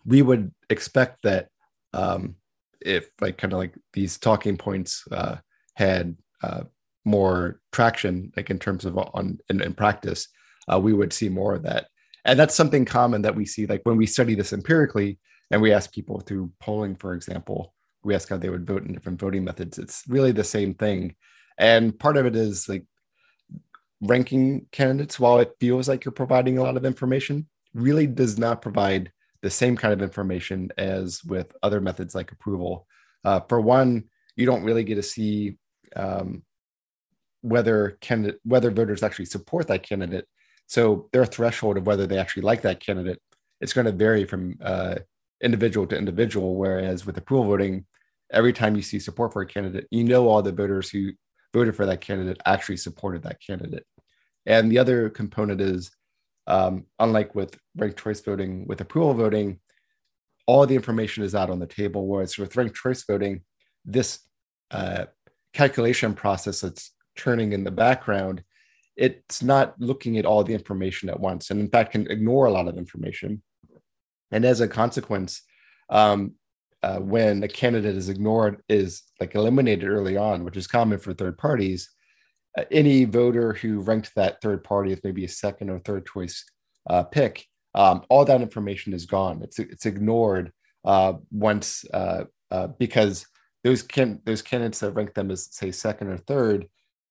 we 0.05 0.21
would 0.21 0.51
expect 0.69 1.23
that 1.23 1.49
um, 1.93 2.35
if 2.81 3.09
like 3.19 3.37
kind 3.37 3.53
of 3.53 3.59
like 3.59 3.75
these 3.93 4.17
talking 4.17 4.57
points 4.57 5.03
uh, 5.11 5.37
had 5.75 6.17
uh, 6.43 6.63
more 7.05 7.59
traction, 7.71 8.31
like 8.35 8.49
in 8.49 8.59
terms 8.59 8.85
of 8.85 8.97
on 8.97 9.39
in, 9.49 9.61
in 9.61 9.73
practice, 9.73 10.27
uh, 10.71 10.79
we 10.79 10.93
would 10.93 11.13
see 11.13 11.29
more 11.29 11.55
of 11.55 11.63
that. 11.63 11.87
And 12.25 12.39
that's 12.39 12.55
something 12.55 12.85
common 12.85 13.23
that 13.23 13.35
we 13.35 13.45
see, 13.45 13.65
like 13.65 13.81
when 13.83 13.97
we 13.97 14.05
study 14.05 14.35
this 14.35 14.53
empirically, 14.53 15.19
and 15.49 15.61
we 15.61 15.73
ask 15.73 15.91
people 15.91 16.19
through 16.19 16.51
polling, 16.59 16.95
for 16.95 17.13
example, 17.13 17.73
we 18.03 18.15
ask 18.15 18.29
how 18.29 18.37
they 18.37 18.49
would 18.49 18.65
vote 18.65 18.85
in 18.85 18.93
different 18.93 19.19
voting 19.19 19.43
methods. 19.43 19.77
It's 19.77 20.03
really 20.07 20.31
the 20.31 20.43
same 20.43 20.73
thing, 20.73 21.15
and 21.57 21.97
part 21.97 22.17
of 22.17 22.25
it 22.25 22.35
is 22.35 22.69
like 22.69 22.85
ranking 24.01 24.67
candidates. 24.71 25.19
While 25.19 25.39
it 25.39 25.55
feels 25.59 25.87
like 25.87 26.05
you're 26.05 26.11
providing 26.11 26.57
a 26.57 26.63
lot 26.63 26.77
of 26.77 26.85
information, 26.85 27.47
really 27.73 28.07
does 28.07 28.37
not 28.37 28.61
provide 28.61 29.11
the 29.41 29.49
same 29.49 29.75
kind 29.75 29.93
of 29.93 30.01
information 30.01 30.69
as 30.77 31.23
with 31.23 31.55
other 31.63 31.81
methods 31.81 32.13
like 32.13 32.31
approval. 32.31 32.87
Uh, 33.23 33.39
for 33.49 33.59
one, 33.59 34.05
you 34.35 34.45
don't 34.45 34.63
really 34.63 34.83
get 34.83 34.95
to 34.95 35.03
see 35.03 35.57
um, 35.95 36.43
whether 37.41 37.97
candidate 38.01 38.39
whether 38.43 38.71
voters 38.71 39.03
actually 39.03 39.25
support 39.25 39.67
that 39.67 39.83
candidate. 39.83 40.25
So 40.67 41.09
their 41.11 41.25
threshold 41.25 41.77
of 41.77 41.85
whether 41.85 42.07
they 42.07 42.17
actually 42.17 42.43
like 42.43 42.61
that 42.61 42.79
candidate, 42.79 43.19
it's 43.59 43.73
going 43.73 43.85
to 43.85 43.91
vary 43.91 44.25
from 44.25 44.57
uh, 44.61 44.95
individual 45.41 45.87
to 45.87 45.97
individual. 45.97 46.55
Whereas 46.55 47.05
with 47.05 47.17
approval 47.17 47.47
voting, 47.47 47.85
every 48.31 48.53
time 48.53 48.75
you 48.75 48.81
see 48.81 48.99
support 48.99 49.33
for 49.33 49.41
a 49.41 49.47
candidate, 49.47 49.87
you 49.91 50.03
know 50.03 50.29
all 50.29 50.41
the 50.41 50.51
voters 50.51 50.89
who 50.89 51.11
voted 51.53 51.75
for 51.75 51.85
that 51.85 52.01
candidate 52.01 52.41
actually 52.45 52.77
supported 52.77 53.23
that 53.23 53.41
candidate. 53.45 53.85
And 54.45 54.71
the 54.71 54.79
other 54.79 55.09
component 55.09 55.61
is 55.61 55.91
um, 56.47 56.85
unlike 56.99 57.35
with 57.35 57.57
ranked 57.75 57.99
choice 57.99 58.19
voting, 58.21 58.65
with 58.67 58.81
approval 58.81 59.13
voting, 59.13 59.59
all 60.47 60.65
the 60.65 60.75
information 60.75 61.23
is 61.23 61.35
out 61.35 61.49
on 61.49 61.59
the 61.59 61.67
table. 61.67 62.07
Whereas 62.07 62.37
with 62.37 62.55
ranked 62.55 62.75
choice 62.75 63.03
voting, 63.03 63.41
this 63.85 64.19
uh, 64.71 65.05
calculation 65.53 66.13
process 66.13 66.61
that's 66.61 66.91
churning 67.15 67.53
in 67.53 67.63
the 67.63 67.71
background, 67.71 68.43
it's 68.95 69.41
not 69.41 69.79
looking 69.79 70.17
at 70.17 70.25
all 70.25 70.43
the 70.43 70.53
information 70.53 71.09
at 71.09 71.19
once, 71.19 71.49
and 71.49 71.59
in 71.59 71.69
fact, 71.69 71.93
can 71.93 72.09
ignore 72.11 72.45
a 72.45 72.51
lot 72.51 72.67
of 72.67 72.77
information. 72.77 73.41
And 74.31 74.45
as 74.45 74.61
a 74.61 74.67
consequence, 74.67 75.41
um, 75.89 76.33
uh, 76.83 76.99
when 76.99 77.43
a 77.43 77.47
candidate 77.47 77.95
is 77.95 78.09
ignored, 78.09 78.61
is 78.67 79.03
like 79.19 79.35
eliminated 79.35 79.87
early 79.87 80.17
on, 80.17 80.43
which 80.43 80.57
is 80.57 80.67
common 80.67 80.97
for 80.99 81.13
third 81.13 81.37
parties, 81.37 81.89
any 82.69 83.05
voter 83.05 83.53
who 83.53 83.79
ranked 83.79 84.13
that 84.15 84.41
third 84.41 84.63
party 84.63 84.91
as 84.91 85.03
maybe 85.03 85.25
a 85.25 85.29
second 85.29 85.69
or 85.69 85.79
third 85.79 86.05
choice 86.05 86.43
uh, 86.89 87.03
pick, 87.03 87.45
um, 87.75 88.03
all 88.09 88.25
that 88.25 88.41
information 88.41 88.93
is 88.93 89.05
gone. 89.05 89.41
It's 89.41 89.59
it's 89.59 89.85
ignored 89.85 90.51
uh, 90.83 91.13
once 91.31 91.85
uh, 91.93 92.25
uh, 92.49 92.67
because 92.67 93.25
those 93.63 93.81
can 93.83 94.21
those 94.25 94.41
candidates 94.41 94.79
that 94.79 94.91
rank 94.91 95.13
them 95.13 95.31
as 95.31 95.47
say 95.55 95.71
second 95.71 96.09
or 96.09 96.17
third 96.17 96.67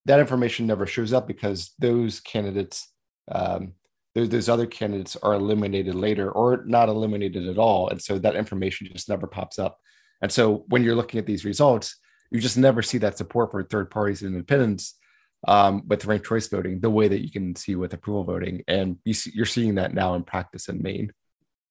that 0.06 0.20
information 0.20 0.66
never 0.66 0.86
shows 0.86 1.12
up 1.12 1.26
because 1.26 1.72
those 1.78 2.20
candidates, 2.20 2.88
um, 3.30 3.72
those, 4.14 4.28
those 4.28 4.48
other 4.48 4.66
candidates 4.66 5.16
are 5.16 5.34
eliminated 5.34 5.94
later 5.94 6.30
or 6.30 6.64
not 6.66 6.88
eliminated 6.88 7.46
at 7.46 7.58
all. 7.58 7.88
And 7.88 8.00
so 8.00 8.18
that 8.18 8.34
information 8.34 8.88
just 8.92 9.08
never 9.08 9.26
pops 9.26 9.58
up. 9.58 9.78
And 10.22 10.32
so 10.32 10.64
when 10.68 10.82
you're 10.82 10.96
looking 10.96 11.18
at 11.18 11.26
these 11.26 11.44
results, 11.44 11.96
you 12.30 12.40
just 12.40 12.58
never 12.58 12.82
see 12.82 12.98
that 12.98 13.18
support 13.18 13.50
for 13.50 13.62
third 13.62 13.90
parties 13.90 14.22
and 14.22 14.32
independents 14.34 14.96
um, 15.48 15.82
with 15.86 16.04
ranked 16.04 16.26
choice 16.26 16.48
voting 16.48 16.80
the 16.80 16.90
way 16.90 17.08
that 17.08 17.22
you 17.22 17.30
can 17.30 17.54
see 17.56 17.74
with 17.74 17.92
approval 17.94 18.24
voting. 18.24 18.62
And 18.68 18.98
you 19.04 19.14
see, 19.14 19.30
you're 19.34 19.46
seeing 19.46 19.76
that 19.76 19.94
now 19.94 20.14
in 20.14 20.24
practice 20.24 20.68
in 20.68 20.82
Maine. 20.82 21.12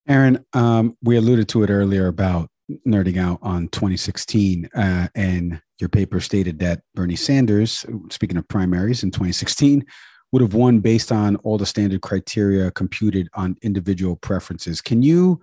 Aaron, 0.07 0.43
um, 0.53 0.97
we 1.03 1.17
alluded 1.17 1.47
to 1.49 1.63
it 1.63 1.69
earlier 1.69 2.07
about 2.07 2.49
nerding 2.87 3.17
out 3.17 3.39
on 3.41 3.67
2016, 3.69 4.69
uh, 4.75 5.07
and 5.15 5.61
your 5.79 5.89
paper 5.89 6.19
stated 6.19 6.59
that 6.59 6.81
Bernie 6.95 7.15
Sanders, 7.15 7.85
speaking 8.09 8.37
of 8.37 8.47
primaries 8.47 9.03
in 9.03 9.11
2016, 9.11 9.85
would 10.31 10.41
have 10.41 10.53
won 10.53 10.79
based 10.79 11.11
on 11.11 11.35
all 11.37 11.57
the 11.57 11.65
standard 11.65 12.01
criteria 12.01 12.69
computed 12.71 13.27
on 13.33 13.57
individual 13.61 14.15
preferences. 14.15 14.81
Can 14.81 15.01
you, 15.01 15.41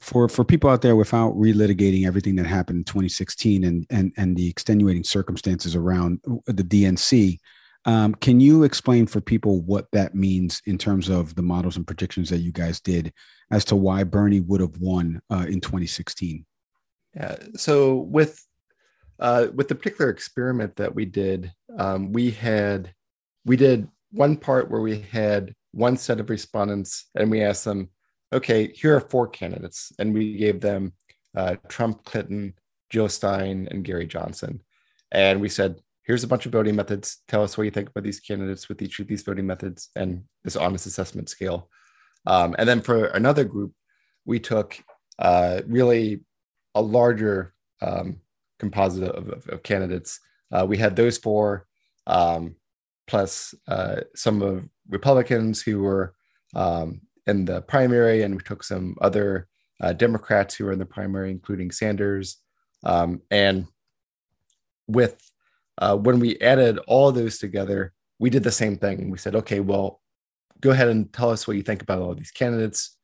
for 0.00 0.28
for 0.28 0.44
people 0.44 0.70
out 0.70 0.82
there, 0.82 0.96
without 0.96 1.34
relitigating 1.34 2.06
everything 2.06 2.36
that 2.36 2.46
happened 2.46 2.78
in 2.78 2.84
2016 2.84 3.64
and 3.64 3.86
and 3.90 4.12
and 4.16 4.36
the 4.36 4.48
extenuating 4.48 5.04
circumstances 5.04 5.74
around 5.74 6.20
the 6.46 6.62
DNC, 6.62 7.38
um, 7.84 8.14
can 8.16 8.40
you 8.40 8.64
explain 8.64 9.06
for 9.06 9.20
people 9.20 9.62
what 9.62 9.86
that 9.92 10.14
means 10.14 10.62
in 10.66 10.78
terms 10.78 11.08
of 11.08 11.34
the 11.34 11.42
models 11.42 11.76
and 11.76 11.86
predictions 11.86 12.28
that 12.30 12.38
you 12.38 12.52
guys 12.52 12.80
did 12.80 13.12
as 13.50 13.64
to 13.66 13.76
why 13.76 14.04
Bernie 14.04 14.40
would 14.40 14.60
have 14.60 14.76
won 14.78 15.20
uh, 15.30 15.46
in 15.48 15.60
2016? 15.60 16.44
Yeah. 17.14 17.36
So 17.56 17.96
with 17.96 18.44
uh, 19.18 19.48
with 19.54 19.68
the 19.68 19.74
particular 19.74 20.10
experiment 20.10 20.76
that 20.76 20.94
we 20.94 21.04
did, 21.04 21.52
um, 21.76 22.12
we 22.12 22.30
had 22.30 22.94
we 23.44 23.56
did 23.56 23.88
one 24.12 24.36
part 24.36 24.70
where 24.70 24.80
we 24.80 25.00
had 25.00 25.54
one 25.72 25.96
set 25.96 26.20
of 26.20 26.30
respondents 26.30 27.06
and 27.14 27.30
we 27.30 27.42
asked 27.42 27.64
them, 27.64 27.90
okay, 28.32 28.72
here 28.72 28.96
are 28.96 29.00
four 29.00 29.28
candidates, 29.28 29.92
and 29.98 30.14
we 30.14 30.36
gave 30.36 30.60
them 30.60 30.92
uh, 31.36 31.56
Trump, 31.68 32.04
Clinton, 32.04 32.54
Jill 32.90 33.08
Stein, 33.08 33.68
and 33.70 33.84
Gary 33.84 34.06
Johnson, 34.06 34.60
and 35.12 35.40
we 35.40 35.48
said, 35.48 35.80
here's 36.02 36.24
a 36.24 36.28
bunch 36.28 36.46
of 36.46 36.52
voting 36.52 36.74
methods. 36.74 37.18
Tell 37.28 37.42
us 37.42 37.56
what 37.56 37.64
you 37.64 37.70
think 37.70 37.90
about 37.90 38.02
these 38.02 38.20
candidates 38.20 38.68
with 38.68 38.80
each 38.80 38.98
of 38.98 39.06
these 39.06 39.22
voting 39.22 39.46
methods 39.46 39.90
and 39.94 40.24
this 40.42 40.56
honest 40.56 40.86
assessment 40.86 41.28
scale. 41.28 41.68
Um, 42.26 42.56
and 42.58 42.66
then 42.66 42.80
for 42.80 43.06
another 43.06 43.44
group, 43.44 43.72
we 44.24 44.40
took 44.40 44.82
uh, 45.18 45.60
really 45.66 46.20
a 46.74 46.80
larger 46.80 47.54
um, 47.82 48.20
composite 48.58 49.04
of, 49.04 49.28
of, 49.28 49.46
of 49.48 49.62
candidates. 49.62 50.20
Uh, 50.50 50.64
we 50.66 50.78
had 50.78 50.96
those 50.96 51.18
four, 51.18 51.66
um, 52.06 52.56
plus 53.06 53.54
uh, 53.68 54.00
some 54.14 54.40
of 54.40 54.66
Republicans 54.88 55.60
who 55.60 55.80
were 55.80 56.14
um, 56.54 57.02
in 57.28 57.44
the 57.44 57.60
primary, 57.62 58.22
and 58.22 58.34
we 58.34 58.42
took 58.42 58.64
some 58.64 58.96
other 59.00 59.48
uh, 59.80 59.92
Democrats 59.92 60.54
who 60.54 60.64
were 60.64 60.72
in 60.72 60.78
the 60.78 60.86
primary, 60.86 61.30
including 61.30 61.70
Sanders. 61.70 62.38
Um, 62.84 63.20
and 63.30 63.66
with 64.88 65.20
uh, 65.78 65.96
when 65.96 66.18
we 66.18 66.38
added 66.40 66.78
all 66.88 67.12
those 67.12 67.38
together, 67.38 67.92
we 68.18 68.30
did 68.30 68.42
the 68.42 68.50
same 68.50 68.76
thing. 68.76 69.10
We 69.10 69.18
said, 69.18 69.36
okay, 69.36 69.60
well, 69.60 70.00
go 70.60 70.70
ahead 70.70 70.88
and 70.88 71.12
tell 71.12 71.30
us 71.30 71.46
what 71.46 71.56
you 71.56 71.62
think 71.62 71.82
about 71.82 72.00
all 72.00 72.14
these 72.14 72.32
candidates 72.32 72.96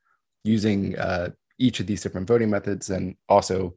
using 0.42 0.98
uh, 0.98 1.30
each 1.58 1.78
of 1.78 1.86
these 1.86 2.02
different 2.02 2.26
voting 2.26 2.50
methods 2.50 2.90
and 2.90 3.14
also 3.28 3.74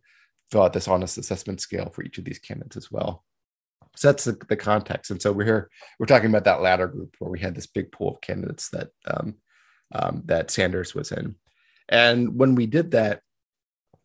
fill 0.49 0.63
out 0.63 0.73
this 0.73 0.87
honest 0.87 1.17
assessment 1.17 1.61
scale 1.61 1.89
for 1.89 2.03
each 2.03 2.17
of 2.17 2.25
these 2.25 2.39
candidates 2.39 2.77
as 2.77 2.91
well. 2.91 3.23
So 3.95 4.07
that's 4.09 4.23
the, 4.23 4.37
the 4.47 4.55
context. 4.55 5.11
And 5.11 5.21
so 5.21 5.31
we're 5.31 5.45
here, 5.45 5.69
we're 5.99 6.05
talking 6.05 6.29
about 6.29 6.45
that 6.45 6.61
latter 6.61 6.87
group 6.87 7.15
where 7.19 7.31
we 7.31 7.39
had 7.39 7.55
this 7.55 7.67
big 7.67 7.91
pool 7.91 8.15
of 8.15 8.21
candidates 8.21 8.69
that 8.69 8.89
um, 9.05 9.35
um, 9.93 10.23
that 10.25 10.51
Sanders 10.51 10.93
was 10.93 11.11
in. 11.11 11.35
And 11.89 12.37
when 12.37 12.55
we 12.55 12.65
did 12.65 12.91
that, 12.91 13.21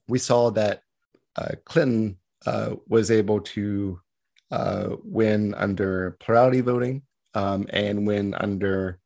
we 0.09 0.19
saw 0.19 0.51
that 0.51 0.83
uh, 1.37 1.53
Clinton 1.65 2.19
uh, 2.47 2.77
was 2.89 3.11
able 3.11 3.41
to 3.41 4.01
uh, 4.51 4.97
win 5.03 5.55
under 5.55 6.17
plurality 6.21 6.61
voting 6.61 7.03
um, 7.35 7.67
and 7.71 8.07
win 8.07 8.35
under 8.35 8.99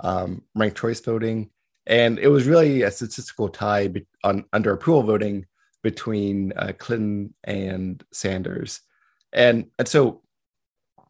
um, 0.00 0.42
ranked 0.54 0.78
choice 0.78 1.00
voting. 1.00 1.50
And 1.86 2.18
it 2.18 2.28
was 2.28 2.46
really 2.46 2.82
a 2.82 2.90
statistical 2.90 3.48
tie 3.48 3.88
be- 3.88 4.06
on, 4.24 4.44
under 4.52 4.72
approval 4.72 5.04
voting 5.04 5.46
between 5.82 6.52
uh, 6.56 6.72
Clinton 6.76 7.34
and 7.44 8.02
Sanders. 8.12 8.80
And, 9.32 9.66
and 9.78 9.86
so, 9.86 10.22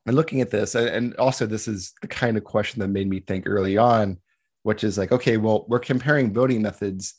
and 0.06 0.14
looking 0.14 0.40
at 0.40 0.50
this, 0.50 0.74
and 0.74 1.14
also 1.16 1.46
this 1.46 1.68
is 1.68 1.94
the 2.00 2.08
kind 2.08 2.36
of 2.36 2.44
question 2.44 2.80
that 2.80 2.88
made 2.88 3.08
me 3.08 3.20
think 3.20 3.44
early 3.46 3.76
on, 3.76 4.18
which 4.62 4.84
is 4.84 4.98
like, 4.98 5.12
okay, 5.12 5.36
well, 5.36 5.64
we're 5.68 5.78
comparing 5.78 6.32
voting 6.32 6.62
methods. 6.62 7.14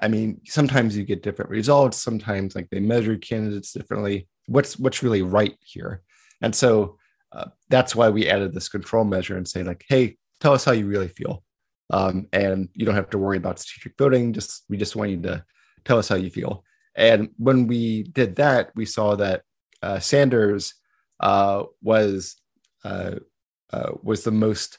I 0.00 0.08
mean, 0.08 0.40
sometimes 0.46 0.96
you 0.96 1.04
get 1.04 1.22
different 1.22 1.50
results. 1.50 1.98
Sometimes 1.98 2.54
like 2.54 2.70
they 2.70 2.80
measure 2.80 3.16
candidates 3.16 3.72
differently. 3.72 4.28
What's 4.46 4.78
what's 4.78 5.02
really 5.02 5.22
right 5.22 5.56
here? 5.60 6.02
And 6.40 6.54
so 6.54 6.98
uh, 7.32 7.46
that's 7.68 7.94
why 7.94 8.08
we 8.08 8.28
added 8.28 8.52
this 8.52 8.68
control 8.68 9.04
measure 9.04 9.36
and 9.36 9.46
say 9.46 9.62
like, 9.62 9.84
hey, 9.88 10.16
tell 10.40 10.52
us 10.52 10.64
how 10.64 10.72
you 10.72 10.86
really 10.86 11.08
feel. 11.08 11.42
Um, 11.90 12.26
and 12.32 12.68
you 12.74 12.86
don't 12.86 12.94
have 12.94 13.10
to 13.10 13.18
worry 13.18 13.36
about 13.36 13.58
strategic 13.58 13.96
voting. 13.98 14.32
Just 14.32 14.64
we 14.68 14.76
just 14.76 14.96
want 14.96 15.10
you 15.10 15.20
to 15.22 15.44
tell 15.84 15.98
us 15.98 16.08
how 16.08 16.16
you 16.16 16.30
feel. 16.30 16.64
And 16.94 17.30
when 17.36 17.66
we 17.66 18.04
did 18.04 18.36
that, 18.36 18.70
we 18.74 18.86
saw 18.86 19.16
that 19.16 19.42
uh, 19.82 19.98
Sanders 19.98 20.74
uh, 21.20 21.64
was 21.82 22.36
uh, 22.84 23.16
uh 23.72 23.92
was 24.02 24.24
the 24.24 24.30
most 24.30 24.78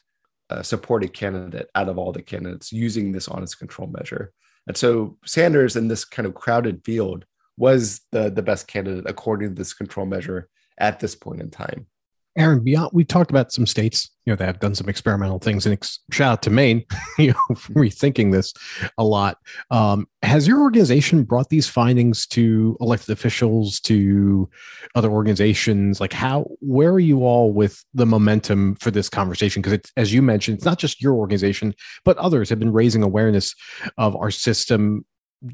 uh, 0.49 0.61
supported 0.61 1.13
candidate 1.13 1.69
out 1.75 1.89
of 1.89 1.97
all 1.97 2.11
the 2.11 2.21
candidates 2.21 2.71
using 2.71 3.11
this 3.11 3.27
honest 3.27 3.59
control 3.59 3.87
measure. 3.87 4.33
And 4.67 4.77
so 4.77 5.17
Sanders 5.25 5.75
in 5.75 5.87
this 5.87 6.05
kind 6.05 6.25
of 6.25 6.33
crowded 6.33 6.83
field 6.85 7.25
was 7.57 8.01
the 8.11 8.29
the 8.29 8.41
best 8.41 8.67
candidate 8.67 9.05
according 9.07 9.49
to 9.49 9.55
this 9.55 9.73
control 9.73 10.05
measure 10.05 10.49
at 10.77 10.99
this 10.99 11.15
point 11.15 11.41
in 11.41 11.49
time. 11.49 11.87
Aaron, 12.35 12.63
beyond 12.63 12.89
we 12.93 13.03
talked 13.03 13.29
about 13.29 13.51
some 13.51 13.67
states, 13.67 14.09
you 14.25 14.31
know, 14.31 14.37
that 14.37 14.45
have 14.45 14.59
done 14.59 14.73
some 14.73 14.89
experimental 14.89 15.37
things, 15.37 15.65
and 15.65 15.73
ex- 15.73 15.99
shout 16.11 16.31
out 16.31 16.41
to 16.43 16.49
Maine, 16.49 16.83
you 17.19 17.29
know, 17.29 17.55
rethinking 17.71 18.31
this 18.31 18.53
a 18.97 19.03
lot. 19.03 19.37
Um, 19.69 20.07
has 20.23 20.47
your 20.47 20.61
organization 20.61 21.23
brought 21.23 21.49
these 21.49 21.67
findings 21.67 22.25
to 22.27 22.75
elected 22.81 23.11
officials, 23.11 23.79
to 23.81 24.49
other 24.95 25.11
organizations? 25.11 26.01
Like, 26.01 26.13
how, 26.13 26.47
where 26.59 26.91
are 26.91 26.99
you 26.99 27.23
all 27.23 27.53
with 27.53 27.83
the 27.93 28.05
momentum 28.05 28.75
for 28.75 28.89
this 28.89 29.09
conversation? 29.09 29.61
Because 29.61 29.73
it's, 29.73 29.91
as 29.97 30.13
you 30.13 30.21
mentioned, 30.21 30.57
it's 30.57 30.65
not 30.65 30.79
just 30.79 31.01
your 31.01 31.13
organization, 31.13 31.75
but 32.03 32.17
others 32.17 32.49
have 32.49 32.59
been 32.59 32.73
raising 32.73 33.03
awareness 33.03 33.53
of 33.97 34.15
our 34.15 34.31
system 34.31 35.05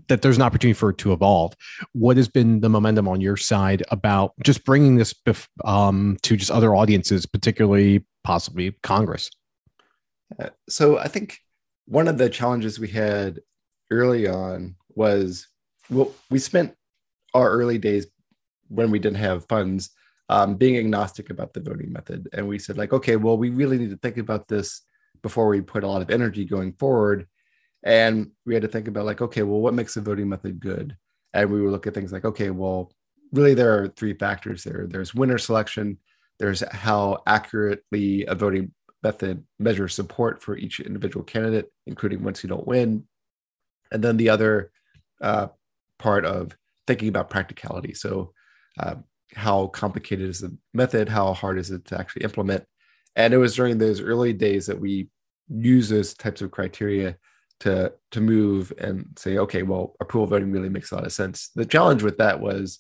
that 0.08 0.22
there's 0.22 0.38
an 0.38 0.44
opportunity 0.44 0.74
for 0.74 0.92
it 0.92 0.98
to 1.00 1.14
evolve. 1.14 1.56
What 1.94 2.18
has 2.18 2.28
been 2.28 2.62
the 2.62 2.70
momentum 2.70 3.08
on 3.08 3.22
your 3.22 3.38
side 3.38 3.84
about 3.90 4.34
just 4.44 4.64
bringing 4.66 4.96
this 4.96 5.14
um, 5.64 6.18
to 6.24 6.38
just 6.38 6.52
other 6.52 6.76
audiences, 6.76 7.26
particularly 7.26 8.06
possibly 8.24 8.76
Congress? 8.84 9.30
Uh, 10.40 10.50
so 10.68 10.98
I 10.98 11.08
think 11.08 11.40
one 11.86 12.08
of 12.08 12.18
the 12.18 12.30
challenges 12.30 12.80
we 12.80 12.90
had 12.90 13.40
early 13.90 14.28
on 14.28 14.76
was 14.90 15.48
well, 15.90 16.14
we 16.30 16.38
spent 16.38 16.76
our 17.34 17.50
early 17.50 17.80
days 17.80 18.08
when 18.68 18.92
we 18.92 19.00
didn't 19.00 19.18
have 19.18 19.48
funds 19.48 19.90
um, 20.30 20.56
being 20.56 20.78
agnostic 20.78 21.32
about 21.32 21.54
the 21.54 21.60
voting 21.60 21.92
method, 21.92 22.30
and 22.34 22.48
we 22.48 22.60
said 22.60 22.78
like, 22.78 22.94
okay, 22.94 23.16
well, 23.16 23.38
we 23.38 23.50
really 23.50 23.80
need 23.80 23.90
to 23.90 23.98
think 23.98 24.18
about 24.18 24.48
this 24.48 24.82
before 25.24 25.48
we 25.48 25.62
put 25.62 25.84
a 25.84 25.88
lot 25.88 26.04
of 26.04 26.12
energy 26.12 26.46
going 26.46 26.74
forward 26.74 27.28
and 27.84 28.32
we 28.46 28.54
had 28.54 28.64
to 28.64 28.70
think 28.70 28.88
about 28.88 29.06
like, 29.06 29.22
okay, 29.22 29.44
well, 29.44 29.60
what 29.60 29.74
makes 29.74 29.96
a 29.98 30.02
voting 30.02 30.30
method 30.30 30.60
good? 30.60 30.98
And 31.34 31.52
we 31.52 31.62
would 31.62 31.72
look 31.72 31.88
at 31.88 31.94
things 31.94 32.12
like, 32.12 32.26
okay, 32.26 32.50
well, 32.50 32.92
really 33.32 33.54
there 33.54 33.78
are 33.78 33.88
three 33.88 34.14
factors 34.14 34.64
there. 34.64 34.88
There's 34.88 35.14
winner 35.14 35.38
selection, 35.38 35.98
there's 36.40 36.64
how 36.72 37.22
accurately 37.28 38.26
a 38.26 38.36
voting 38.36 38.74
method 39.04 39.44
measures 39.60 39.94
support 39.94 40.42
for 40.42 40.58
each 40.58 40.80
individual 40.80 41.24
candidate, 41.24 41.72
including 41.86 42.24
once 42.24 42.44
you 42.44 42.50
don't 42.50 42.68
win. 42.68 43.06
And 43.92 44.04
then 44.04 44.18
the 44.18 44.30
other 44.30 44.72
uh, 45.22 45.48
part 45.98 46.26
of 46.26 46.56
thinking 46.88 47.10
about 47.10 47.30
practicality. 47.30 47.94
So, 47.94 48.34
uh, 48.80 48.96
how 49.36 49.68
complicated 49.68 50.28
is 50.28 50.40
the 50.40 50.58
method? 50.74 51.08
How 51.08 51.34
hard 51.34 51.60
is 51.60 51.70
it 51.70 51.86
to 51.86 52.00
actually 52.00 52.24
implement? 52.24 52.66
And 53.16 53.34
it 53.34 53.38
was 53.38 53.56
during 53.56 53.78
those 53.78 54.02
early 54.02 54.34
days 54.34 54.66
that 54.68 54.80
we 54.80 55.10
use 55.50 55.90
those 55.90 56.14
types 56.14 56.42
of 56.42 56.52
criteria 56.52 57.18
to 57.62 57.94
to 58.12 58.22
move 58.22 58.72
and 58.78 59.06
say, 59.18 59.38
okay, 59.38 59.64
well, 59.64 59.96
approval 60.00 60.28
voting 60.28 60.52
really 60.52 60.70
makes 60.70 60.92
a 60.92 60.96
lot 60.96 61.06
of 61.06 61.12
sense. 61.12 61.50
The 61.56 61.66
challenge 61.66 62.04
with 62.04 62.18
that 62.18 62.40
was, 62.40 62.80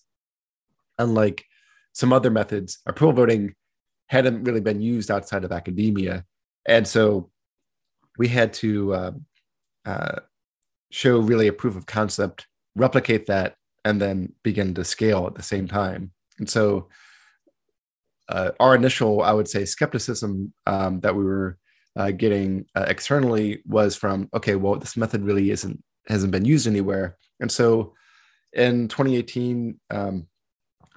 unlike 0.98 1.46
some 1.94 2.14
other 2.14 2.30
methods, 2.30 2.80
approval 2.86 3.16
voting 3.16 3.56
hadn't 4.08 4.44
really 4.44 4.62
been 4.62 4.82
used 4.82 5.12
outside 5.12 5.44
of 5.44 5.52
academia, 5.52 6.26
and 6.66 6.88
so 6.88 7.30
we 8.18 8.28
had 8.28 8.54
to 8.54 8.94
uh, 8.94 9.12
uh, 9.86 10.20
show 10.92 11.20
really 11.20 11.48
a 11.48 11.54
proof 11.54 11.76
of 11.76 11.86
concept, 11.86 12.48
replicate 12.76 13.28
that, 13.28 13.56
and 13.86 14.02
then 14.02 14.34
begin 14.44 14.74
to 14.74 14.84
scale 14.84 15.26
at 15.28 15.36
the 15.36 15.44
same 15.44 15.68
time. 15.68 16.12
And 16.38 16.50
so 16.50 16.90
uh, 18.28 18.52
our 18.60 18.76
initial, 18.76 19.22
I 19.22 19.32
would 19.32 19.48
say, 19.48 19.66
skepticism 19.66 20.54
um, 20.68 21.00
that 21.02 21.16
we 21.16 21.24
were 21.24 21.58
uh, 22.00 22.12
getting 22.12 22.66
uh, 22.76 22.86
externally 22.88 23.62
was 23.68 23.95
from, 23.95 24.30
okay, 24.34 24.56
well, 24.56 24.76
this 24.76 24.95
method 24.95 25.22
really 25.24 25.52
isn't 25.52 25.84
hasn't 26.08 26.32
been 26.32 26.45
used 26.45 26.66
anywhere, 26.66 27.18
and 27.39 27.52
so 27.52 27.93
in 28.54 28.88
2018, 28.88 29.80
um, 29.91 30.28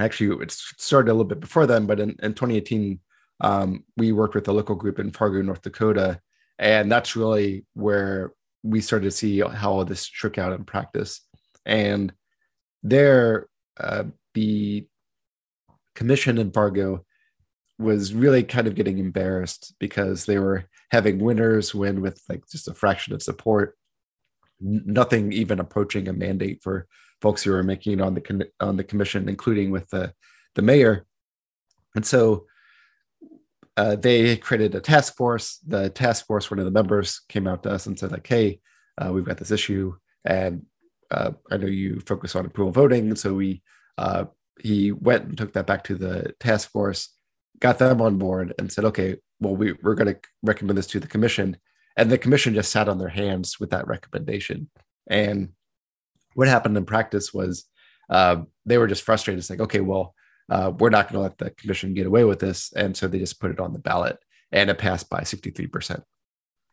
actually, 0.00 0.42
it 0.42 0.50
started 0.50 1.10
a 1.10 1.14
little 1.14 1.24
bit 1.24 1.40
before 1.40 1.66
then, 1.66 1.86
but 1.86 2.00
in, 2.00 2.10
in 2.22 2.34
2018, 2.34 2.98
um, 3.40 3.84
we 3.96 4.12
worked 4.12 4.34
with 4.34 4.48
a 4.48 4.52
local 4.52 4.74
group 4.74 4.98
in 4.98 5.10
Fargo, 5.10 5.42
North 5.42 5.62
Dakota, 5.62 6.20
and 6.58 6.90
that's 6.90 7.16
really 7.16 7.66
where 7.74 8.32
we 8.62 8.80
started 8.80 9.04
to 9.06 9.10
see 9.10 9.40
how 9.40 9.82
this 9.84 10.04
shook 10.04 10.38
out 10.38 10.52
in 10.52 10.64
practice. 10.64 11.20
And 11.66 12.12
there, 12.82 13.48
uh, 13.78 14.04
the 14.34 14.86
commission 15.94 16.38
in 16.38 16.52
Fargo 16.52 17.04
was 17.82 18.14
really 18.14 18.42
kind 18.42 18.66
of 18.66 18.74
getting 18.74 18.98
embarrassed 18.98 19.74
because 19.78 20.24
they 20.24 20.38
were 20.38 20.64
having 20.90 21.18
winners 21.18 21.74
win 21.74 22.00
with 22.00 22.20
like 22.28 22.42
just 22.50 22.68
a 22.68 22.74
fraction 22.74 23.14
of 23.14 23.22
support, 23.22 23.76
nothing 24.60 25.32
even 25.32 25.60
approaching 25.60 26.08
a 26.08 26.12
mandate 26.12 26.62
for 26.62 26.86
folks 27.20 27.42
who 27.42 27.52
were 27.52 27.62
making 27.62 27.94
it 27.94 28.00
on 28.00 28.14
the 28.14 28.48
on 28.60 28.76
the 28.76 28.84
commission, 28.84 29.28
including 29.28 29.70
with 29.70 29.88
the 29.90 30.12
the 30.54 30.62
mayor. 30.62 31.06
And 31.94 32.04
so 32.04 32.46
uh, 33.76 33.96
they 33.96 34.36
created 34.36 34.74
a 34.74 34.80
task 34.80 35.16
force. 35.16 35.58
The 35.66 35.88
task 35.88 36.26
force, 36.26 36.50
one 36.50 36.58
of 36.58 36.64
the 36.64 36.70
members, 36.70 37.20
came 37.28 37.46
out 37.46 37.62
to 37.62 37.70
us 37.70 37.86
and 37.86 37.98
said, 37.98 38.12
like, 38.12 38.26
"Hey, 38.26 38.60
uh, 38.98 39.12
we've 39.12 39.24
got 39.24 39.38
this 39.38 39.50
issue, 39.50 39.94
and 40.24 40.66
uh, 41.10 41.32
I 41.50 41.56
know 41.56 41.66
you 41.66 42.00
focus 42.00 42.36
on 42.36 42.46
approval 42.46 42.72
voting." 42.72 43.14
So 43.14 43.34
we 43.34 43.62
uh, 43.96 44.26
he 44.60 44.92
went 44.92 45.24
and 45.24 45.38
took 45.38 45.54
that 45.54 45.66
back 45.66 45.84
to 45.84 45.94
the 45.94 46.34
task 46.38 46.70
force, 46.70 47.08
got 47.62 47.78
them 47.78 48.02
on 48.02 48.18
board, 48.18 48.52
and 48.58 48.70
said, 48.70 48.84
"Okay, 48.84 49.16
well, 49.40 49.56
we, 49.56 49.72
we're 49.82 49.94
going 49.94 50.12
to 50.14 50.20
recommend 50.42 50.76
this 50.76 50.88
to 50.88 51.00
the 51.00 51.06
commission." 51.06 51.56
And 51.96 52.10
the 52.10 52.18
commission 52.18 52.54
just 52.54 52.72
sat 52.72 52.88
on 52.88 52.98
their 52.98 53.08
hands 53.08 53.60
with 53.60 53.70
that 53.70 53.86
recommendation. 53.86 54.68
And 55.08 55.50
what 56.34 56.48
happened 56.48 56.76
in 56.76 56.84
practice 56.86 57.32
was 57.32 57.64
uh, 58.10 58.36
they 58.64 58.78
were 58.78 58.86
just 58.86 59.04
frustrated. 59.04 59.38
It's 59.38 59.50
like, 59.50 59.60
okay, 59.60 59.80
well, 59.80 60.14
uh, 60.50 60.72
we're 60.78 60.90
not 60.90 61.08
going 61.08 61.18
to 61.18 61.22
let 61.22 61.38
the 61.38 61.50
commission 61.50 61.94
get 61.94 62.06
away 62.06 62.24
with 62.24 62.40
this, 62.40 62.72
and 62.74 62.96
so 62.96 63.08
they 63.08 63.18
just 63.18 63.40
put 63.40 63.50
it 63.50 63.60
on 63.60 63.72
the 63.72 63.78
ballot, 63.78 64.18
and 64.50 64.68
it 64.68 64.78
passed 64.78 65.08
by 65.08 65.22
sixty 65.22 65.50
three 65.50 65.68
percent. 65.68 66.02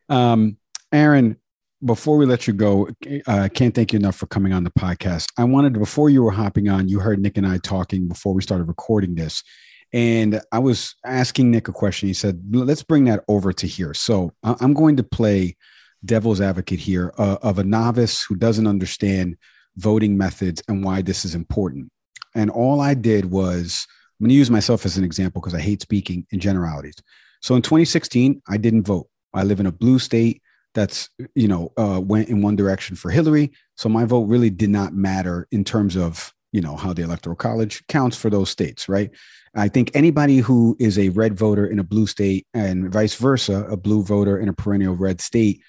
Um, 0.10 0.58
Aaron, 0.92 1.38
before 1.86 2.18
we 2.18 2.26
let 2.26 2.48
you 2.48 2.54
go, 2.54 2.90
I 3.06 3.22
uh, 3.28 3.48
can't 3.50 3.76
thank 3.76 3.94
you 3.94 4.00
enough 4.00 4.16
for 4.16 4.26
coming 4.26 4.54
on 4.54 4.64
the 4.64 4.72
podcast. 4.72 5.28
I 5.38 5.44
wanted 5.44 5.76
to, 5.76 5.80
before 5.80 6.10
you 6.10 6.24
were 6.24 6.32
hopping 6.32 6.68
on, 6.68 6.90
you 6.90 7.00
heard 7.00 7.20
Nick 7.20 7.38
and 7.38 7.48
I 7.48 7.58
talking 7.60 8.08
before 8.08 8.34
we 8.34 8.42
started 8.42 8.68
recording 8.68 9.16
this. 9.16 9.44
And 9.92 10.42
I 10.52 10.60
was 10.60 10.96
asking 11.06 11.52
Nick 11.52 11.68
a 11.68 11.74
question. 11.74 12.08
He 12.08 12.14
said, 12.14 12.42
let's 12.52 12.84
bring 12.84 13.06
that 13.06 13.24
over 13.28 13.52
to 13.54 13.68
here. 13.68 13.94
So 13.94 14.32
I'm 14.44 14.74
going 14.74 14.98
to 14.98 15.04
play 15.04 15.58
devil's 16.06 16.42
advocate 16.42 16.80
here 16.80 17.14
uh, 17.18 17.38
of 17.42 17.60
a 17.60 17.64
novice 17.64 18.24
who 18.24 18.36
doesn't 18.36 18.68
understand 18.68 19.38
voting 19.78 20.18
methods 20.18 20.62
and 20.68 20.84
why 20.84 21.02
this 21.02 21.26
is 21.26 21.36
important. 21.36 21.92
And 22.36 22.52
all 22.52 22.82
I 22.82 22.94
did 22.94 23.32
was, 23.32 23.88
I'm 24.20 24.26
going 24.26 24.30
to 24.30 24.36
use 24.36 24.52
myself 24.52 24.86
as 24.86 24.98
an 24.98 25.04
example 25.04 25.42
because 25.42 25.56
I 25.56 25.62
hate 25.62 25.82
speaking 25.82 26.26
in 26.32 26.40
generalities. 26.40 26.96
So 27.42 27.56
in 27.56 27.62
2016, 27.62 28.42
I 28.48 28.58
didn't 28.58 28.84
vote. 28.84 29.08
I 29.34 29.44
live 29.44 29.60
in 29.60 29.66
a 29.66 29.72
blue 29.72 30.00
state 30.00 30.42
that's 30.76 31.10
you 31.36 31.48
know 31.48 31.72
uh, 31.78 32.00
went 32.00 32.30
in 32.30 32.42
one 32.42 32.56
direction 32.56 32.96
for 32.96 33.10
Hillary. 33.10 33.52
So 33.76 33.90
my 33.90 34.06
vote 34.06 34.24
really 34.24 34.50
did 34.50 34.70
not 34.70 34.94
matter 34.94 35.48
in 35.52 35.64
terms 35.64 35.96
of 35.96 36.34
you 36.52 36.62
know 36.62 36.76
how 36.76 36.94
the 36.94 37.04
electoral 37.04 37.36
college 37.36 37.86
counts 37.88 38.18
for 38.18 38.30
those 38.30 38.50
states, 38.50 38.90
right? 38.90 39.12
I 39.56 39.68
think 39.68 39.92
anybody 39.94 40.38
who 40.38 40.76
is 40.80 40.98
a 41.00 41.10
red 41.10 41.38
voter 41.38 41.66
in 41.66 41.80
a 41.80 41.84
blue 41.84 42.08
state 42.08 42.48
and 42.54 42.92
vice 42.92 43.16
versa, 43.16 43.66
a 43.70 43.78
blue 43.78 44.04
voter 44.04 44.38
in 44.40 44.50
a 44.50 44.54
perennial 44.54 44.96
red 44.96 45.22
state, 45.22 45.62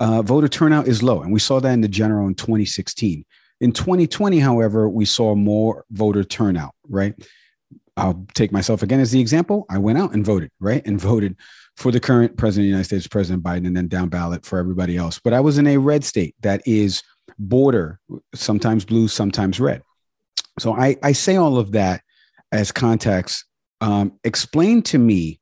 uh, 0.00 0.22
voter 0.22 0.48
turnout 0.48 0.88
is 0.88 1.02
low, 1.02 1.22
and 1.22 1.32
we 1.32 1.40
saw 1.40 1.60
that 1.60 1.72
in 1.72 1.80
the 1.80 1.88
general 1.88 2.26
in 2.26 2.34
2016. 2.34 3.24
In 3.60 3.72
2020, 3.72 4.38
however, 4.40 4.88
we 4.88 5.04
saw 5.04 5.34
more 5.34 5.84
voter 5.90 6.24
turnout, 6.24 6.74
right? 6.88 7.14
I'll 7.96 8.26
take 8.34 8.50
myself 8.50 8.82
again 8.82 9.00
as 9.00 9.12
the 9.12 9.20
example. 9.20 9.66
I 9.70 9.78
went 9.78 9.98
out 9.98 10.14
and 10.14 10.24
voted, 10.24 10.50
right? 10.58 10.84
And 10.84 11.00
voted 11.00 11.36
for 11.76 11.92
the 11.92 12.00
current 12.00 12.36
president 12.36 12.64
of 12.64 12.66
the 12.66 12.70
United 12.70 12.84
States, 12.84 13.06
President 13.06 13.42
Biden, 13.42 13.66
and 13.66 13.76
then 13.76 13.88
down 13.88 14.08
ballot 14.08 14.44
for 14.44 14.58
everybody 14.58 14.96
else. 14.96 15.20
But 15.22 15.32
I 15.32 15.40
was 15.40 15.58
in 15.58 15.66
a 15.66 15.76
red 15.76 16.04
state 16.04 16.34
that 16.40 16.62
is 16.66 17.02
border, 17.38 17.98
sometimes 18.34 18.84
blue, 18.84 19.08
sometimes 19.08 19.60
red. 19.60 19.82
So 20.58 20.74
I, 20.74 20.96
I 21.02 21.12
say 21.12 21.36
all 21.36 21.58
of 21.58 21.72
that 21.72 22.02
as 22.52 22.72
context. 22.72 23.44
Um, 23.80 24.12
explain 24.24 24.82
to 24.82 24.98
me, 24.98 25.40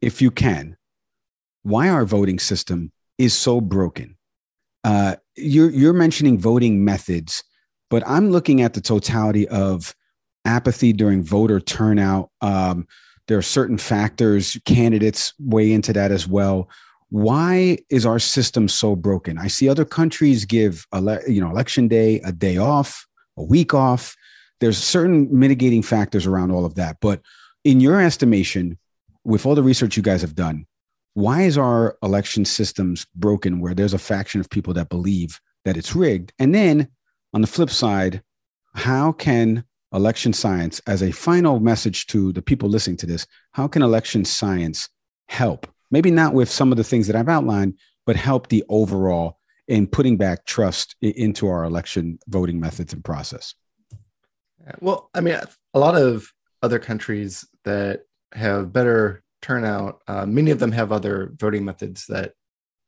if 0.00 0.22
you 0.22 0.30
can, 0.30 0.76
why 1.62 1.88
our 1.88 2.04
voting 2.04 2.38
system 2.38 2.92
is 3.18 3.34
so 3.34 3.60
broken. 3.60 4.16
Uh, 4.84 5.16
you're, 5.36 5.70
you're 5.70 5.92
mentioning 5.92 6.38
voting 6.38 6.84
methods, 6.84 7.42
but 7.90 8.02
I'm 8.06 8.30
looking 8.30 8.60
at 8.60 8.74
the 8.74 8.80
totality 8.80 9.48
of 9.48 9.94
apathy 10.44 10.92
during 10.92 11.22
voter 11.22 11.58
turnout. 11.58 12.30
Um, 12.40 12.86
there 13.26 13.38
are 13.38 13.42
certain 13.42 13.78
factors, 13.78 14.58
candidates 14.66 15.32
weigh 15.38 15.72
into 15.72 15.92
that 15.94 16.12
as 16.12 16.28
well. 16.28 16.68
Why 17.08 17.78
is 17.90 18.04
our 18.04 18.18
system 18.18 18.68
so 18.68 18.96
broken? 18.96 19.38
I 19.38 19.46
see 19.46 19.68
other 19.68 19.84
countries 19.84 20.44
give 20.44 20.86
ele- 20.92 21.22
you 21.28 21.40
know 21.40 21.50
election 21.50 21.88
day 21.88 22.20
a 22.20 22.32
day 22.32 22.56
off, 22.56 23.06
a 23.36 23.42
week 23.42 23.72
off. 23.72 24.16
There's 24.64 24.78
certain 24.78 25.28
mitigating 25.30 25.82
factors 25.82 26.24
around 26.24 26.50
all 26.50 26.64
of 26.64 26.76
that. 26.76 26.96
But 27.02 27.20
in 27.64 27.80
your 27.80 28.00
estimation, 28.00 28.78
with 29.22 29.44
all 29.44 29.54
the 29.54 29.62
research 29.62 29.94
you 29.94 30.02
guys 30.02 30.22
have 30.22 30.34
done, 30.34 30.64
why 31.12 31.42
is 31.42 31.58
our 31.58 31.98
election 32.02 32.46
systems 32.46 33.06
broken 33.14 33.60
where 33.60 33.74
there's 33.74 33.92
a 33.92 33.98
faction 33.98 34.40
of 34.40 34.48
people 34.48 34.72
that 34.72 34.88
believe 34.88 35.38
that 35.66 35.76
it's 35.76 35.94
rigged? 35.94 36.32
And 36.38 36.54
then 36.54 36.88
on 37.34 37.42
the 37.42 37.46
flip 37.46 37.68
side, 37.68 38.22
how 38.74 39.12
can 39.12 39.64
election 39.92 40.32
science 40.32 40.80
as 40.86 41.02
a 41.02 41.12
final 41.12 41.60
message 41.60 42.06
to 42.06 42.32
the 42.32 42.40
people 42.40 42.70
listening 42.70 42.96
to 42.96 43.06
this 43.06 43.26
how 43.52 43.68
can 43.68 43.82
election 43.82 44.24
science 44.24 44.88
help 45.28 45.68
maybe 45.92 46.10
not 46.10 46.34
with 46.34 46.50
some 46.50 46.72
of 46.72 46.76
the 46.76 46.82
things 46.82 47.06
that 47.06 47.14
i've 47.14 47.28
outlined 47.28 47.78
but 48.04 48.16
help 48.16 48.48
the 48.48 48.64
overall 48.68 49.38
in 49.68 49.86
putting 49.86 50.16
back 50.16 50.44
trust 50.46 50.96
into 51.00 51.46
our 51.46 51.62
election 51.62 52.18
voting 52.26 52.58
methods 52.58 52.92
and 52.92 53.04
process 53.04 53.54
well 54.80 55.10
i 55.14 55.20
mean 55.20 55.38
a 55.74 55.78
lot 55.78 55.96
of 55.96 56.30
other 56.62 56.78
countries 56.78 57.46
that 57.64 58.02
have 58.32 58.72
better 58.72 59.22
turnout 59.42 60.00
uh, 60.08 60.24
many 60.24 60.50
of 60.50 60.58
them 60.58 60.72
have 60.72 60.92
other 60.92 61.32
voting 61.38 61.64
methods 61.64 62.06
that 62.06 62.32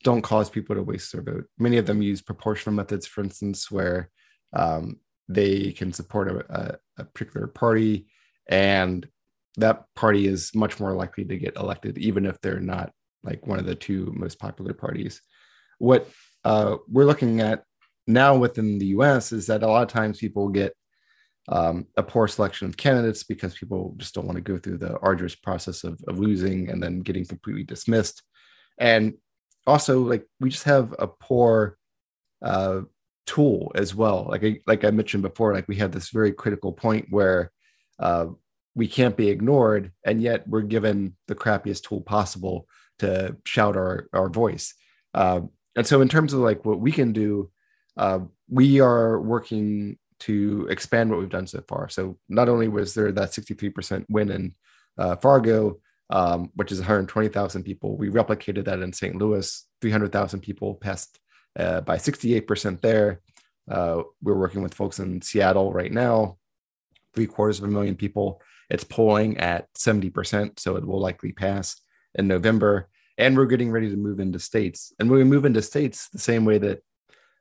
don't 0.07 0.23
cause 0.23 0.49
people 0.49 0.77
to 0.77 0.85
waste 0.85 1.13
their 1.13 1.21
vote. 1.21 1.47
Many 1.59 1.79
of 1.79 1.87
them 1.87 2.01
use 2.01 2.23
proportional 2.23 2.77
methods 2.77 3.09
for 3.09 3.23
instance 3.23 3.73
where 3.73 4.09
um, 4.53 5.01
they 5.29 5.73
can 5.73 5.93
support 5.93 6.31
a, 6.31 6.79
a, 6.97 7.05
particular 7.05 7.49
party 7.49 8.07
and 8.49 9.09
that 9.57 9.85
party 9.97 10.29
is 10.29 10.55
much 10.55 10.79
more 10.79 10.93
likely 10.93 11.25
to 11.25 11.37
get 11.37 11.57
elected 11.57 11.99
even 11.99 12.25
if 12.25 12.41
they're 12.41 12.61
not 12.61 12.93
like 13.25 13.47
one 13.49 13.59
of 13.59 13.67
the 13.67 13.75
two 13.75 14.13
most 14.17 14.39
popular 14.39 14.73
parties. 14.73 15.21
What 15.79 16.09
uh, 16.45 16.77
we're 16.89 17.05
looking 17.05 17.41
at 17.41 17.65
now 18.07 18.37
within 18.37 18.79
the 18.79 18.91
us 18.91 19.33
is 19.33 19.49
that 19.49 19.65
a 19.65 19.67
lot 19.67 19.83
of 19.83 19.89
times 19.89 20.19
people 20.19 20.49
get 20.51 20.73
um, 21.49 21.87
a 21.97 22.03
poor 22.03 22.27
selection 22.27 22.67
of 22.67 22.77
candidates 22.77 23.23
because 23.23 23.55
people 23.55 23.95
just 23.99 24.15
don't 24.15 24.27
want 24.27 24.37
to 24.37 24.43
go 24.43 24.59
through 24.59 24.79
the 24.79 24.99
arduous 24.99 25.35
process 25.35 25.85
of, 25.85 26.01
of 26.09 26.19
losing 26.19 26.69
and 26.71 26.83
then 26.83 27.01
getting 27.01 27.25
completely 27.25 27.63
dismissed 27.63 28.23
and 28.79 29.15
also 29.67 30.01
like 30.01 30.25
we 30.41 30.51
just 30.51 30.65
have 30.65 30.95
a 30.99 31.07
poor 31.07 31.77
uh, 32.43 32.83
tool 33.27 33.73
as 33.75 33.95
well. 33.95 34.27
Like 34.29 34.45
I, 34.45 34.61
like 34.67 34.85
I 34.85 34.91
mentioned 34.91 35.23
before, 35.23 35.53
like 35.53 35.69
we 35.69 35.77
have 35.77 35.93
this 35.93 36.11
very 36.11 36.33
critical 36.33 36.73
point 36.73 37.07
where 37.11 37.51
uh, 37.99 38.27
we 38.75 38.87
can't 38.87 39.17
be 39.17 39.29
ignored, 39.29 39.93
and 40.05 40.23
yet 40.23 40.47
we're 40.47 40.63
given 40.63 41.17
the 41.27 41.35
crappiest 41.35 41.83
tool 41.85 42.01
possible 42.01 42.69
to 42.99 43.37
shout 43.45 43.77
our 43.77 44.09
our 44.13 44.29
voice. 44.29 44.75
Uh, 45.15 45.41
and 45.75 45.87
so, 45.87 46.01
in 46.01 46.09
terms 46.09 46.33
of 46.33 46.41
like 46.41 46.65
what 46.65 46.81
we 46.81 46.93
can 46.93 47.13
do, 47.13 47.51
uh, 47.97 48.21
we 48.49 48.81
are 48.81 49.21
working 49.21 49.99
to 50.21 50.67
expand 50.71 51.11
what 51.11 51.19
we've 51.19 51.29
done 51.29 51.47
so 51.47 51.63
far. 51.69 51.89
So 51.89 52.19
not 52.29 52.49
only 52.49 52.69
was 52.69 52.95
there 52.95 53.13
that 53.13 53.31
63% 53.31 54.05
win 54.09 54.31
in 54.31 54.55
uh, 54.99 55.17
Fargo, 55.17 55.79
um, 56.11 56.51
which 56.55 56.73
is 56.73 56.79
120,000 56.79 57.63
people, 57.63 57.97
we 57.97 58.09
replicated 58.09 58.65
that 58.65 58.81
in 58.81 58.93
St. 58.93 59.17
Louis, 59.17 59.67
300,000 59.81 60.41
people 60.41 60.75
passed 60.75 61.19
uh, 61.59 61.81
by 61.83 61.97
68% 61.97 62.81
there. 62.81 63.21
Uh, 63.71 64.03
we're 64.23 64.39
working 64.39 64.63
with 64.63 64.75
folks 64.75 64.99
in 64.99 65.21
Seattle 65.21 65.73
right 65.73 65.93
now, 65.93 66.39
three 67.15 67.27
quarters 67.27 67.59
of 67.59 67.65
a 67.65 67.69
million 67.69 67.97
people. 67.97 68.41
It's 68.71 68.85
polling 68.85 69.39
at 69.39 69.73
70%, 69.75 70.59
so 70.59 70.77
it 70.77 70.87
will 70.87 71.01
likely 71.01 71.33
pass 71.33 71.81
in 72.15 72.29
November. 72.29 72.89
And 73.19 73.37
we're 73.37 73.47
getting 73.47 73.71
ready 73.71 73.91
to 73.91 73.97
move 73.97 74.21
into 74.21 74.39
states. 74.39 74.93
And 74.99 75.11
when 75.11 75.19
we 75.19 75.25
move 75.25 75.45
into 75.45 75.63
states, 75.63 76.09
the 76.11 76.19
same 76.19 76.45
way 76.45 76.59
that 76.59 76.83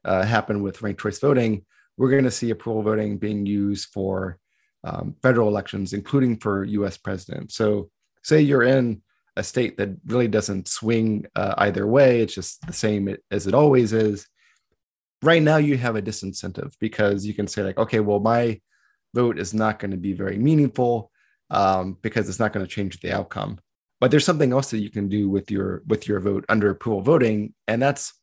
uh, 0.04 0.24
happened 0.24 0.64
with 0.64 0.82
ranked 0.82 1.02
choice 1.02 1.20
voting, 1.20 1.66
we're 1.98 2.10
going 2.10 2.24
to 2.24 2.32
see 2.32 2.50
approval 2.50 2.84
voting 2.84 3.18
being 3.18 3.46
used 3.46 3.90
for 3.94 4.38
um, 4.84 5.16
federal 5.22 5.48
elections, 5.48 5.94
including 5.94 6.38
for 6.38 6.64
US 6.64 6.98
president. 6.98 7.52
So 7.52 7.90
say 8.24 8.42
you're 8.42 8.64
in 8.64 9.02
a 9.36 9.44
state 9.44 9.78
that 9.78 9.90
really 10.06 10.28
doesn't 10.28 10.68
swing 10.68 11.26
uh, 11.36 11.56
either 11.58 11.86
way, 11.86 12.22
it's 12.22 12.34
just 12.34 12.66
the 12.66 12.74
same 12.74 13.16
as 13.32 13.48
it 13.48 13.54
always 13.54 13.92
is. 13.92 14.28
Right 15.22 15.42
now, 15.42 15.58
you 15.58 15.78
have 15.78 15.96
a 15.96 16.02
disincentive 16.02 16.74
because 16.80 17.26
you 17.26 17.34
can 17.34 17.48
say, 17.48 17.64
like, 17.64 17.78
okay, 17.78 18.00
well, 18.00 18.20
my 18.20 18.62
vote 19.14 19.40
is 19.40 19.54
not 19.54 19.80
going 19.80 19.92
to 19.92 19.98
be 19.98 20.14
very 20.14 20.38
meaningful 20.38 21.12
um, 21.50 21.98
because 22.02 22.30
it's 22.30 22.40
not 22.40 22.54
going 22.54 22.66
to 22.66 22.72
change 22.72 23.00
the 23.00 23.12
outcome. 23.12 23.60
But 24.00 24.12
there's 24.12 24.26
something 24.26 24.52
else 24.52 24.72
that 24.72 24.80
you 24.80 24.90
can 24.90 25.10
do 25.10 25.30
with 25.30 25.50
your 25.50 25.82
with 25.88 26.08
your 26.08 26.20
vote 26.20 26.46
under 26.48 26.70
approval 26.70 27.02
voting, 27.02 27.54
and 27.68 27.82
that's 27.82 28.14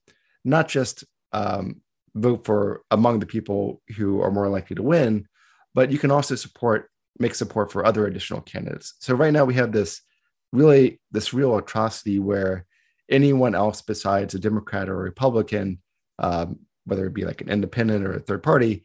not 0.45 0.69
just 0.69 1.05
um, 1.33 1.82
vote 2.15 2.45
for 2.45 2.83
among 2.91 3.19
the 3.19 3.27
people 3.27 3.81
who 3.97 4.21
are 4.21 4.31
more 4.31 4.49
likely 4.49 4.77
to 4.77 4.83
win, 4.83 5.27
but 5.75 5.91
you 5.91 5.99
can 5.99 6.11
also 6.11 6.35
support 6.35 6.91
make 7.19 7.35
support 7.35 7.71
for 7.71 7.85
other 7.85 8.07
additional 8.07 8.41
candidates. 8.41 8.95
So 9.01 9.15
right 9.15 9.33
now 9.33 9.45
we 9.45 9.55
have 9.55 9.73
this 9.73 10.01
really 10.53 11.01
this 11.11 11.33
real 11.33 11.57
atrocity 11.57 12.19
where 12.19 12.67
anyone 13.11 13.55
else 13.55 13.83
besides 13.83 14.35
a 14.35 14.39
Democrat 14.39 14.89
or 14.89 14.95
a 14.95 15.05
Republican, 15.05 15.81
um, 16.19 16.61
whether 16.85 17.07
it 17.07 17.15
be 17.15 17.25
like 17.25 17.41
an 17.41 17.51
independent 17.51 18.05
or 18.07 18.15
a 18.15 18.21
third 18.21 18.43
party, 18.43 18.85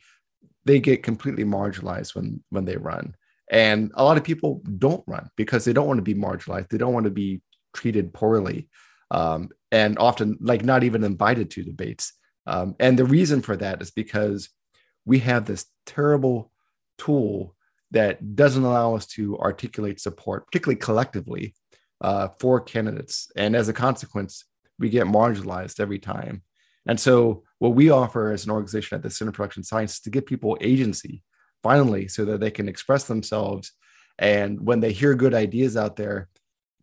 they 0.65 0.79
get 0.79 1.03
completely 1.03 1.43
marginalized 1.43 2.15
when 2.15 2.43
when 2.49 2.65
they 2.65 2.77
run. 2.77 3.15
And 3.49 3.91
a 3.95 4.03
lot 4.03 4.17
of 4.17 4.25
people 4.25 4.61
don't 4.77 5.03
run 5.07 5.29
because 5.37 5.63
they 5.63 5.73
don't 5.73 5.87
want 5.87 5.99
to 5.99 6.03
be 6.03 6.15
marginalized. 6.15 6.67
They 6.69 6.77
don't 6.77 6.93
want 6.93 7.05
to 7.05 7.11
be 7.11 7.41
treated 7.73 8.13
poorly, 8.13 8.67
um, 9.11 9.49
and 9.71 9.97
often 9.99 10.37
like 10.41 10.65
not 10.65 10.83
even 10.83 11.03
invited 11.03 11.49
to 11.51 11.63
debates. 11.63 12.13
Um, 12.47 12.75
and 12.79 12.97
the 12.97 13.05
reason 13.05 13.41
for 13.41 13.57
that 13.57 13.81
is 13.81 13.91
because 13.91 14.49
we 15.05 15.19
have 15.19 15.45
this 15.45 15.65
terrible 15.85 16.51
tool 16.97 17.55
that 17.91 18.35
doesn't 18.35 18.63
allow 18.63 18.95
us 18.95 19.05
to 19.05 19.37
articulate 19.37 19.99
support, 19.99 20.45
particularly 20.47 20.79
collectively, 20.79 21.53
uh, 22.01 22.29
for 22.39 22.59
candidates. 22.59 23.31
And 23.35 23.55
as 23.55 23.69
a 23.69 23.73
consequence, 23.73 24.45
we 24.79 24.89
get 24.89 25.07
marginalized 25.07 25.79
every 25.79 25.99
time. 25.99 26.41
And 26.87 26.99
so, 26.99 27.43
what 27.59 27.75
we 27.75 27.89
offer 27.89 28.31
as 28.31 28.45
an 28.45 28.51
organization 28.51 28.95
at 28.95 29.03
the 29.03 29.09
Center 29.09 29.33
for 29.33 29.43
Election 29.43 29.63
Science 29.63 29.95
is 29.95 29.99
to 30.01 30.09
give 30.09 30.25
people 30.25 30.57
agency 30.61 31.23
finally 31.63 32.07
so 32.07 32.23
that 32.25 32.39
they 32.39 32.51
can 32.51 32.69
express 32.69 33.05
themselves. 33.05 33.73
And 34.19 34.65
when 34.65 34.79
they 34.79 34.93
hear 34.93 35.15
good 35.15 35.33
ideas 35.33 35.75
out 35.75 35.95
there, 35.95 36.29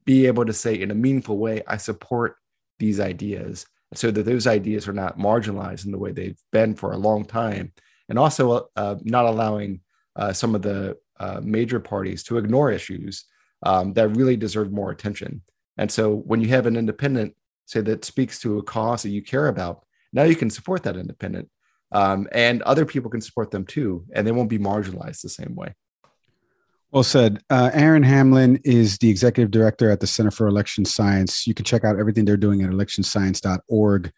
be 0.04 0.26
able 0.26 0.44
to 0.44 0.52
say 0.52 0.74
in 0.74 0.90
a 0.90 0.94
meaningful 0.94 1.38
way, 1.38 1.62
I 1.66 1.78
support 1.78 2.36
these 2.78 3.00
ideas 3.00 3.66
so 3.98 4.10
that 4.10 4.24
those 4.24 4.46
ideas 4.46 4.88
are 4.88 4.92
not 4.92 5.18
marginalized 5.18 5.84
in 5.84 5.92
the 5.92 5.98
way 5.98 6.12
they've 6.12 6.40
been 6.52 6.74
for 6.74 6.92
a 6.92 6.98
long 6.98 7.24
time. 7.24 7.72
And 8.08 8.18
also 8.18 8.68
uh, 8.76 8.96
not 9.02 9.24
allowing 9.24 9.80
uh, 10.16 10.32
some 10.32 10.54
of 10.54 10.62
the 10.62 10.96
uh, 11.18 11.40
major 11.42 11.80
parties 11.80 12.22
to 12.24 12.38
ignore 12.38 12.70
issues 12.70 13.24
um, 13.64 13.92
that 13.94 14.08
really 14.08 14.36
deserve 14.36 14.72
more 14.72 14.90
attention. 14.90 15.42
And 15.76 15.90
so 15.90 16.14
when 16.14 16.40
you 16.40 16.48
have 16.48 16.66
an 16.66 16.76
independent, 16.76 17.34
say, 17.66 17.80
that 17.80 18.04
speaks 18.04 18.38
to 18.40 18.58
a 18.58 18.62
cause 18.62 19.02
that 19.02 19.10
you 19.10 19.22
care 19.22 19.48
about, 19.48 19.84
now 20.12 20.24
you 20.24 20.36
can 20.36 20.50
support 20.50 20.82
that 20.82 20.96
independent. 20.96 21.48
Um, 21.92 22.28
and 22.32 22.62
other 22.62 22.84
people 22.84 23.10
can 23.10 23.20
support 23.20 23.50
them 23.50 23.64
too, 23.64 24.04
and 24.14 24.26
they 24.26 24.32
won't 24.32 24.50
be 24.50 24.58
marginalized 24.58 25.22
the 25.22 25.28
same 25.28 25.54
way. 25.54 25.74
Well 26.94 27.02
said. 27.02 27.42
Uh, 27.50 27.72
Aaron 27.74 28.04
Hamlin 28.04 28.60
is 28.62 28.98
the 28.98 29.10
executive 29.10 29.50
director 29.50 29.90
at 29.90 29.98
the 29.98 30.06
Center 30.06 30.30
for 30.30 30.46
Election 30.46 30.84
Science. 30.84 31.44
You 31.44 31.52
can 31.52 31.64
check 31.64 31.82
out 31.82 31.98
everything 31.98 32.24
they're 32.24 32.36
doing 32.36 32.62
at 32.62 32.70
electionscience.org. 32.70 34.12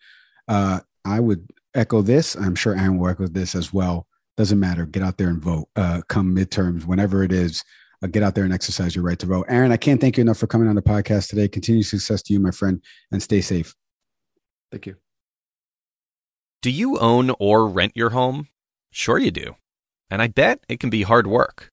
Uh, 0.47 0.81
I 1.03 1.21
would 1.21 1.49
echo 1.75 2.03
this. 2.03 2.35
I'm 2.37 2.55
sure 2.55 2.77
Aaron 2.77 2.99
will 2.99 3.09
echo 3.09 3.29
this 3.29 3.55
as 3.55 3.73
well. 3.73 4.07
Doesn't 4.37 4.61
matter. 4.61 4.85
Get 4.85 5.03
out 5.03 5.17
there 5.17 5.29
and 5.29 5.43
vote. 5.43 5.71
Uh, 5.75 6.03
come 6.11 6.37
midterms, 6.37 6.85
whenever 6.85 7.23
it 7.23 7.33
is, 7.33 7.65
uh, 8.03 8.09
get 8.09 8.23
out 8.23 8.35
there 8.35 8.45
and 8.45 8.53
exercise 8.53 8.95
your 8.95 9.05
right 9.05 9.19
to 9.21 9.27
vote. 9.27 9.47
Aaron, 9.49 9.73
I 9.73 9.79
can't 9.79 9.99
thank 9.99 10.19
you 10.19 10.21
enough 10.21 10.37
for 10.37 10.47
coming 10.47 10.69
on 10.69 10.75
the 10.75 10.83
podcast 10.83 11.31
today. 11.31 11.49
Continue 11.49 11.83
success 11.83 12.21
to 12.25 12.35
you, 12.35 12.41
my 12.41 12.51
friend, 12.51 12.83
and 13.11 13.23
stay 13.23 13.41
safe. 13.41 13.75
Thank 14.71 14.85
you. 14.85 14.97
Do 16.61 16.71
you 16.71 16.99
own 16.99 17.33
or 17.41 17.69
rent 17.71 17.93
your 17.97 18.11
home? 18.11 18.49
Sure, 18.91 19.17
you 19.17 19.31
do. 19.31 19.57
And 20.11 20.21
I 20.21 20.27
bet 20.27 20.61
it 20.69 20.79
can 20.79 20.91
be 20.91 21.05
hard 21.05 21.27
work. 21.27 21.73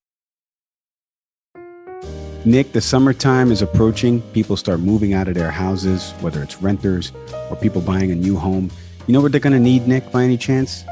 Nick, 2.43 2.71
the 2.71 2.81
summertime 2.81 3.51
is 3.51 3.61
approaching. 3.61 4.21
People 4.33 4.57
start 4.57 4.79
moving 4.79 5.13
out 5.13 5.27
of 5.27 5.35
their 5.35 5.51
houses, 5.51 6.11
whether 6.21 6.41
it's 6.41 6.59
renters 6.61 7.11
or 7.49 7.55
people 7.55 7.81
buying 7.81 8.11
a 8.11 8.15
new 8.15 8.35
home. 8.35 8.71
You 9.05 9.13
know 9.13 9.21
what 9.21 9.31
they're 9.31 9.39
going 9.41 9.53
to 9.53 9.59
need, 9.59 9.87
Nick, 9.87 10.11
by 10.11 10.23
any 10.23 10.37
chance? 10.37 10.83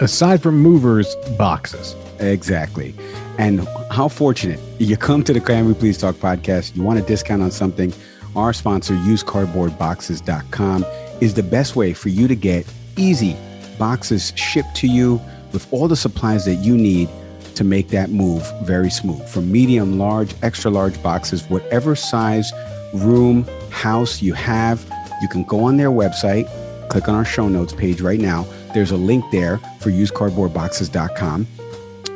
Aside 0.00 0.42
from 0.42 0.58
movers, 0.58 1.14
boxes. 1.38 1.94
Exactly. 2.18 2.94
And 3.38 3.66
how 3.90 4.08
fortunate 4.08 4.58
you 4.78 4.96
come 4.96 5.22
to 5.24 5.32
the 5.32 5.40
Can 5.40 5.66
We 5.66 5.74
Please 5.74 5.98
Talk 5.98 6.16
podcast. 6.16 6.74
You 6.74 6.82
want 6.82 6.98
a 6.98 7.02
discount 7.02 7.42
on 7.42 7.52
something. 7.52 7.92
Our 8.34 8.52
sponsor, 8.52 8.94
usedcardboardboxes.com, 8.94 10.84
is 11.20 11.34
the 11.34 11.42
best 11.44 11.76
way 11.76 11.94
for 11.94 12.08
you 12.08 12.26
to 12.26 12.34
get 12.34 12.66
easy 12.96 13.36
boxes 13.78 14.32
shipped 14.36 14.74
to 14.76 14.88
you 14.88 15.20
with 15.52 15.70
all 15.72 15.86
the 15.86 15.96
supplies 15.96 16.44
that 16.46 16.56
you 16.56 16.76
need 16.76 17.08
to 17.56 17.64
make 17.64 17.88
that 17.88 18.10
move 18.10 18.42
very 18.62 18.90
smooth. 18.90 19.26
From 19.28 19.50
medium, 19.50 19.98
large, 19.98 20.34
extra 20.42 20.70
large 20.70 21.02
boxes, 21.02 21.42
whatever 21.50 21.96
size 21.96 22.52
room, 22.94 23.46
house 23.70 24.22
you 24.22 24.32
have, 24.32 24.84
you 25.20 25.28
can 25.28 25.44
go 25.44 25.64
on 25.64 25.76
their 25.76 25.90
website, 25.90 26.48
click 26.88 27.08
on 27.08 27.14
our 27.14 27.24
show 27.24 27.48
notes 27.48 27.72
page 27.72 28.00
right 28.00 28.20
now. 28.20 28.46
There's 28.74 28.90
a 28.90 28.96
link 28.96 29.24
there 29.32 29.58
for 29.80 29.90
usedcardboardboxes.com 29.90 31.46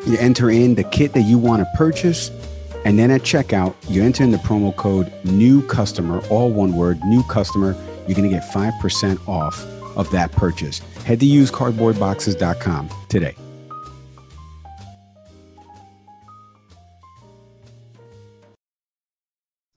you 0.07 0.17
enter 0.19 0.51
in 0.51 0.75
the 0.75 0.85
kit 0.85 1.13
that 1.13 1.23
you 1.23 1.39
want 1.39 1.63
to 1.63 1.77
purchase. 1.77 2.31
And 2.85 2.99
then 2.99 3.11
at 3.11 3.21
checkout, 3.21 3.75
you 3.89 4.03
enter 4.03 4.25
in 4.25 4.31
the 4.31 4.39
promo 4.39 4.75
code 4.75 5.13
new 5.25 5.67
customer, 5.67 6.23
all 6.29 6.51
one 6.51 6.75
word, 6.75 6.99
new 7.05 7.23
customer. 7.25 7.77
You're 8.07 8.17
going 8.17 8.29
to 8.29 8.35
get 8.35 8.43
5% 8.51 9.29
off 9.29 9.63
of 9.97 10.11
that 10.13 10.33
purchase. 10.33 10.79
Head 11.05 11.21
to 11.21 11.27
usedcardboardboxes.com 11.27 12.91
today. 13.09 13.35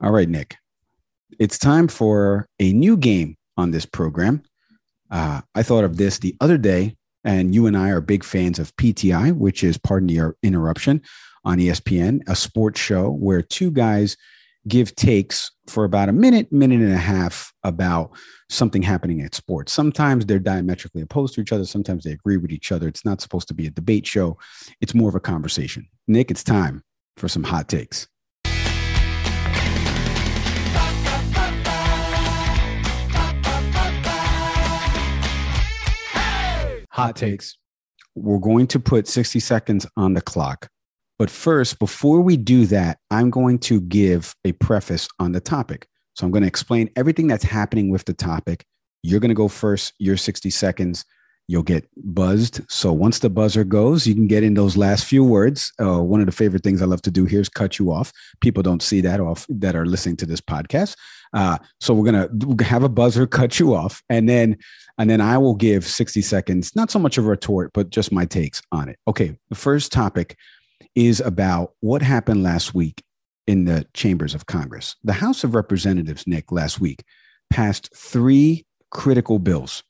All 0.04 0.12
right, 0.12 0.28
Nick. 0.28 0.58
It's 1.40 1.58
time 1.58 1.88
for 1.88 2.46
a 2.60 2.74
new 2.74 2.98
game 2.98 3.38
on 3.56 3.72
this 3.72 3.86
program. 3.86 4.44
Uh, 5.10 5.40
I 5.56 5.64
thought 5.64 5.86
of 5.86 5.96
this 5.96 6.20
the 6.20 6.36
other 6.42 6.58
day 6.58 6.98
and 7.24 7.56
you 7.56 7.68
and 7.68 7.78
I 7.78 7.90
are 7.90 8.02
big 8.02 8.26
fans 8.26 8.60
of 8.60 8.76
PTI, 8.76 9.34
which 9.34 9.64
is, 9.64 9.78
pardon 9.78 10.08
the 10.08 10.34
interruption, 10.44 11.02
on 11.46 11.58
ESPN, 11.58 12.20
a 12.28 12.36
sports 12.36 12.82
show 12.82 13.12
where 13.12 13.42
two 13.42 13.72
guys 13.72 14.18
give 14.68 14.94
takes 14.96 15.52
for 15.68 15.86
about 15.86 16.10
a 16.10 16.14
minute, 16.14 16.52
minute 16.52 16.82
and 16.82 16.92
a 16.92 16.98
half 16.98 17.54
about 17.64 18.12
something 18.50 18.82
happening 18.82 19.22
at 19.22 19.34
sports. 19.34 19.72
Sometimes 19.72 20.26
they're 20.26 20.38
diametrically 20.38 21.02
opposed 21.02 21.34
to 21.36 21.42
each 21.42 21.54
other. 21.54 21.64
Sometimes 21.64 22.04
they 22.04 22.12
agree 22.12 22.36
with 22.36 22.52
each 22.52 22.74
other. 22.74 22.90
It's 22.90 23.06
not 23.06 23.22
supposed 23.22 23.48
to 23.48 23.54
be 23.54 23.68
a 23.68 23.72
debate 23.72 24.06
show. 24.06 24.38
It's 24.82 24.94
more 24.94 25.08
of 25.08 25.16
a 25.16 25.22
conversation. 25.22 25.88
Nick, 26.10 26.30
it's 26.30 26.44
time 26.44 26.84
for 27.16 27.30
some 27.30 27.44
hot 27.44 27.70
takes. 27.70 28.10
Hot 36.94 37.16
takes. 37.16 37.58
We're 38.14 38.38
going 38.38 38.68
to 38.68 38.80
put 38.80 39.08
60 39.08 39.40
seconds 39.40 39.88
on 39.98 40.14
the 40.14 40.22
clock. 40.22 40.68
But 41.18 41.32
first, 41.32 41.80
before 41.80 42.22
we 42.22 42.38
do 42.38 42.68
that, 42.68 43.00
I'm 43.10 43.32
going 43.32 43.58
to 43.60 43.82
give 43.82 44.36
a 44.46 44.52
preface 44.54 45.08
on 45.20 45.32
the 45.32 45.40
topic. 45.40 45.88
So 46.16 46.26
I'm 46.26 46.32
going 46.32 46.44
to 46.44 46.48
explain 46.48 46.92
everything 46.96 47.26
that's 47.26 47.44
happening 47.44 47.90
with 47.90 48.06
the 48.06 48.14
topic. 48.14 48.64
You're 49.02 49.20
going 49.20 49.30
to 49.30 49.36
go 49.36 49.48
first, 49.48 49.94
your 49.98 50.18
60 50.18 50.52
seconds. 50.52 51.04
You'll 51.48 51.64
get 51.64 51.88
buzzed. 51.98 52.62
So 52.70 52.94
once 52.94 53.20
the 53.20 53.30
buzzer 53.30 53.64
goes, 53.64 54.08
you 54.08 54.16
can 54.16 54.28
get 54.28 54.44
in 54.44 54.54
those 54.54 54.78
last 54.78 55.06
few 55.06 55.24
words. 55.24 55.74
Uh, 55.80 56.02
one 56.02 56.22
of 56.22 56.26
the 56.26 56.32
favorite 56.32 56.64
things 56.64 56.82
I 56.82 56.86
love 56.86 57.02
to 57.02 57.12
do 57.12 57.26
here 57.26 57.42
is 57.42 57.50
cut 57.50 57.80
you 57.80 57.92
off. 57.92 58.14
People 58.40 58.64
don't 58.64 58.82
see 58.82 59.02
that 59.02 59.20
off 59.20 59.46
that 59.50 59.76
are 59.76 59.86
listening 59.86 60.16
to 60.18 60.26
this 60.26 60.40
podcast. 60.40 60.96
Uh, 61.34 61.58
so 61.82 61.94
we're 61.94 62.12
gonna 62.12 62.30
have 62.64 62.84
a 62.84 62.90
buzzer 62.90 63.26
cut 63.26 63.60
you 63.60 63.74
off, 63.74 64.04
and 64.10 64.30
then 64.30 64.56
and 64.98 65.10
then 65.10 65.20
I 65.20 65.38
will 65.40 65.56
give 65.56 65.86
60 65.86 66.22
seconds, 66.22 66.76
not 66.76 66.92
so 66.92 67.00
much 67.00 67.18
of 67.18 67.26
a 67.26 67.30
retort, 67.30 67.72
but 67.74 67.90
just 67.90 68.12
my 68.12 68.26
takes 68.26 68.62
on 68.72 68.88
it. 68.90 69.00
Okay, 69.08 69.36
the 69.50 69.56
first 69.56 69.92
topic 69.92 70.38
is 70.96 71.20
about 71.20 71.74
what 71.80 72.02
happened 72.02 72.44
last 72.44 72.76
week 72.76 73.04
in 73.48 73.66
the 73.66 73.86
chambers 73.94 74.36
of 74.36 74.46
Congress. 74.46 74.96
The 75.04 75.14
House 75.14 75.44
of 75.44 75.56
Representatives, 75.56 76.28
Nick, 76.28 76.52
last 76.52 76.80
week 76.80 77.04
passed 77.50 77.90
three 77.96 78.66
critical 78.92 79.40
bills 79.40 79.84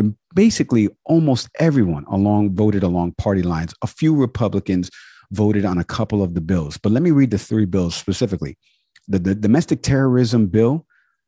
And 0.00 0.16
basically, 0.34 0.88
almost 1.04 1.48
everyone 1.60 2.04
along 2.10 2.56
voted 2.56 2.82
along 2.82 3.12
party 3.12 3.42
lines. 3.42 3.74
A 3.82 3.86
few 3.86 4.14
Republicans 4.14 4.90
voted 5.30 5.64
on 5.64 5.78
a 5.78 5.84
couple 5.84 6.22
of 6.22 6.34
the 6.34 6.40
bills. 6.40 6.76
But 6.76 6.90
let 6.90 7.02
me 7.02 7.12
read 7.12 7.30
the 7.30 7.38
three 7.38 7.66
bills 7.66 7.94
specifically. 7.94 8.58
The, 9.06 9.18
the 9.18 9.34
domestic 9.34 9.82
terrorism 9.82 10.48
bill 10.48 10.86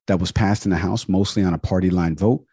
that 0.08 0.18
was 0.18 0.32
passed 0.32 0.64
in 0.64 0.70
the 0.70 0.78
House, 0.78 1.08
mostly 1.08 1.44
on 1.44 1.54
a 1.54 1.58
party 1.58 1.90
line 1.90 2.16
vote. 2.16 2.44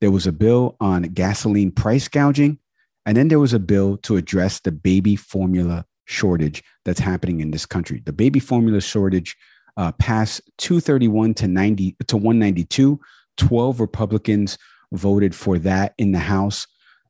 There 0.00 0.10
was 0.10 0.26
a 0.26 0.32
bill 0.32 0.76
on 0.80 1.02
gasoline 1.02 1.70
price 1.70 2.08
gouging. 2.08 2.58
And 3.04 3.16
then 3.16 3.28
there 3.28 3.38
was 3.38 3.52
a 3.52 3.60
bill 3.60 3.98
to 3.98 4.16
address 4.16 4.58
the 4.60 4.72
baby 4.72 5.14
formula 5.14 5.84
shortage 6.06 6.64
that's 6.84 7.00
happening 7.00 7.40
in 7.40 7.52
this 7.52 7.66
country. 7.66 8.02
The 8.04 8.12
baby 8.12 8.40
formula 8.40 8.80
shortage 8.80 9.36
uh, 9.76 9.92
passed 9.92 10.40
231 10.58 11.34
to 11.34 11.48
90 11.48 11.96
to 12.08 12.16
192. 12.16 12.98
12 13.36 13.80
Republicans 13.80 14.58
voted 14.92 15.34
for 15.34 15.58
that 15.58 15.94
in 15.98 16.12
the 16.12 16.18
House. 16.18 16.66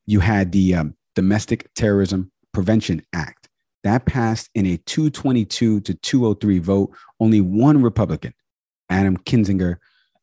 You 0.06 0.20
had 0.20 0.52
the 0.52 0.74
um, 0.74 0.96
Domestic 1.14 1.72
Terrorism 1.74 2.30
Prevention 2.52 3.02
Act 3.12 3.46
that 3.86 4.04
passed 4.04 4.50
in 4.56 4.66
a 4.66 4.76
222 4.78 5.80
to 5.80 5.94
203 5.94 6.58
vote. 6.58 6.90
Only 7.20 7.40
one 7.40 7.80
Republican, 7.80 8.34
Adam 8.90 9.16
Kinzinger, 9.16 9.76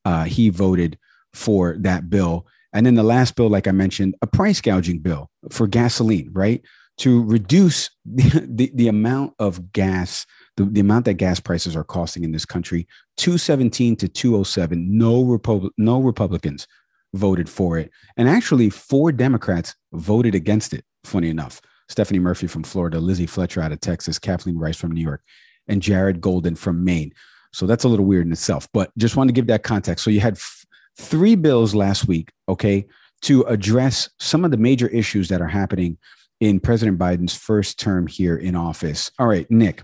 uh, 0.04 0.26
he 0.26 0.50
voted 0.50 1.00
for 1.34 1.78
that 1.80 2.10
bill. 2.10 2.46
And 2.74 2.86
then 2.86 2.96
the 2.96 3.04
last 3.04 3.38
bill, 3.38 3.50
like 3.50 3.66
I 3.66 3.72
mentioned, 3.72 4.16
a 4.22 4.28
price 4.28 4.60
gouging 4.60 5.00
bill 5.00 5.30
for 5.50 5.66
gasoline, 5.66 6.30
right? 6.34 6.62
To 6.98 7.24
reduce 7.24 7.90
the, 8.06 8.46
the, 8.50 8.72
the 8.76 8.88
amount 8.90 9.34
of 9.40 9.72
gas, 9.72 10.26
the, 10.58 10.66
the 10.66 10.82
amount 10.82 11.06
that 11.06 11.14
gas 11.14 11.40
prices 11.40 11.74
are 11.74 11.86
costing 11.86 12.26
in 12.26 12.34
this 12.34 12.46
country, 12.46 12.86
217 13.16 13.96
to 13.96 14.10
207. 14.10 14.98
No, 14.98 15.24
Repub- 15.24 15.72
no 15.78 16.02
Republicans 16.02 16.68
voted 17.14 17.50
for 17.50 17.78
it. 17.78 17.92
And 18.18 18.28
actually, 18.28 18.70
four 18.70 19.12
Democrats 19.12 19.76
voted 19.94 20.36
against 20.36 20.74
it, 20.74 20.86
funny 21.04 21.30
enough. 21.30 21.62
Stephanie 21.90 22.20
Murphy 22.20 22.48
from 22.48 22.64
Florida, 22.64 23.00
Lizzie 23.00 23.28
Fletcher 23.28 23.62
out 23.62 23.72
of 23.72 23.80
Texas, 23.80 24.18
Kathleen 24.18 24.58
Rice 24.58 24.78
from 24.78 24.92
New 24.92 25.02
York, 25.02 25.22
and 25.68 25.82
Jared 25.82 26.22
Golden 26.22 26.56
from 26.56 26.84
Maine. 26.84 27.14
So 27.52 27.68
that's 27.68 27.84
a 27.84 27.88
little 27.88 28.06
weird 28.06 28.26
in 28.26 28.32
itself, 28.32 28.68
but 28.74 28.92
just 28.98 29.16
wanted 29.16 29.34
to 29.36 29.40
give 29.40 29.48
that 29.48 29.64
context. 29.64 30.04
So 30.04 30.10
you 30.10 30.20
had 30.20 30.36
f- 30.36 30.66
three 30.98 31.36
bills 31.36 31.76
last 31.76 32.08
week, 32.08 32.32
okay, 32.50 32.88
to 33.22 33.44
address 33.44 34.10
some 34.20 34.44
of 34.44 34.52
the 34.52 34.58
major 34.58 34.88
issues 34.88 35.30
that 35.30 35.42
are 35.42 35.48
happening 35.48 35.98
in 36.40 36.60
President 36.60 36.98
Biden's 36.98 37.36
first 37.36 37.80
term 37.80 38.08
here 38.08 38.36
in 38.36 38.56
office. 38.56 39.12
All 39.20 39.28
right, 39.28 39.50
Nick, 39.52 39.84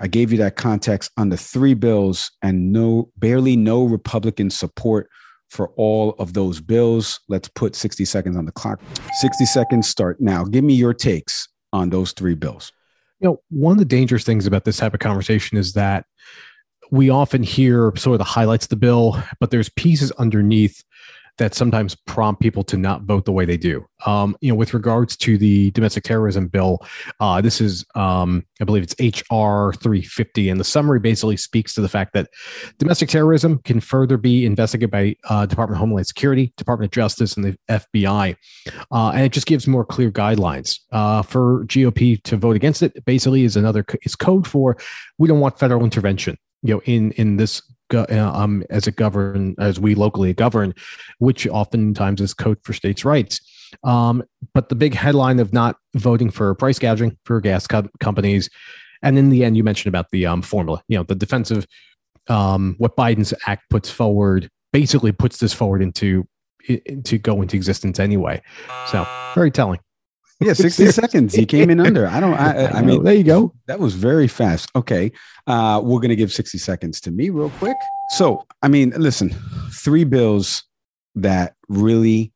I 0.00 0.06
gave 0.06 0.32
you 0.32 0.38
that 0.38 0.56
context 0.56 1.10
on 1.16 1.28
the 1.28 1.36
three 1.36 1.74
bills 1.74 2.30
and 2.42 2.72
no 2.72 3.10
barely 3.18 3.56
no 3.56 3.84
Republican 3.84 4.48
support 4.48 5.10
for 5.50 5.68
all 5.76 6.14
of 6.18 6.32
those 6.32 6.60
bills. 6.60 7.20
Let's 7.28 7.48
put 7.48 7.76
60 7.76 8.04
seconds 8.04 8.36
on 8.36 8.46
the 8.46 8.52
clock. 8.52 8.80
60 9.20 9.44
seconds 9.46 9.88
start 9.88 10.20
now. 10.20 10.44
Give 10.44 10.64
me 10.64 10.74
your 10.74 10.94
takes 10.94 11.48
on 11.72 11.90
those 11.90 12.12
three 12.12 12.34
bills. 12.34 12.72
You 13.20 13.28
know, 13.28 13.42
one 13.50 13.72
of 13.72 13.78
the 13.78 13.84
dangerous 13.84 14.24
things 14.24 14.46
about 14.46 14.64
this 14.64 14.78
type 14.78 14.94
of 14.94 15.00
conversation 15.00 15.58
is 15.58 15.74
that 15.74 16.06
we 16.90 17.10
often 17.10 17.42
hear 17.42 17.92
sort 17.96 18.14
of 18.14 18.18
the 18.18 18.24
highlights 18.24 18.64
of 18.64 18.70
the 18.70 18.76
bill, 18.76 19.22
but 19.38 19.50
there's 19.50 19.68
pieces 19.68 20.10
underneath 20.12 20.82
that 21.40 21.54
sometimes 21.54 21.94
prompt 21.94 22.40
people 22.40 22.62
to 22.62 22.76
not 22.76 23.02
vote 23.02 23.24
the 23.24 23.32
way 23.32 23.46
they 23.46 23.56
do. 23.56 23.84
Um, 24.04 24.36
you 24.42 24.52
know, 24.52 24.54
with 24.54 24.74
regards 24.74 25.16
to 25.16 25.38
the 25.38 25.70
domestic 25.70 26.04
terrorism 26.04 26.48
bill, 26.48 26.86
uh, 27.18 27.40
this 27.40 27.62
is, 27.62 27.84
um, 27.94 28.44
I 28.60 28.64
believe 28.64 28.82
it's 28.82 28.94
HR 29.00 29.72
350, 29.72 30.50
and 30.50 30.60
the 30.60 30.64
summary 30.64 31.00
basically 31.00 31.38
speaks 31.38 31.74
to 31.74 31.80
the 31.80 31.88
fact 31.88 32.12
that 32.12 32.28
domestic 32.78 33.08
terrorism 33.08 33.58
can 33.64 33.80
further 33.80 34.18
be 34.18 34.44
investigated 34.44 34.90
by 34.90 35.16
uh, 35.30 35.46
Department 35.46 35.78
of 35.78 35.80
Homeland 35.80 36.06
Security, 36.06 36.52
Department 36.58 36.88
of 36.88 36.92
Justice, 36.92 37.36
and 37.36 37.44
the 37.44 37.56
FBI, 37.70 38.36
uh, 38.92 39.10
and 39.10 39.22
it 39.22 39.32
just 39.32 39.46
gives 39.46 39.66
more 39.66 39.84
clear 39.84 40.10
guidelines 40.10 40.78
uh, 40.92 41.22
for 41.22 41.64
GOP 41.64 42.22
to 42.24 42.36
vote 42.36 42.54
against 42.54 42.82
it. 42.82 43.02
Basically, 43.06 43.44
is 43.44 43.56
another 43.56 43.82
is 44.02 44.14
code 44.14 44.46
for 44.46 44.76
we 45.16 45.26
don't 45.26 45.40
want 45.40 45.58
federal 45.58 45.84
intervention 45.84 46.36
you 46.62 46.74
know 46.74 46.82
in 46.84 47.12
in 47.12 47.36
this 47.36 47.62
um, 47.94 48.64
as 48.70 48.86
it 48.86 48.96
govern 48.96 49.54
as 49.58 49.80
we 49.80 49.94
locally 49.94 50.32
govern, 50.32 50.74
which 51.18 51.46
oftentimes 51.46 52.20
is 52.20 52.34
code 52.34 52.58
for 52.62 52.72
states' 52.72 53.04
rights. 53.04 53.40
Um, 53.84 54.22
but 54.52 54.68
the 54.68 54.74
big 54.74 54.94
headline 54.94 55.38
of 55.38 55.52
not 55.52 55.76
voting 55.94 56.30
for 56.30 56.54
price 56.54 56.78
gouging 56.78 57.16
for 57.24 57.40
gas 57.40 57.66
co- 57.66 57.88
companies, 58.00 58.50
and 59.02 59.16
in 59.16 59.30
the 59.30 59.44
end, 59.44 59.56
you 59.56 59.64
mentioned 59.64 59.94
about 59.94 60.10
the 60.10 60.26
um, 60.26 60.42
formula. 60.42 60.82
You 60.88 60.98
know, 60.98 61.04
the 61.04 61.14
defensive 61.14 61.66
um, 62.28 62.76
what 62.78 62.96
Biden's 62.96 63.34
act 63.46 63.68
puts 63.70 63.90
forward 63.90 64.48
basically 64.72 65.12
puts 65.12 65.38
this 65.38 65.52
forward 65.52 65.82
into 65.82 66.26
to 67.04 67.18
go 67.18 67.40
into 67.42 67.56
existence 67.56 67.98
anyway. 67.98 68.40
So 68.86 69.06
very 69.34 69.50
telling. 69.50 69.80
Yeah, 70.40 70.54
60 70.54 70.90
seconds. 70.92 71.34
He 71.34 71.44
came 71.44 71.68
in 71.68 71.80
under. 71.86 72.06
I 72.06 72.18
don't, 72.18 72.34
I, 72.34 72.68
I, 72.68 72.82
mean, 72.82 73.04
there 73.04 73.14
you 73.14 73.24
go. 73.24 73.54
That 73.66 73.78
was 73.78 73.94
very 73.94 74.26
fast. 74.26 74.70
Okay. 74.74 75.12
Uh, 75.46 75.80
we're 75.84 76.00
going 76.00 76.10
to 76.10 76.16
give 76.16 76.32
60 76.32 76.56
seconds 76.56 77.00
to 77.02 77.10
me 77.10 77.28
real 77.28 77.50
quick. 77.50 77.76
So, 78.10 78.46
I 78.62 78.68
mean, 78.68 78.90
listen, 78.96 79.34
three 79.72 80.04
bills 80.04 80.64
that 81.14 81.56
really 81.68 82.32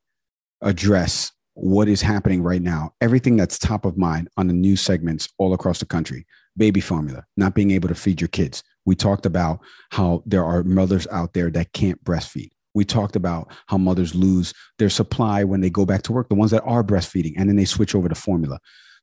address 0.61 1.33
what 1.55 1.89
is 1.89 2.03
happening 2.03 2.43
right 2.43 2.61
now, 2.61 2.93
everything 3.01 3.37
that's 3.37 3.59
top 3.59 3.85
of 3.85 3.97
mind 3.97 4.29
on 4.37 4.49
the 4.49 4.55
news 4.55 4.81
segments 4.81 5.29
all 5.39 5.55
across 5.55 5.79
the 5.79 5.87
country. 5.87 6.27
Baby 6.57 6.81
formula, 6.81 7.25
not 7.37 7.55
being 7.55 7.71
able 7.71 7.89
to 7.89 7.95
feed 7.95 8.21
your 8.21 8.29
kids. 8.29 8.63
We 8.85 8.95
talked 8.95 9.27
about 9.27 9.61
how 9.91 10.23
there 10.27 10.45
are 10.45 10.63
mothers 10.63 11.07
out 11.11 11.33
there 11.33 11.51
that 11.51 11.73
can't 11.73 12.03
breastfeed 12.05 12.51
we 12.75 12.85
talked 12.85 13.17
about 13.17 13.51
how 13.67 13.79
mothers 13.79 14.15
lose 14.15 14.53
their 14.79 14.91
supply 14.91 15.45
when 15.45 15.61
they 15.61 15.71
go 15.71 15.87
back 15.87 16.03
to 16.03 16.13
work, 16.13 16.29
the 16.29 16.35
ones 16.35 16.51
that 16.51 16.63
are 16.65 16.83
breastfeeding, 16.85 17.35
and 17.37 17.49
then 17.49 17.57
they 17.57 17.65
switch 17.65 17.95
over 17.95 18.09
to 18.09 18.15
formula. 18.15 18.59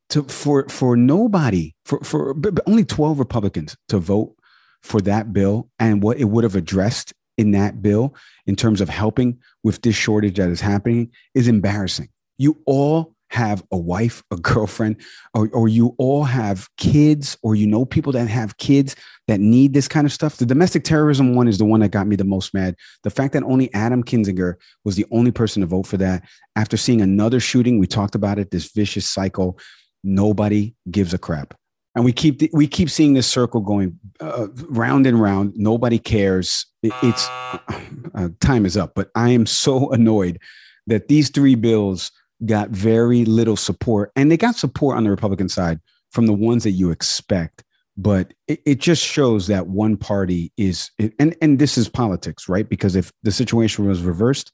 To, 0.09 0.24
for 0.24 0.67
for 0.67 0.97
nobody, 0.97 1.74
for 1.86 1.99
for 2.01 2.36
only 2.67 2.84
12 2.84 3.17
Republicans 3.17 3.78
to 3.88 3.97
vote 3.97 4.36
for 4.84 4.99
that 5.01 5.32
bill 5.32 5.69
and 5.80 6.03
what 6.03 6.17
it 6.17 6.26
would 6.26 6.43
have 6.43 6.55
addressed 6.55 7.13
in 7.38 7.51
that 7.51 7.82
bill 7.82 8.13
in 8.45 8.55
terms 8.55 8.82
of 8.82 8.89
helping 8.89 9.39
with 9.63 9.82
this 9.82 9.95
shortage 9.95 10.36
that 10.36 10.49
is 10.49 10.59
happening 10.59 11.11
is 11.34 11.47
embarrassing. 11.47 12.09
You 12.38 12.61
all 12.65 13.11
have 13.32 13.63
a 13.71 13.77
wife, 13.77 14.21
a 14.29 14.36
girlfriend, 14.36 14.97
or, 15.34 15.49
or 15.53 15.67
you 15.67 15.95
all 15.97 16.23
have 16.25 16.67
kids, 16.77 17.38
or 17.41 17.55
you 17.55 17.65
know 17.65 17.86
people 17.86 18.11
that 18.11 18.27
have 18.27 18.57
kids 18.57 18.95
that 19.27 19.39
need 19.39 19.73
this 19.73 19.88
kind 19.88 20.05
of 20.05 20.11
stuff. 20.11 20.38
The 20.38 20.45
domestic 20.45 20.84
terrorism 20.84 21.34
one 21.36 21.47
is 21.47 21.57
the 21.57 21.65
one 21.65 21.79
that 21.79 21.89
got 21.89 22.07
me 22.07 22.17
the 22.17 22.25
most 22.25 22.53
mad. 22.53 22.75
The 23.03 23.09
fact 23.09 23.34
that 23.34 23.43
only 23.43 23.73
Adam 23.73 24.03
Kinzinger 24.03 24.55
was 24.84 24.97
the 24.97 25.05
only 25.11 25.32
person 25.32 25.61
to 25.61 25.67
vote 25.67 25.88
for 25.88 25.97
that. 25.97 26.23
After 26.55 26.75
seeing 26.75 27.01
another 27.01 27.39
shooting, 27.39 27.79
we 27.79 27.88
talked 27.88 28.15
about 28.15 28.38
it, 28.38 28.51
this 28.51 28.71
vicious 28.71 29.09
cycle. 29.09 29.57
Nobody 30.03 30.75
gives 30.89 31.13
a 31.13 31.17
crap. 31.17 31.53
And 31.95 32.05
we 32.05 32.13
keep 32.13 32.41
we 32.53 32.67
keep 32.67 32.89
seeing 32.89 33.13
this 33.13 33.27
circle 33.27 33.61
going 33.61 33.99
uh, 34.19 34.47
round 34.69 35.05
and 35.05 35.21
round. 35.21 35.53
Nobody 35.55 35.99
cares. 35.99 36.65
It, 36.84 36.93
it's 37.03 37.27
uh, 37.29 38.29
time 38.39 38.65
is 38.65 38.77
up. 38.77 38.93
But 38.95 39.09
I 39.15 39.29
am 39.29 39.45
so 39.45 39.89
annoyed 39.91 40.39
that 40.88 41.07
these 41.07 41.29
three 41.29 41.55
bills 41.55 42.11
got 42.45 42.69
very 42.69 43.25
little 43.25 43.57
support, 43.57 44.11
and 44.15 44.31
they 44.31 44.37
got 44.37 44.55
support 44.55 44.97
on 44.97 45.03
the 45.03 45.09
Republican 45.09 45.49
side 45.49 45.79
from 46.11 46.25
the 46.25 46.33
ones 46.33 46.63
that 46.63 46.71
you 46.71 46.91
expect. 46.91 47.63
But 47.97 48.33
it, 48.47 48.61
it 48.65 48.79
just 48.79 49.03
shows 49.03 49.47
that 49.47 49.67
one 49.67 49.97
party 49.97 50.51
is, 50.57 50.91
and 51.19 51.35
and 51.41 51.59
this 51.59 51.77
is 51.77 51.89
politics, 51.89 52.47
right? 52.47 52.67
Because 52.67 52.95
if 52.95 53.11
the 53.23 53.31
situation 53.31 53.87
was 53.87 54.01
reversed, 54.01 54.51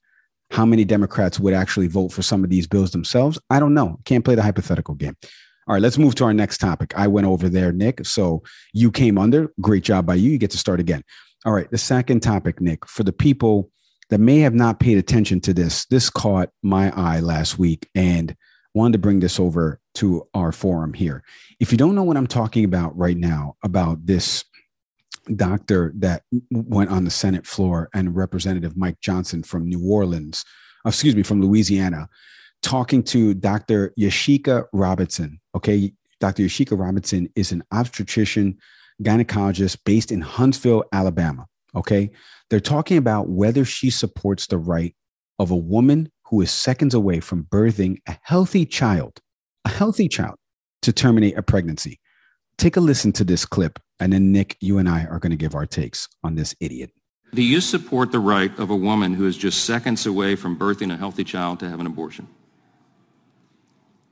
how 0.51 0.65
many 0.65 0.85
Democrats 0.85 1.39
would 1.39 1.53
actually 1.53 1.87
vote 1.87 2.11
for 2.11 2.21
some 2.21 2.43
of 2.43 2.49
these 2.49 2.67
bills 2.67 2.91
themselves? 2.91 3.39
I 3.49 3.59
don't 3.59 3.73
know. 3.73 3.99
Can't 4.05 4.25
play 4.25 4.35
the 4.35 4.43
hypothetical 4.43 4.95
game. 4.95 5.15
All 5.67 5.73
right, 5.73 5.81
let's 5.81 5.97
move 5.97 6.15
to 6.15 6.23
our 6.23 6.33
next 6.33 6.59
topic. 6.59 6.93
I 6.95 7.07
went 7.07 7.27
over 7.27 7.49
there, 7.49 7.73
Nick. 7.73 8.05
So 8.05 8.41
you 8.73 8.89
came 8.89 9.17
under. 9.17 9.51
Great 9.59 9.83
job 9.83 10.05
by 10.05 10.15
you. 10.15 10.31
You 10.31 10.37
get 10.37 10.51
to 10.51 10.57
start 10.57 10.79
again. 10.79 11.03
All 11.45 11.53
right, 11.53 11.69
the 11.69 11.77
second 11.77 12.21
topic, 12.21 12.61
Nick, 12.61 12.87
for 12.87 13.03
the 13.03 13.11
people 13.11 13.69
that 14.09 14.19
may 14.19 14.39
have 14.39 14.53
not 14.53 14.79
paid 14.79 14.97
attention 14.97 15.41
to 15.41 15.53
this, 15.53 15.85
this 15.85 16.09
caught 16.09 16.49
my 16.63 16.91
eye 16.91 17.19
last 17.19 17.59
week 17.59 17.89
and 17.95 18.35
wanted 18.73 18.93
to 18.93 18.99
bring 18.99 19.19
this 19.19 19.39
over 19.39 19.79
to 19.95 20.27
our 20.33 20.51
forum 20.51 20.93
here. 20.93 21.23
If 21.59 21.71
you 21.71 21.77
don't 21.77 21.95
know 21.95 22.03
what 22.03 22.17
I'm 22.17 22.27
talking 22.27 22.63
about 22.63 22.97
right 22.97 23.17
now, 23.17 23.55
about 23.63 24.05
this 24.05 24.45
doctor 25.35 25.91
that 25.97 26.23
went 26.51 26.89
on 26.89 27.03
the 27.03 27.11
Senate 27.11 27.45
floor 27.45 27.89
and 27.93 28.15
Representative 28.15 28.77
Mike 28.77 28.99
Johnson 29.01 29.43
from 29.43 29.67
New 29.67 29.85
Orleans, 29.85 30.45
uh, 30.85 30.89
excuse 30.89 31.15
me, 31.15 31.23
from 31.23 31.41
Louisiana, 31.41 32.07
talking 32.61 33.03
to 33.03 33.33
Dr. 33.33 33.93
Yashica 33.99 34.65
Robinson. 34.73 35.39
Okay. 35.55 35.93
Dr. 36.19 36.43
Yashica 36.43 36.79
Robinson 36.79 37.29
is 37.35 37.51
an 37.51 37.63
obstetrician 37.71 38.57
gynecologist 39.03 39.77
based 39.85 40.11
in 40.11 40.21
Huntsville, 40.21 40.83
Alabama. 40.91 41.45
Okay. 41.77 42.09
They're 42.49 42.59
talking 42.59 42.97
about 42.97 43.29
whether 43.29 43.63
she 43.63 43.89
supports 43.89 44.47
the 44.47 44.57
right 44.57 44.95
of 45.37 45.51
a 45.51 45.55
woman 45.55 46.11
who 46.25 46.41
is 46.41 46.51
seconds 46.51 46.93
away 46.93 47.19
from 47.19 47.43
birthing 47.43 47.97
a 48.07 48.17
healthy 48.23 48.65
child, 48.65 49.19
a 49.63 49.69
healthy 49.69 50.07
child, 50.07 50.35
to 50.81 50.91
terminate 50.91 51.37
a 51.37 51.43
pregnancy. 51.43 51.99
Take 52.57 52.75
a 52.75 52.81
listen 52.81 53.11
to 53.13 53.23
this 53.23 53.45
clip, 53.45 53.79
and 53.99 54.11
then 54.11 54.31
Nick, 54.31 54.57
you 54.59 54.79
and 54.79 54.89
I 54.89 55.05
are 55.05 55.19
going 55.19 55.29
to 55.29 55.37
give 55.37 55.53
our 55.53 55.67
takes 55.67 56.07
on 56.23 56.35
this 56.35 56.55
idiot. 56.59 56.91
Do 57.33 57.43
you 57.43 57.61
support 57.61 58.11
the 58.11 58.19
right 58.19 58.57
of 58.57 58.71
a 58.71 58.75
woman 58.75 59.13
who 59.13 59.27
is 59.27 59.37
just 59.37 59.65
seconds 59.65 60.05
away 60.07 60.35
from 60.35 60.57
birthing 60.57 60.91
a 60.91 60.97
healthy 60.97 61.23
child 61.23 61.59
to 61.59 61.69
have 61.69 61.79
an 61.79 61.85
abortion? 61.85 62.27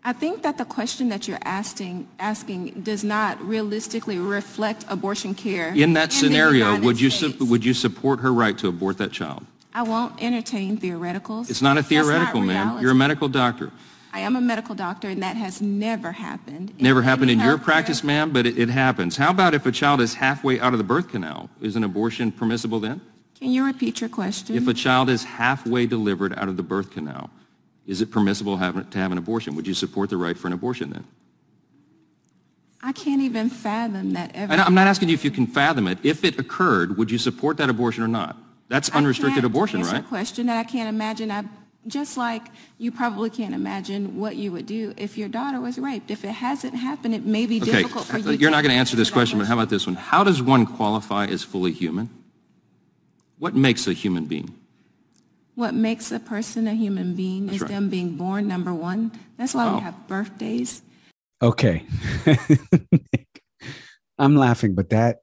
I 0.08 0.14
think 0.14 0.44
that 0.44 0.60
the 0.60 0.66
question 0.66 1.10
that 1.10 1.28
you're 1.28 1.40
asking 1.42 2.08
asking 2.20 2.82
does 2.84 3.04
not 3.04 3.42
realistically 3.42 4.20
reflect 4.20 4.86
abortion 4.88 5.34
care. 5.34 5.74
In 5.74 5.94
that 5.94 6.12
the 6.12 6.16
scenario, 6.16 6.80
would 6.80 7.02
you 7.02 7.10
su- 7.10 7.34
would 7.40 7.66
you 7.66 7.74
support 7.74 8.20
her 8.20 8.32
right 8.32 8.56
to 8.60 8.68
abort 8.68 9.00
that 9.00 9.12
child? 9.12 9.44
I 9.74 9.82
won't 9.82 10.22
entertain 10.22 10.78
theoreticals. 10.78 11.50
It's 11.50 11.64
not 11.64 11.72
a 11.72 11.82
That's 11.82 11.92
not 11.92 12.06
theoretical, 12.06 12.42
ma'am. 12.42 12.80
You're 12.82 12.92
a 12.92 12.96
medical 12.96 13.28
doctor. 13.28 13.72
I 14.14 14.20
am 14.20 14.36
a 14.36 14.42
medical 14.42 14.76
doctor, 14.76 15.10
and 15.10 15.24
that 15.24 15.38
has 15.38 15.60
never 15.60 16.12
happened. 16.12 16.80
Never 16.80 17.02
happened 17.02 17.32
in 17.32 17.40
your 17.40 17.58
practice, 17.58 18.04
ma'am, 18.04 18.32
but 18.32 18.46
it, 18.46 18.60
it 18.60 18.70
happens. 18.70 19.18
How 19.18 19.32
about 19.32 19.56
if 19.56 19.66
a 19.66 19.72
child 19.72 20.02
is 20.02 20.14
halfway 20.14 20.60
out 20.60 20.74
of 20.74 20.78
the 20.78 20.86
birth 20.86 21.10
canal? 21.10 21.50
Is 21.62 21.76
an 21.76 21.84
abortion 21.84 22.32
permissible 22.32 22.80
then? 22.80 23.02
Can 23.40 23.50
you 23.50 23.66
repeat 23.66 24.00
your 24.02 24.10
question? 24.10 24.56
If 24.56 24.68
a 24.68 24.74
child 24.74 25.10
is 25.10 25.24
halfway 25.24 25.88
delivered 25.88 26.38
out 26.38 26.48
of 26.48 26.58
the 26.58 26.64
birth 26.64 26.92
canal, 26.92 27.30
is 27.88 28.02
it 28.02 28.12
permissible 28.12 28.58
have, 28.58 28.90
to 28.90 28.98
have 28.98 29.12
an 29.12 29.18
abortion? 29.18 29.56
Would 29.56 29.68
you 29.68 29.74
support 29.74 30.10
the 30.10 30.18
right 30.18 30.38
for 30.38 30.48
an 30.48 30.54
abortion 30.54 30.90
then? 30.90 31.06
I 32.82 32.92
can't 32.92 33.22
even 33.22 33.50
fathom 33.50 34.14
that 34.14 34.32
ever. 34.36 34.52
And 34.54 34.62
I'm 34.62 34.76
not 34.76 34.88
asking 34.88 35.10
you 35.10 35.16
if 35.16 35.26
you 35.26 35.32
can 35.32 35.48
fathom 35.48 35.88
it. 35.88 35.98
If 36.04 36.24
it 36.24 36.38
occurred, 36.38 36.98
would 36.98 37.10
you 37.10 37.18
support 37.18 37.58
that 37.58 37.70
abortion 37.70 38.04
or 38.04 38.08
not? 38.08 38.38
That's 38.68 38.92
I 38.92 38.98
unrestricted 38.98 39.42
can't 39.42 39.46
abortion, 39.46 39.82
right? 39.82 40.02
a 40.02 40.04
question 40.04 40.48
that 40.48 40.58
I 40.58 40.64
can't 40.64 40.90
imagine. 40.90 41.32
I, 41.32 41.46
just 41.88 42.18
like 42.18 42.44
you 42.78 42.92
probably 42.92 43.30
can't 43.30 43.54
imagine 43.54 44.18
what 44.18 44.36
you 44.36 44.52
would 44.52 44.66
do 44.66 44.94
if 44.98 45.18
your 45.18 45.30
daughter 45.30 45.62
was 45.62 45.78
raped. 45.78 46.10
If 46.10 46.26
it 46.26 46.32
hasn't 46.32 46.76
happened, 46.76 47.14
it 47.14 47.26
may 47.26 47.46
be 47.46 47.62
Okay, 47.62 47.72
difficult 47.84 48.06
for 48.06 48.18
uh, 48.18 48.20
you. 48.20 48.32
you're 48.34 48.52
not 48.52 48.64
going 48.64 48.72
to 48.72 48.78
answer 48.78 48.96
this 48.96 49.12
question, 49.12 49.38
but 49.38 49.48
how 49.48 49.54
about 49.54 49.70
this 49.70 49.86
one? 49.86 49.96
How 49.96 50.24
does 50.24 50.42
one 50.42 50.66
qualify 50.66 51.26
as 51.28 51.44
fully 51.44 51.72
human? 51.72 52.10
What 53.38 53.56
makes 53.56 53.88
a 53.88 53.94
human 53.94 54.26
being? 54.26 54.54
What 55.56 55.74
makes 55.74 56.12
a 56.12 56.20
person 56.20 56.68
a 56.68 56.74
human 56.74 57.16
being 57.16 57.46
That's 57.46 57.56
is 57.58 57.62
right. 57.64 57.72
them 57.72 57.90
being 57.90 58.16
born, 58.18 58.48
number 58.48 58.74
one. 58.74 59.12
That's 59.38 59.54
why 59.54 59.68
Oh. 59.70 59.76
we 59.76 59.82
have 59.82 60.08
birthdays. 60.08 60.82
Okay. 61.42 61.86
I'm 64.18 64.36
laughing, 64.36 64.76
but 64.76 64.90
that 64.92 65.18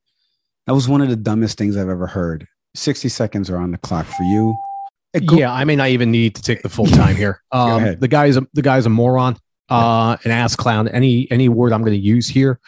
that 0.66 0.74
was 0.74 0.88
one 0.88 1.00
of 1.00 1.08
the 1.08 1.16
dumbest 1.16 1.58
things 1.58 1.76
I've 1.76 1.88
ever 1.88 2.06
heard. 2.06 2.46
60 2.74 3.08
seconds 3.08 3.50
are 3.50 3.56
on 3.56 3.72
the 3.72 3.78
clock 3.78 4.06
for 4.06 4.22
you. 4.22 4.56
Go- 5.26 5.36
yeah, 5.36 5.52
I 5.52 5.64
may 5.64 5.76
not 5.76 5.88
even 5.88 6.10
need 6.10 6.34
to 6.36 6.42
take 6.42 6.62
the 6.62 6.68
full 6.68 6.86
time 6.86 7.16
here. 7.16 7.42
Um, 7.52 7.96
the 7.98 8.08
guy's 8.08 8.36
a, 8.38 8.46
the 8.54 8.62
guy's 8.62 8.86
a 8.86 8.90
moron, 8.90 9.36
uh, 9.68 10.16
an 10.24 10.30
ass 10.30 10.56
clown. 10.56 10.88
Any 10.88 11.30
any 11.30 11.48
word 11.50 11.72
I'm 11.72 11.82
going 11.82 11.92
to 11.92 11.98
use 11.98 12.28
here, 12.28 12.58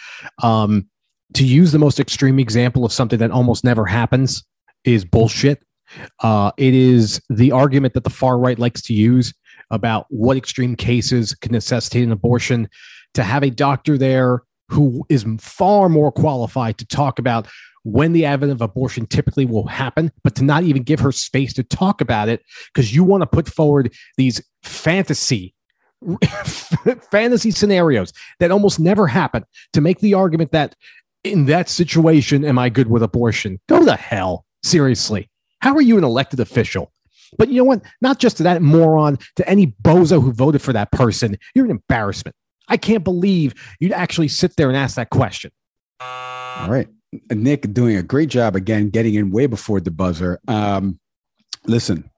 um, 0.42 0.86
to 1.34 1.44
use 1.44 1.72
the 1.72 1.78
most 1.78 2.00
extreme 2.00 2.38
example 2.38 2.84
of 2.84 2.92
something 2.92 3.18
that 3.20 3.30
almost 3.30 3.64
never 3.64 3.86
happens 3.86 4.44
is 4.84 5.04
bullshit. 5.06 5.62
Uh, 6.22 6.52
it 6.56 6.74
is 6.74 7.20
the 7.30 7.52
argument 7.52 7.94
that 7.94 8.04
the 8.04 8.10
far 8.10 8.38
right 8.38 8.58
likes 8.58 8.82
to 8.82 8.94
use 8.94 9.32
about 9.70 10.06
what 10.08 10.36
extreme 10.36 10.76
cases 10.76 11.34
can 11.34 11.52
necessitate 11.52 12.04
an 12.04 12.12
abortion. 12.12 12.68
To 13.14 13.22
have 13.22 13.44
a 13.44 13.50
doctor 13.50 13.96
there 13.96 14.42
who 14.68 15.06
is 15.08 15.24
far 15.38 15.88
more 15.88 16.10
qualified 16.10 16.78
to 16.78 16.86
talk 16.86 17.18
about 17.18 17.46
when 17.84 18.12
the 18.12 18.24
advent 18.24 18.50
of 18.50 18.60
abortion 18.60 19.06
typically 19.06 19.44
will 19.44 19.66
happen, 19.66 20.10
but 20.24 20.34
to 20.34 20.44
not 20.44 20.64
even 20.64 20.82
give 20.82 21.00
her 21.00 21.12
space 21.12 21.52
to 21.52 21.62
talk 21.62 22.00
about 22.00 22.28
it 22.28 22.42
because 22.72 22.94
you 22.94 23.04
want 23.04 23.20
to 23.20 23.26
put 23.26 23.48
forward 23.48 23.92
these 24.16 24.42
fantasy 24.62 25.54
fantasy 27.10 27.50
scenarios 27.50 28.12
that 28.38 28.50
almost 28.50 28.78
never 28.78 29.06
happen 29.06 29.42
to 29.72 29.80
make 29.80 30.00
the 30.00 30.12
argument 30.12 30.52
that 30.52 30.74
in 31.22 31.46
that 31.46 31.68
situation 31.68 32.44
am 32.44 32.58
I 32.58 32.68
good 32.68 32.88
with 32.88 33.02
abortion? 33.02 33.58
Go 33.68 33.84
to 33.84 33.96
hell. 33.96 34.44
Seriously. 34.62 35.30
How 35.64 35.74
are 35.76 35.80
you 35.80 35.96
an 35.96 36.04
elected 36.04 36.40
official? 36.40 36.92
But 37.38 37.48
you 37.48 37.56
know 37.56 37.64
what? 37.64 37.80
Not 38.02 38.18
just 38.18 38.36
to 38.36 38.42
that 38.42 38.60
moron, 38.60 39.18
to 39.36 39.48
any 39.48 39.68
bozo 39.82 40.22
who 40.22 40.30
voted 40.30 40.60
for 40.60 40.74
that 40.74 40.92
person. 40.92 41.38
You're 41.54 41.64
an 41.64 41.70
embarrassment. 41.70 42.36
I 42.68 42.76
can't 42.76 43.02
believe 43.02 43.54
you'd 43.80 43.92
actually 43.92 44.28
sit 44.28 44.56
there 44.56 44.68
and 44.68 44.76
ask 44.76 44.96
that 44.96 45.08
question. 45.08 45.52
All 46.00 46.68
right. 46.68 46.86
Nick 47.30 47.72
doing 47.72 47.96
a 47.96 48.02
great 48.02 48.28
job 48.28 48.56
again, 48.56 48.90
getting 48.90 49.14
in 49.14 49.30
way 49.30 49.46
before 49.46 49.80
the 49.80 49.90
buzzer. 49.90 50.38
Um, 50.48 51.00
listen, 51.64 52.10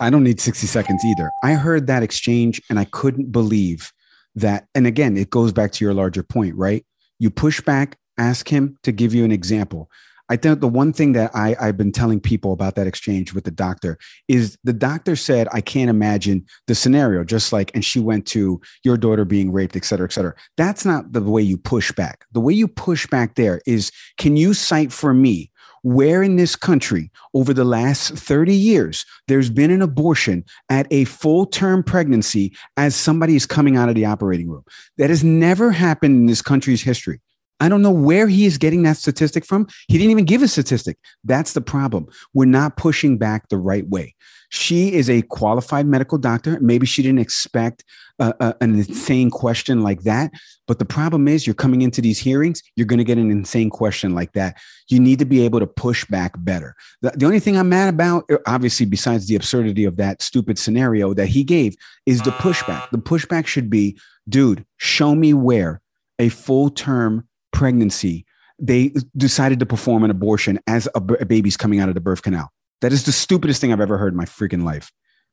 I 0.00 0.08
don't 0.08 0.24
need 0.24 0.40
60 0.40 0.66
seconds 0.66 1.04
either. 1.04 1.30
I 1.44 1.52
heard 1.52 1.88
that 1.88 2.02
exchange 2.02 2.62
and 2.70 2.78
I 2.78 2.86
couldn't 2.86 3.30
believe 3.30 3.92
that. 4.36 4.68
And 4.74 4.86
again, 4.86 5.18
it 5.18 5.28
goes 5.28 5.52
back 5.52 5.70
to 5.72 5.84
your 5.84 5.92
larger 5.92 6.22
point, 6.22 6.54
right? 6.54 6.82
You 7.18 7.28
push 7.28 7.60
back, 7.60 7.98
ask 8.16 8.48
him 8.48 8.78
to 8.84 8.90
give 8.90 9.12
you 9.12 9.22
an 9.26 9.32
example. 9.32 9.90
I 10.28 10.36
think 10.36 10.60
the 10.60 10.68
one 10.68 10.92
thing 10.92 11.12
that 11.12 11.30
I, 11.34 11.56
I've 11.60 11.76
been 11.76 11.92
telling 11.92 12.20
people 12.20 12.52
about 12.52 12.74
that 12.74 12.86
exchange 12.86 13.32
with 13.32 13.44
the 13.44 13.50
doctor 13.50 13.98
is 14.28 14.58
the 14.64 14.72
doctor 14.72 15.16
said, 15.16 15.48
I 15.52 15.60
can't 15.60 15.90
imagine 15.90 16.44
the 16.66 16.74
scenario, 16.74 17.24
just 17.24 17.52
like, 17.52 17.70
and 17.74 17.84
she 17.84 18.00
went 18.00 18.26
to 18.28 18.60
your 18.82 18.96
daughter 18.96 19.24
being 19.24 19.52
raped, 19.52 19.76
et 19.76 19.84
cetera, 19.84 20.06
et 20.06 20.12
cetera. 20.12 20.34
That's 20.56 20.84
not 20.84 21.12
the 21.12 21.22
way 21.22 21.42
you 21.42 21.56
push 21.56 21.92
back. 21.92 22.24
The 22.32 22.40
way 22.40 22.54
you 22.54 22.68
push 22.68 23.06
back 23.06 23.36
there 23.36 23.60
is, 23.66 23.92
can 24.18 24.36
you 24.36 24.54
cite 24.54 24.92
for 24.92 25.14
me 25.14 25.50
where 25.82 26.20
in 26.20 26.34
this 26.34 26.56
country 26.56 27.12
over 27.32 27.54
the 27.54 27.64
last 27.64 28.14
30 28.14 28.52
years 28.52 29.06
there's 29.28 29.50
been 29.50 29.70
an 29.70 29.82
abortion 29.82 30.44
at 30.68 30.88
a 30.90 31.04
full 31.04 31.46
term 31.46 31.84
pregnancy 31.84 32.56
as 32.76 32.96
somebody 32.96 33.36
is 33.36 33.46
coming 33.46 33.76
out 33.76 33.88
of 33.88 33.94
the 33.94 34.04
operating 34.04 34.48
room? 34.48 34.64
That 34.98 35.10
has 35.10 35.22
never 35.22 35.70
happened 35.70 36.16
in 36.16 36.26
this 36.26 36.42
country's 36.42 36.82
history. 36.82 37.20
I 37.60 37.68
don't 37.68 37.82
know 37.82 37.90
where 37.90 38.28
he 38.28 38.44
is 38.44 38.58
getting 38.58 38.82
that 38.82 38.96
statistic 38.96 39.44
from. 39.44 39.66
He 39.88 39.98
didn't 39.98 40.10
even 40.10 40.24
give 40.24 40.42
a 40.42 40.48
statistic. 40.48 40.98
That's 41.24 41.54
the 41.54 41.60
problem. 41.60 42.06
We're 42.34 42.44
not 42.44 42.76
pushing 42.76 43.18
back 43.18 43.48
the 43.48 43.58
right 43.58 43.88
way. 43.88 44.14
She 44.50 44.92
is 44.92 45.10
a 45.10 45.22
qualified 45.22 45.86
medical 45.86 46.18
doctor. 46.18 46.58
Maybe 46.60 46.86
she 46.86 47.02
didn't 47.02 47.18
expect 47.18 47.84
uh, 48.18 48.32
uh, 48.40 48.52
an 48.60 48.74
insane 48.74 49.30
question 49.30 49.82
like 49.82 50.02
that. 50.02 50.30
But 50.66 50.78
the 50.78 50.84
problem 50.84 51.28
is, 51.28 51.46
you're 51.46 51.54
coming 51.54 51.82
into 51.82 52.00
these 52.00 52.18
hearings, 52.18 52.62
you're 52.74 52.86
going 52.86 52.98
to 52.98 53.04
get 53.04 53.18
an 53.18 53.30
insane 53.30 53.70
question 53.70 54.14
like 54.14 54.32
that. 54.32 54.56
You 54.88 55.00
need 55.00 55.18
to 55.18 55.24
be 55.24 55.44
able 55.44 55.60
to 55.60 55.66
push 55.66 56.04
back 56.06 56.32
better. 56.38 56.74
The, 57.02 57.10
the 57.10 57.26
only 57.26 57.40
thing 57.40 57.56
I'm 57.56 57.68
mad 57.68 57.92
about, 57.92 58.24
uh, 58.30 58.38
obviously, 58.46 58.86
besides 58.86 59.26
the 59.26 59.36
absurdity 59.36 59.84
of 59.84 59.96
that 59.96 60.22
stupid 60.22 60.58
scenario 60.58 61.12
that 61.14 61.26
he 61.26 61.44
gave, 61.44 61.76
is 62.06 62.22
the 62.22 62.30
pushback. 62.32 62.88
The 62.90 62.98
pushback 62.98 63.46
should 63.46 63.68
be, 63.68 63.98
dude, 64.28 64.64
show 64.76 65.14
me 65.14 65.34
where 65.34 65.80
a 66.18 66.28
full 66.28 66.70
term 66.70 67.28
pregnancy 67.56 68.26
they 68.58 68.92
decided 69.16 69.60
to 69.60 69.66
perform 69.66 70.04
an 70.04 70.10
abortion 70.10 70.58
as 70.66 70.88
a, 70.94 71.00
b- 71.00 71.16
a 71.20 71.26
baby's 71.26 71.56
coming 71.56 71.80
out 71.80 71.88
of 71.88 71.94
the 71.94 72.00
birth 72.00 72.22
canal. 72.22 72.52
That 72.80 72.92
is 72.92 73.04
the 73.04 73.12
stupidest 73.12 73.60
thing 73.60 73.72
I've 73.72 73.80
ever 73.80 73.98
heard 73.98 74.12
in 74.12 74.16
my 74.16 74.24
freaking 74.24 74.64
life. 74.64 74.90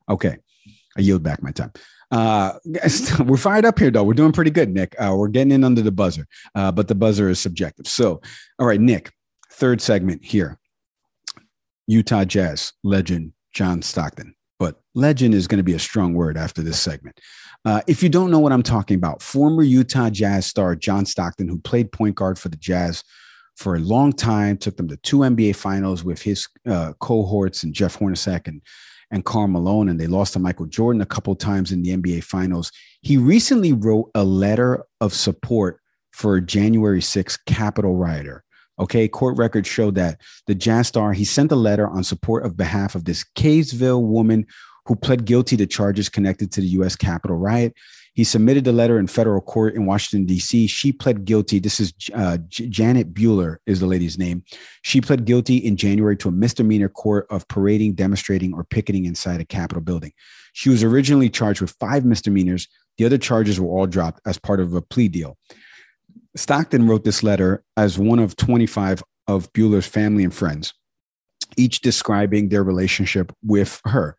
Okay, 0.09 0.37
I 0.97 1.01
yield 1.01 1.23
back 1.23 1.41
my 1.41 1.51
time. 1.51 1.71
Uh, 2.11 2.53
we're 3.25 3.37
fired 3.37 3.65
up 3.65 3.79
here, 3.79 3.91
though. 3.91 4.03
We're 4.03 4.13
doing 4.13 4.31
pretty 4.31 4.51
good, 4.51 4.69
Nick. 4.69 4.95
Uh, 4.99 5.15
we're 5.17 5.27
getting 5.27 5.51
in 5.51 5.63
under 5.63 5.81
the 5.81 5.91
buzzer, 5.91 6.27
uh, 6.55 6.71
but 6.71 6.87
the 6.87 6.95
buzzer 6.95 7.29
is 7.29 7.39
subjective. 7.39 7.87
So, 7.87 8.21
all 8.59 8.67
right, 8.67 8.79
Nick, 8.79 9.11
third 9.51 9.81
segment 9.81 10.23
here. 10.23 10.59
Utah 11.87 12.23
Jazz 12.23 12.73
legend 12.83 13.33
John 13.53 13.81
Stockton, 13.81 14.35
but 14.63 14.79
legend 14.95 15.33
is 15.33 15.45
going 15.45 15.57
to 15.57 15.63
be 15.63 15.73
a 15.73 15.79
strong 15.79 16.13
word 16.13 16.37
after 16.37 16.61
this 16.61 16.79
segment. 16.79 17.19
Uh, 17.65 17.81
if 17.85 18.01
you 18.01 18.07
don't 18.07 18.31
know 18.31 18.39
what 18.39 18.53
I'm 18.53 18.63
talking 18.63 18.95
about, 18.95 19.21
former 19.21 19.61
Utah 19.61 20.09
Jazz 20.09 20.45
star 20.45 20.73
John 20.73 21.05
Stockton, 21.05 21.49
who 21.49 21.59
played 21.59 21.91
point 21.91 22.15
guard 22.15 22.39
for 22.39 22.47
the 22.47 22.55
Jazz 22.55 23.03
for 23.57 23.75
a 23.75 23.79
long 23.79 24.13
time, 24.13 24.55
took 24.55 24.77
them 24.77 24.87
to 24.87 24.95
two 24.95 25.17
NBA 25.17 25.57
finals 25.57 26.05
with 26.05 26.21
his 26.21 26.47
uh, 26.65 26.93
cohorts 27.01 27.63
and 27.63 27.73
Jeff 27.73 27.99
Hornacek 27.99 28.47
and 28.47 28.61
and 29.11 29.25
Karl 29.25 29.49
Malone, 29.49 29.89
and 29.89 29.99
they 29.99 30.07
lost 30.07 30.31
to 30.33 30.39
Michael 30.39 30.65
Jordan 30.65 31.01
a 31.01 31.05
couple 31.05 31.35
times 31.35 31.73
in 31.73 31.81
the 31.81 31.97
NBA 31.97 32.23
finals. 32.23 32.71
He 33.01 33.17
recently 33.17 33.73
wrote 33.73 34.11
a 34.15 34.23
letter 34.23 34.85
of 35.01 35.13
support 35.13 35.81
for 36.13 36.39
January 36.39 37.01
6th 37.01 37.39
Capitol 37.45 37.97
rioter. 37.97 38.45
Okay, 38.79 39.07
court 39.07 39.37
records 39.37 39.67
show 39.67 39.91
that 39.91 40.19
the 40.47 40.55
Jazz 40.55 40.87
star 40.87 41.13
he 41.13 41.25
sent 41.25 41.51
a 41.51 41.55
letter 41.55 41.87
on 41.87 42.03
support 42.03 42.45
of 42.45 42.57
behalf 42.57 42.95
of 42.95 43.05
this 43.05 43.23
Kaysville 43.35 44.01
woman 44.01 44.47
who 44.85 44.95
pled 44.95 45.25
guilty 45.25 45.55
to 45.57 45.65
charges 45.65 46.09
connected 46.09 46.51
to 46.51 46.61
the 46.61 46.67
U.S. 46.67 46.95
Capitol 46.95 47.37
riot. 47.37 47.73
He 48.15 48.23
submitted 48.23 48.63
the 48.63 48.73
letter 48.73 48.99
in 48.99 49.07
federal 49.07 49.41
court 49.41 49.73
in 49.73 49.87
Washington, 49.87 50.27
D.C. 50.27 50.67
She 50.67 50.91
pled 50.91 51.25
guilty. 51.25 51.57
This 51.57 51.79
is 51.79 51.93
uh, 52.13 52.37
J- 52.47 52.67
Janet 52.67 53.13
Buhler, 53.13 53.57
is 53.65 53.79
the 53.79 53.87
lady's 53.87 54.19
name. 54.19 54.43
She 54.83 55.01
pled 55.01 55.25
guilty 55.25 55.57
in 55.57 55.77
January 55.77 56.15
to 56.17 56.29
a 56.29 56.31
misdemeanor 56.31 56.89
court 56.89 57.25
of 57.31 57.47
parading, 57.47 57.93
demonstrating, 57.93 58.53
or 58.53 58.63
picketing 58.63 59.05
inside 59.05 59.41
a 59.41 59.45
Capitol 59.45 59.81
building. 59.81 60.11
She 60.53 60.69
was 60.69 60.83
originally 60.83 61.29
charged 61.29 61.61
with 61.61 61.75
five 61.79 62.05
misdemeanors. 62.05 62.67
The 62.99 63.05
other 63.05 63.17
charges 63.17 63.59
were 63.59 63.69
all 63.69 63.87
dropped 63.87 64.21
as 64.27 64.37
part 64.37 64.59
of 64.59 64.75
a 64.75 64.81
plea 64.81 65.07
deal. 65.07 65.37
Stockton 66.35 66.87
wrote 66.87 67.03
this 67.03 67.23
letter 67.23 67.63
as 67.77 67.99
one 67.99 68.19
of 68.19 68.35
25 68.35 69.03
of 69.27 69.51
Buhler's 69.53 69.87
family 69.87 70.23
and 70.23 70.33
friends, 70.33 70.73
each 71.57 71.81
describing 71.81 72.49
their 72.49 72.63
relationship 72.63 73.31
with 73.43 73.79
her. 73.85 74.15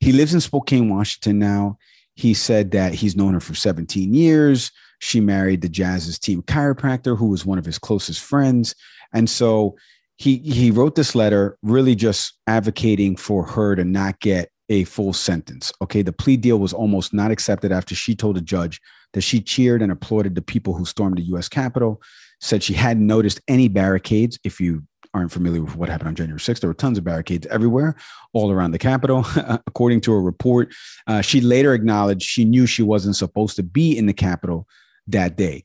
He 0.00 0.12
lives 0.12 0.34
in 0.34 0.40
Spokane, 0.40 0.88
Washington 0.88 1.38
now. 1.38 1.78
He 2.14 2.34
said 2.34 2.70
that 2.72 2.94
he's 2.94 3.16
known 3.16 3.34
her 3.34 3.40
for 3.40 3.54
17 3.54 4.14
years. 4.14 4.72
She 5.00 5.20
married 5.20 5.60
the 5.60 5.68
Jazz's 5.68 6.18
team 6.18 6.42
chiropractor, 6.42 7.16
who 7.16 7.28
was 7.28 7.46
one 7.46 7.58
of 7.58 7.64
his 7.64 7.78
closest 7.78 8.20
friends. 8.20 8.74
And 9.12 9.30
so 9.30 9.76
he 10.16 10.38
he 10.38 10.70
wrote 10.70 10.96
this 10.96 11.14
letter 11.14 11.56
really 11.62 11.94
just 11.94 12.34
advocating 12.46 13.16
for 13.16 13.44
her 13.44 13.76
to 13.76 13.84
not 13.84 14.18
get 14.20 14.50
a 14.68 14.84
full 14.84 15.12
sentence. 15.12 15.72
Okay, 15.80 16.02
the 16.02 16.12
plea 16.12 16.36
deal 16.36 16.58
was 16.58 16.72
almost 16.72 17.14
not 17.14 17.30
accepted 17.30 17.72
after 17.72 17.94
she 17.94 18.14
told 18.14 18.36
a 18.36 18.40
judge 18.40 18.80
that 19.12 19.22
she 19.22 19.40
cheered 19.40 19.82
and 19.82 19.92
applauded 19.92 20.34
the 20.34 20.42
people 20.42 20.74
who 20.74 20.84
stormed 20.84 21.18
the 21.18 21.22
U.S. 21.22 21.48
Capitol. 21.48 22.02
Said 22.40 22.62
she 22.62 22.74
hadn't 22.74 23.06
noticed 23.06 23.40
any 23.48 23.66
barricades. 23.66 24.38
If 24.44 24.60
you 24.60 24.84
aren't 25.12 25.32
familiar 25.32 25.62
with 25.62 25.74
what 25.74 25.88
happened 25.88 26.08
on 26.08 26.14
January 26.14 26.38
6th, 26.38 26.60
there 26.60 26.70
were 26.70 26.74
tons 26.74 26.98
of 26.98 27.04
barricades 27.04 27.46
everywhere, 27.48 27.96
all 28.32 28.52
around 28.52 28.70
the 28.70 28.78
Capitol. 28.78 29.24
According 29.66 30.02
to 30.02 30.12
a 30.12 30.20
report, 30.20 30.72
uh, 31.06 31.20
she 31.20 31.40
later 31.40 31.74
acknowledged 31.74 32.22
she 32.22 32.44
knew 32.44 32.66
she 32.66 32.82
wasn't 32.82 33.16
supposed 33.16 33.56
to 33.56 33.62
be 33.62 33.96
in 33.96 34.06
the 34.06 34.12
Capitol 34.12 34.68
that 35.08 35.36
day. 35.36 35.64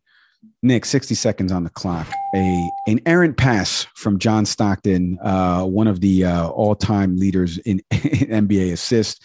Nick, 0.62 0.86
60 0.86 1.14
seconds 1.16 1.52
on 1.52 1.64
the 1.64 1.70
clock. 1.70 2.08
A 2.36 2.70
an 2.88 3.02
errant 3.06 3.38
pass 3.38 3.86
from 3.96 4.18
John 4.18 4.46
Stockton, 4.46 5.20
uh, 5.22 5.66
one 5.66 5.88
of 5.88 6.00
the 6.00 6.26
uh, 6.26 6.48
all-time 6.50 7.18
leaders 7.18 7.58
in, 7.60 7.82
in, 7.92 8.48
NBA 8.48 8.72
assist. 8.72 9.22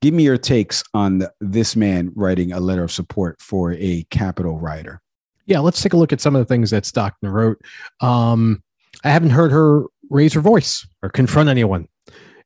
Give 0.00 0.14
me 0.14 0.22
your 0.22 0.38
takes 0.38 0.84
on 0.94 1.24
this 1.40 1.74
man 1.74 2.12
writing 2.14 2.52
a 2.52 2.60
letter 2.60 2.84
of 2.84 2.92
support 2.92 3.40
for 3.40 3.72
a 3.72 4.04
Capitol 4.10 4.58
writer. 4.58 5.00
Yeah, 5.46 5.58
let's 5.60 5.82
take 5.82 5.92
a 5.92 5.96
look 5.96 6.12
at 6.12 6.20
some 6.20 6.36
of 6.36 6.40
the 6.40 6.44
things 6.44 6.70
that 6.70 6.86
Stockton 6.86 7.30
wrote. 7.30 7.60
Um, 8.00 8.62
I 9.02 9.10
haven't 9.10 9.30
heard 9.30 9.50
her 9.50 9.84
raise 10.10 10.34
her 10.34 10.40
voice 10.40 10.86
or 11.02 11.08
confront 11.08 11.48
anyone. 11.48 11.88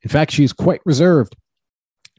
In 0.03 0.09
fact, 0.09 0.32
she's 0.32 0.53
quite 0.53 0.80
reserved. 0.84 1.36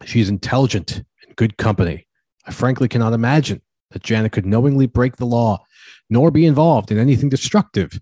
She's 0.06 0.30
intelligent 0.30 0.98
and 1.26 1.36
good 1.36 1.58
company. 1.58 2.08
I 2.46 2.52
frankly 2.52 2.88
cannot 2.88 3.14
imagine 3.14 3.62
that 3.92 4.04
Janet 4.04 4.34
could 4.34 4.46
knowingly 4.46 4.86
break 4.86 5.18
the 5.18 5.26
law 5.26 5.64
nor 6.10 6.32
be 6.32 6.46
involved 6.46 6.92
in 6.92 6.98
anything 6.98 7.30
destructive. 7.30 8.00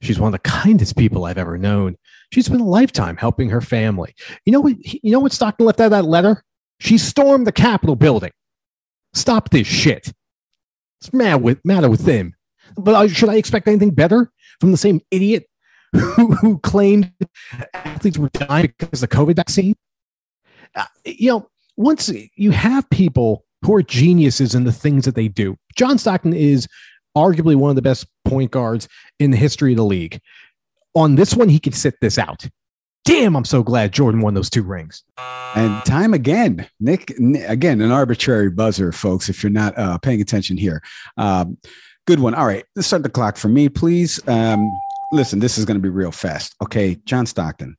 She's 0.00 0.18
one 0.18 0.28
of 0.28 0.32
the 0.32 0.48
kindest 0.48 0.96
people 0.96 1.24
I've 1.24 1.38
ever 1.38 1.58
known. 1.58 1.96
She's 2.32 2.48
been 2.48 2.60
a 2.60 2.66
lifetime 2.66 3.16
helping 3.16 3.50
her 3.50 3.60
family. 3.60 4.14
You 4.46 4.52
know 4.52 4.60
what? 4.60 4.74
You 4.82 5.12
know 5.12 5.20
what 5.20 5.32
Stockton 5.32 5.66
left 5.66 5.80
out 5.80 5.86
of 5.86 5.90
that 5.90 6.04
letter? 6.06 6.42
She 6.80 6.98
stormed 6.98 7.46
the 7.46 7.52
Capitol 7.52 7.94
building. 7.94 8.32
Stop 9.12 9.50
this 9.50 9.66
shit. 9.66 10.12
It's 11.00 11.12
mad 11.12 11.42
with 11.42 11.62
matter 11.64 11.90
with 11.90 12.04
them? 12.04 12.34
But 12.76 12.94
uh, 12.94 13.08
should 13.08 13.28
I 13.28 13.34
expect 13.34 13.68
anything 13.68 13.90
better 13.90 14.32
from 14.60 14.70
the 14.70 14.76
same 14.76 15.00
idiot 15.10 15.44
who, 15.92 16.32
who 16.32 16.58
claimed 16.58 17.12
athletes 17.74 18.18
were 18.18 18.30
dying 18.30 18.72
because 18.78 19.02
of 19.02 19.10
the 19.10 19.16
COVID 19.16 19.36
vaccine? 19.36 19.74
Uh, 20.74 20.86
you 21.04 21.30
know, 21.30 21.48
once 21.76 22.10
you 22.36 22.50
have 22.50 22.88
people 22.88 23.44
who 23.62 23.74
are 23.74 23.82
geniuses 23.82 24.54
in 24.54 24.64
the 24.64 24.72
things 24.72 25.04
that 25.04 25.14
they 25.14 25.28
do, 25.28 25.56
John 25.76 25.98
Stockton 25.98 26.32
is 26.32 26.66
arguably 27.16 27.56
one 27.56 27.68
of 27.68 27.76
the 27.76 27.82
best 27.82 28.06
point 28.24 28.50
guards 28.50 28.88
in 29.18 29.30
the 29.30 29.36
history 29.36 29.72
of 29.72 29.76
the 29.76 29.84
league. 29.84 30.20
On 30.94 31.14
this 31.14 31.34
one, 31.34 31.48
he 31.48 31.58
could 31.58 31.74
sit 31.74 31.94
this 32.00 32.18
out. 32.18 32.46
Damn, 33.04 33.36
I'm 33.36 33.44
so 33.44 33.62
glad 33.62 33.92
Jordan 33.92 34.20
won 34.20 34.34
those 34.34 34.50
two 34.50 34.62
rings. 34.62 35.02
And 35.54 35.84
time 35.84 36.14
again, 36.14 36.68
Nick, 36.78 37.10
again, 37.46 37.80
an 37.80 37.90
arbitrary 37.90 38.50
buzzer, 38.50 38.92
folks, 38.92 39.28
if 39.28 39.42
you're 39.42 39.50
not 39.50 39.76
uh, 39.76 39.98
paying 39.98 40.20
attention 40.20 40.56
here. 40.56 40.82
Um, 41.16 41.58
good 42.06 42.20
one. 42.20 42.34
All 42.34 42.46
right, 42.46 42.64
let's 42.76 42.86
start 42.86 43.02
the 43.02 43.08
clock 43.08 43.36
for 43.36 43.48
me, 43.48 43.68
please. 43.68 44.20
Um, 44.28 44.70
listen, 45.12 45.40
this 45.40 45.58
is 45.58 45.64
going 45.64 45.76
to 45.76 45.82
be 45.82 45.88
real 45.88 46.12
fast. 46.12 46.54
Okay, 46.62 46.96
John 47.04 47.26
Stockton. 47.26 47.76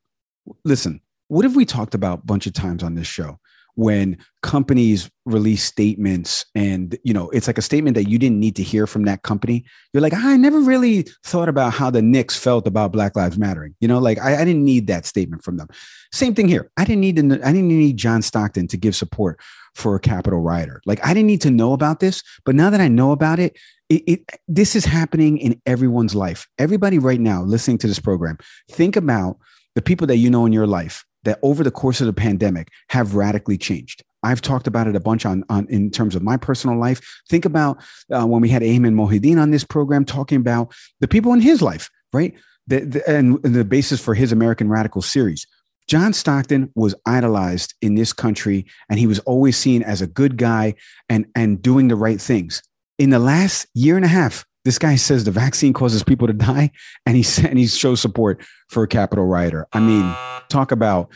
Listen, 0.65 0.99
what 1.29 1.45
have 1.45 1.55
we 1.55 1.65
talked 1.65 1.95
about 1.95 2.19
a 2.19 2.25
bunch 2.25 2.45
of 2.45 2.53
times 2.53 2.83
on 2.83 2.95
this 2.95 3.07
show? 3.07 3.39
When 3.75 4.17
companies 4.43 5.09
release 5.25 5.63
statements 5.63 6.45
and 6.53 6.97
you 7.03 7.13
know 7.13 7.29
it's 7.29 7.47
like 7.47 7.57
a 7.57 7.61
statement 7.61 7.95
that 7.95 8.09
you 8.09 8.19
didn't 8.19 8.39
need 8.39 8.55
to 8.57 8.63
hear 8.63 8.85
from 8.85 9.05
that 9.05 9.23
company. 9.23 9.63
You're 9.93 10.01
like 10.01 10.13
i 10.13 10.35
never 10.35 10.59
really 10.59 11.07
thought 11.23 11.47
about 11.47 11.73
how 11.73 11.89
the 11.89 12.01
knicks 12.01 12.37
felt 12.37 12.67
about 12.67 12.91
black 12.91 13.15
lives 13.15 13.37
mattering. 13.37 13.73
You 13.79 13.87
know 13.87 13.99
like 13.99 14.19
i, 14.19 14.41
I 14.41 14.45
didn't 14.45 14.65
need 14.65 14.87
that 14.87 15.05
statement 15.05 15.43
from 15.43 15.57
them. 15.57 15.67
Same 16.11 16.35
thing 16.35 16.47
here. 16.47 16.69
I 16.77 16.83
didn't 16.83 17.01
need 17.01 17.15
to 17.15 17.23
i 17.47 17.51
didn't 17.53 17.69
need 17.69 17.97
john 17.97 18.21
stockton 18.21 18.67
to 18.67 18.77
give 18.77 18.95
support 18.95 19.39
for 19.75 19.95
a 19.95 19.99
Capitol 19.99 20.41
rioter. 20.41 20.81
Like 20.85 21.03
i 21.05 21.13
didn't 21.13 21.27
need 21.27 21.41
to 21.41 21.51
know 21.51 21.71
about 21.73 22.01
this 22.01 22.21
but 22.45 22.55
now 22.55 22.69
that 22.69 22.81
i 22.81 22.87
know 22.87 23.11
about 23.11 23.39
it 23.39 23.57
it, 23.89 24.03
it, 24.07 24.29
this 24.47 24.75
is 24.75 24.85
happening 24.85 25.37
in 25.37 25.61
everyone's 25.65 26.15
life. 26.15 26.47
Everybody 26.57 26.99
right 26.99 27.19
now 27.19 27.43
listening 27.43 27.77
to 27.79 27.87
this 27.87 27.99
program 27.99 28.37
think 28.71 28.95
about 28.95 29.37
the 29.75 29.81
people 29.81 30.07
that 30.07 30.17
you 30.17 30.29
know 30.29 30.45
in 30.45 30.53
your 30.53 30.67
life 30.67 31.05
that 31.23 31.39
over 31.41 31.63
the 31.63 31.71
course 31.71 32.01
of 32.01 32.07
the 32.07 32.13
pandemic 32.13 32.69
have 32.89 33.15
radically 33.15 33.57
changed. 33.57 34.03
I've 34.23 34.41
talked 34.41 34.67
about 34.67 34.87
it 34.87 34.95
a 34.95 34.99
bunch 34.99 35.25
on, 35.25 35.43
on 35.49 35.67
in 35.69 35.91
terms 35.91 36.15
of 36.15 36.23
my 36.23 36.37
personal 36.37 36.79
life. 36.79 37.01
Think 37.29 37.45
about 37.45 37.77
uh, 38.11 38.25
when 38.25 38.41
we 38.41 38.49
had 38.49 38.61
Ayman 38.61 38.93
Mohyeldin 38.93 39.41
on 39.41 39.51
this 39.51 39.65
program 39.65 40.05
talking 40.05 40.37
about 40.37 40.73
the 41.01 41.07
people 41.07 41.33
in 41.33 41.41
his 41.41 41.61
life, 41.61 41.89
right? 42.13 42.33
The, 42.67 42.79
the, 42.79 43.09
and 43.09 43.41
the 43.43 43.65
basis 43.65 43.99
for 43.99 44.13
his 44.13 44.31
American 44.31 44.69
Radical 44.69 45.01
series. 45.01 45.45
John 45.87 46.13
Stockton 46.13 46.71
was 46.75 46.95
idolized 47.05 47.73
in 47.81 47.95
this 47.95 48.13
country, 48.13 48.65
and 48.89 48.97
he 48.97 49.07
was 49.07 49.19
always 49.19 49.57
seen 49.57 49.83
as 49.83 50.01
a 50.01 50.07
good 50.07 50.37
guy 50.37 50.75
and, 51.09 51.25
and 51.35 51.61
doing 51.61 51.89
the 51.89 51.97
right 51.97 52.21
things. 52.21 52.63
In 52.97 53.09
the 53.09 53.19
last 53.19 53.67
year 53.73 53.97
and 53.97 54.05
a 54.05 54.09
half, 54.09 54.45
this 54.65 54.79
guy 54.79 54.95
says 54.95 55.23
the 55.23 55.31
vaccine 55.31 55.73
causes 55.73 56.03
people 56.03 56.27
to 56.27 56.33
die, 56.33 56.71
and 57.05 57.17
he 57.17 57.47
and 57.47 57.57
he 57.57 57.67
shows 57.67 58.01
support 58.01 58.41
for 58.69 58.83
a 58.83 58.87
Capitol 58.87 59.25
rioter. 59.25 59.67
I 59.73 59.79
mean, 59.79 60.15
talk 60.49 60.71
about. 60.71 61.09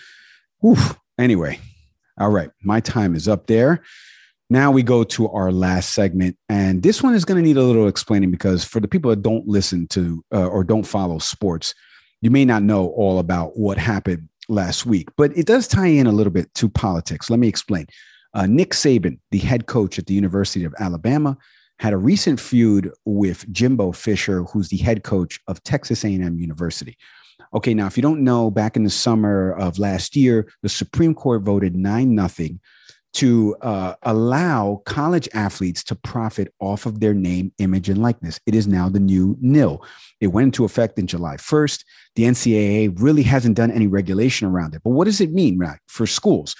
Oof. 0.66 0.98
Anyway, 1.20 1.60
all 2.20 2.30
right, 2.30 2.50
my 2.64 2.80
time 2.80 3.16
is 3.16 3.28
up 3.28 3.48
there. 3.48 3.84
Now 4.50 4.72
we 4.72 4.82
go 4.82 5.04
to 5.04 5.28
our 5.30 5.52
last 5.52 5.94
segment, 5.94 6.38
and 6.48 6.82
this 6.82 7.04
one 7.04 7.14
is 7.14 7.26
going 7.26 7.42
to 7.42 7.48
need 7.48 7.58
a 7.58 7.64
little 7.64 7.88
explaining 7.88 8.32
because 8.32 8.64
for 8.64 8.80
the 8.80 8.88
people 8.88 9.10
that 9.10 9.22
don't 9.22 9.48
listen 9.48 9.88
to 9.88 10.24
uh, 10.34 10.48
or 10.48 10.64
don't 10.64 10.84
follow 10.84 11.20
sports, 11.20 11.76
you 12.22 12.32
may 12.32 12.46
not 12.46 12.64
know 12.64 12.88
all 12.90 13.20
about 13.20 13.58
what 13.58 13.78
happened 13.78 14.30
last 14.50 14.86
week, 14.86 15.10
but 15.18 15.36
it 15.38 15.46
does 15.46 15.68
tie 15.68 15.88
in 15.88 16.08
a 16.08 16.12
little 16.12 16.32
bit 16.32 16.54
to 16.56 16.70
politics. 16.70 17.30
Let 17.30 17.40
me 17.40 17.48
explain. 17.48 17.88
Uh, 18.34 18.46
Nick 18.46 18.72
Saban, 18.72 19.20
the 19.32 19.40
head 19.40 19.66
coach 19.66 20.00
at 20.00 20.06
the 20.06 20.14
University 20.14 20.64
of 20.64 20.74
Alabama, 20.80 21.38
had 21.80 21.94
a 21.94 21.98
recent 21.98 22.40
feud 22.40 22.92
with 23.06 23.52
Jimbo 23.52 23.92
Fisher, 23.92 24.44
who's 24.44 24.70
the 24.70 24.78
head 24.78 25.04
coach 25.04 25.40
of 25.48 25.64
Texas 25.64 26.04
A&M 26.04 26.40
University. 26.40 26.98
Okay, 27.54 27.74
now 27.74 27.86
if 27.86 27.96
you 27.98 28.04
don't 28.04 28.24
know, 28.24 28.52
back 28.52 28.76
in 28.76 28.84
the 28.84 28.90
summer 28.90 29.54
of 29.54 29.80
last 29.80 30.16
year, 30.16 30.52
the 30.64 30.70
Supreme 30.70 31.14
Court 31.14 31.44
voted 31.44 31.76
nine 31.76 32.16
nothing 32.16 32.60
to 33.14 33.56
uh, 33.62 33.96
allow 34.04 34.82
college 34.86 35.30
athletes 35.34 35.84
to 35.84 35.96
profit 35.96 36.54
off 36.60 36.86
of 36.86 37.00
their 37.00 37.14
name, 37.14 37.52
image, 37.58 37.90
and 37.90 38.02
likeness. 38.02 38.40
It 38.46 38.54
is 38.54 38.68
now 38.68 38.90
the 38.90 39.00
new 39.00 39.38
nil. 39.40 39.84
It 40.20 40.28
went 40.28 40.46
into 40.46 40.66
effect 40.66 41.00
in 41.00 41.08
July 41.08 41.38
1st. 41.38 41.84
The 42.16 42.24
NCAA 42.24 43.02
really 43.02 43.24
hasn't 43.24 43.58
done 43.58 43.72
any 43.72 43.88
regulation 43.88 44.48
around 44.48 44.76
it. 44.76 44.82
But 44.84 44.92
what 44.92 45.06
does 45.06 45.22
it 45.22 45.32
mean, 45.32 45.58
right, 45.58 45.80
for 45.88 46.06
schools? 46.06 46.56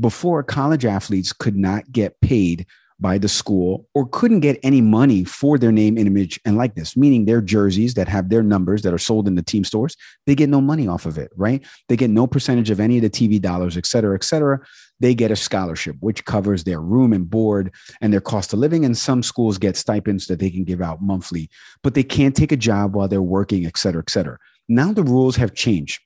Before, 0.00 0.42
college 0.42 0.84
athletes 0.84 1.32
could 1.32 1.56
not 1.56 1.90
get 1.92 2.20
paid 2.20 2.66
by 3.02 3.18
the 3.18 3.28
school 3.28 3.86
or 3.94 4.06
couldn't 4.06 4.40
get 4.40 4.60
any 4.62 4.80
money 4.80 5.24
for 5.24 5.58
their 5.58 5.72
name, 5.72 5.98
image, 5.98 6.40
and 6.46 6.56
likeness, 6.56 6.96
meaning 6.96 7.24
their 7.24 7.42
jerseys 7.42 7.94
that 7.94 8.08
have 8.08 8.30
their 8.30 8.42
numbers 8.42 8.82
that 8.82 8.94
are 8.94 8.98
sold 8.98 9.26
in 9.26 9.34
the 9.34 9.42
team 9.42 9.64
stores, 9.64 9.96
they 10.26 10.36
get 10.36 10.48
no 10.48 10.60
money 10.60 10.86
off 10.86 11.04
of 11.04 11.18
it, 11.18 11.30
right? 11.36 11.66
They 11.88 11.96
get 11.96 12.10
no 12.10 12.28
percentage 12.28 12.70
of 12.70 12.78
any 12.78 12.96
of 12.98 13.02
the 13.02 13.10
TV 13.10 13.40
dollars, 13.40 13.76
et 13.76 13.86
cetera, 13.86 14.14
et 14.14 14.22
cetera. 14.22 14.60
They 15.00 15.16
get 15.16 15.32
a 15.32 15.36
scholarship, 15.36 15.96
which 15.98 16.24
covers 16.24 16.62
their 16.62 16.80
room 16.80 17.12
and 17.12 17.28
board 17.28 17.74
and 18.00 18.12
their 18.12 18.20
cost 18.20 18.52
of 18.52 18.60
living. 18.60 18.84
And 18.84 18.96
some 18.96 19.24
schools 19.24 19.58
get 19.58 19.76
stipends 19.76 20.28
that 20.28 20.38
they 20.38 20.48
can 20.48 20.62
give 20.62 20.80
out 20.80 21.02
monthly, 21.02 21.50
but 21.82 21.94
they 21.94 22.04
can't 22.04 22.36
take 22.36 22.52
a 22.52 22.56
job 22.56 22.94
while 22.94 23.08
they're 23.08 23.20
working, 23.20 23.66
et 23.66 23.76
cetera, 23.76 24.00
et 24.00 24.10
cetera. 24.10 24.38
Now 24.68 24.92
the 24.92 25.02
rules 25.02 25.34
have 25.36 25.54
changed 25.54 26.00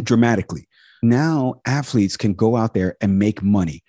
dramatically. 0.00 0.68
Now 1.02 1.60
athletes 1.66 2.16
can 2.16 2.34
go 2.34 2.56
out 2.56 2.74
there 2.74 2.96
and 3.00 3.18
make 3.18 3.42
money 3.42 3.82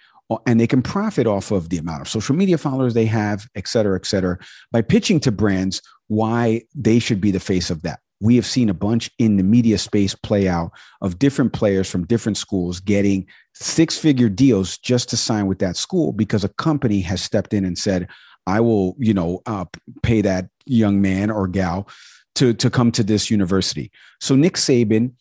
and 0.45 0.59
they 0.59 0.67
can 0.67 0.81
profit 0.81 1.27
off 1.27 1.51
of 1.51 1.69
the 1.69 1.77
amount 1.77 2.01
of 2.01 2.07
social 2.07 2.35
media 2.35 2.57
followers 2.57 2.93
they 2.93 3.05
have, 3.05 3.47
et 3.55 3.67
cetera, 3.67 3.97
et 3.97 4.05
cetera, 4.05 4.37
by 4.71 4.81
pitching 4.81 5.19
to 5.19 5.31
brands 5.31 5.81
why 6.07 6.61
they 6.75 6.99
should 6.99 7.21
be 7.21 7.31
the 7.31 7.39
face 7.39 7.69
of 7.69 7.81
that. 7.81 7.99
We 8.21 8.35
have 8.35 8.45
seen 8.45 8.69
a 8.69 8.73
bunch 8.73 9.09
in 9.17 9.37
the 9.37 9.43
media 9.43 9.77
space 9.77 10.13
play 10.13 10.47
out 10.47 10.71
of 11.01 11.19
different 11.19 11.53
players 11.53 11.89
from 11.89 12.05
different 12.05 12.37
schools 12.37 12.79
getting 12.79 13.25
six 13.53 13.97
figure 13.97 14.29
deals 14.29 14.77
just 14.77 15.09
to 15.09 15.17
sign 15.17 15.47
with 15.47 15.59
that 15.59 15.77
school 15.77 16.11
because 16.11 16.43
a 16.43 16.49
company 16.49 16.99
has 17.01 17.21
stepped 17.21 17.53
in 17.53 17.63
and 17.63 17.77
said, 17.77 18.09
I 18.45 18.59
will, 18.59 18.95
you 18.99 19.13
know, 19.13 19.41
uh, 19.45 19.65
pay 20.03 20.21
that 20.21 20.49
young 20.65 21.01
man 21.01 21.31
or 21.31 21.47
gal 21.47 21.87
to, 22.35 22.53
to 22.55 22.69
come 22.69 22.91
to 22.91 23.03
this 23.03 23.31
university. 23.31 23.91
So 24.19 24.35
Nick 24.35 24.55
Saban 24.55 25.13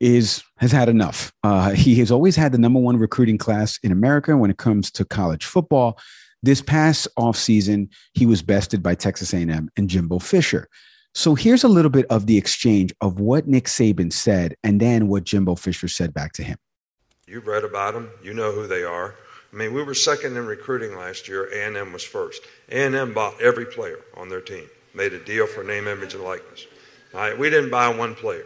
is 0.00 0.42
has 0.58 0.72
had 0.72 0.88
enough. 0.88 1.32
Uh, 1.42 1.70
he 1.70 1.96
has 1.96 2.10
always 2.10 2.36
had 2.36 2.52
the 2.52 2.58
number 2.58 2.80
one 2.80 2.96
recruiting 2.96 3.38
class 3.38 3.78
in 3.82 3.92
America 3.92 4.36
when 4.36 4.50
it 4.50 4.58
comes 4.58 4.90
to 4.92 5.04
college 5.04 5.44
football. 5.44 5.98
This 6.42 6.62
past 6.62 7.08
offseason, 7.18 7.88
he 8.14 8.24
was 8.24 8.42
bested 8.42 8.82
by 8.82 8.94
Texas 8.94 9.32
A&M 9.32 9.70
and 9.76 9.90
Jimbo 9.90 10.20
Fisher. 10.20 10.68
So 11.14 11.34
here's 11.34 11.64
a 11.64 11.68
little 11.68 11.90
bit 11.90 12.06
of 12.10 12.26
the 12.26 12.36
exchange 12.36 12.92
of 13.00 13.18
what 13.18 13.48
Nick 13.48 13.64
Saban 13.64 14.12
said 14.12 14.54
and 14.62 14.80
then 14.80 15.08
what 15.08 15.24
Jimbo 15.24 15.56
Fisher 15.56 15.88
said 15.88 16.14
back 16.14 16.32
to 16.34 16.44
him. 16.44 16.58
You've 17.26 17.46
read 17.46 17.64
about 17.64 17.94
them. 17.94 18.10
You 18.22 18.34
know 18.34 18.52
who 18.52 18.68
they 18.68 18.84
are. 18.84 19.16
I 19.52 19.56
mean, 19.56 19.72
we 19.72 19.82
were 19.82 19.94
second 19.94 20.36
in 20.36 20.46
recruiting 20.46 20.96
last 20.96 21.26
year. 21.26 21.46
A&M 21.52 21.92
was 21.92 22.04
first. 22.04 22.42
A&M 22.70 23.14
bought 23.14 23.40
every 23.40 23.64
player 23.64 23.98
on 24.14 24.28
their 24.28 24.40
team, 24.40 24.68
made 24.94 25.12
a 25.12 25.24
deal 25.24 25.46
for 25.46 25.64
name, 25.64 25.88
image, 25.88 26.14
and 26.14 26.22
likeness. 26.22 26.66
All 27.14 27.20
right, 27.20 27.38
we 27.38 27.50
didn't 27.50 27.70
buy 27.70 27.88
one 27.88 28.14
player. 28.14 28.44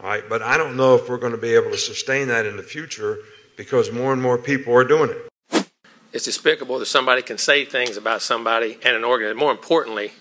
But 0.00 0.42
I 0.42 0.56
don't 0.56 0.76
know 0.76 0.94
if 0.94 1.08
we're 1.08 1.18
going 1.18 1.32
to 1.32 1.38
be 1.38 1.54
able 1.54 1.70
to 1.70 1.78
sustain 1.78 2.28
that 2.28 2.46
in 2.46 2.56
the 2.56 2.62
future 2.62 3.18
because 3.56 3.90
more 3.92 4.12
and 4.12 4.22
more 4.22 4.38
people 4.38 4.74
are 4.74 4.84
doing 4.84 5.10
it. 5.10 5.66
It's 6.12 6.24
despicable 6.24 6.78
that 6.78 6.86
somebody 6.86 7.22
can 7.22 7.36
say 7.36 7.64
things 7.64 7.96
about 7.96 8.22
somebody 8.22 8.78
and 8.84 8.96
an 8.96 9.04
organ. 9.04 9.36
More 9.36 9.50
importantly, 9.50 10.12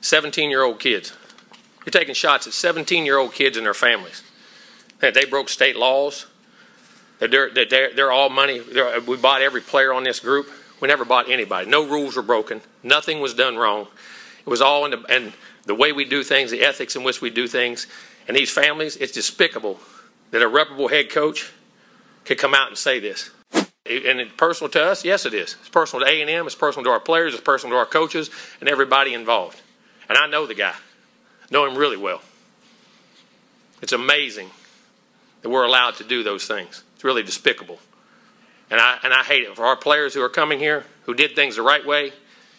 17 0.00 0.50
year 0.50 0.62
old 0.62 0.80
kids. 0.80 1.12
You're 1.86 1.92
taking 1.92 2.14
shots 2.14 2.46
at 2.46 2.52
17 2.52 3.06
year 3.06 3.18
old 3.18 3.32
kids 3.32 3.56
and 3.56 3.64
their 3.64 3.74
families. 3.74 4.22
They 5.00 5.24
broke 5.24 5.48
state 5.48 5.76
laws. 5.76 6.26
They're, 7.20 7.50
they're, 7.50 7.94
they're 7.94 8.12
all 8.12 8.28
money. 8.28 8.58
They're, 8.58 9.00
we 9.00 9.16
bought 9.16 9.42
every 9.42 9.60
player 9.60 9.92
on 9.92 10.04
this 10.04 10.20
group. 10.20 10.48
We 10.80 10.88
never 10.88 11.04
bought 11.04 11.30
anybody. 11.30 11.70
No 11.70 11.86
rules 11.86 12.16
were 12.16 12.22
broken. 12.22 12.60
Nothing 12.82 13.20
was 13.20 13.34
done 13.34 13.56
wrong. 13.56 13.86
It 14.40 14.48
was 14.48 14.62
all 14.62 14.84
in 14.86 14.90
the, 14.90 15.04
and 15.08 15.32
the 15.66 15.74
way 15.74 15.92
we 15.92 16.04
do 16.04 16.22
things, 16.22 16.50
the 16.50 16.62
ethics 16.62 16.96
in 16.96 17.02
which 17.02 17.20
we 17.20 17.30
do 17.30 17.46
things. 17.46 17.86
And 18.30 18.36
these 18.36 18.48
families, 18.48 18.94
it's 18.94 19.10
despicable 19.10 19.80
that 20.30 20.40
a 20.40 20.46
reputable 20.46 20.86
head 20.86 21.10
coach 21.10 21.50
could 22.24 22.38
come 22.38 22.54
out 22.54 22.68
and 22.68 22.78
say 22.78 23.00
this. 23.00 23.28
And 23.84 24.20
it's 24.20 24.30
personal 24.36 24.70
to 24.70 24.84
us? 24.84 25.04
Yes, 25.04 25.26
it 25.26 25.34
is. 25.34 25.56
It's 25.58 25.68
personal 25.68 26.06
to 26.06 26.12
A&M. 26.12 26.46
It's 26.46 26.54
personal 26.54 26.84
to 26.84 26.90
our 26.90 27.00
players. 27.00 27.34
It's 27.34 27.42
personal 27.42 27.74
to 27.74 27.78
our 27.80 27.86
coaches 27.86 28.30
and 28.60 28.68
everybody 28.68 29.14
involved. 29.14 29.60
And 30.08 30.16
I 30.16 30.28
know 30.28 30.46
the 30.46 30.54
guy. 30.54 30.76
Know 31.50 31.66
him 31.66 31.76
really 31.76 31.96
well. 31.96 32.22
It's 33.82 33.94
amazing 33.94 34.50
that 35.42 35.50
we're 35.50 35.64
allowed 35.64 35.96
to 35.96 36.04
do 36.04 36.22
those 36.22 36.46
things. 36.46 36.84
It's 36.94 37.02
really 37.02 37.24
despicable. 37.24 37.80
And 38.70 38.80
I, 38.80 39.00
and 39.02 39.12
I 39.12 39.24
hate 39.24 39.42
it. 39.42 39.56
For 39.56 39.64
our 39.64 39.74
players 39.74 40.14
who 40.14 40.22
are 40.22 40.28
coming 40.28 40.60
here, 40.60 40.84
who 41.06 41.14
did 41.14 41.34
things 41.34 41.56
the 41.56 41.62
right 41.62 41.84
way, 41.84 42.12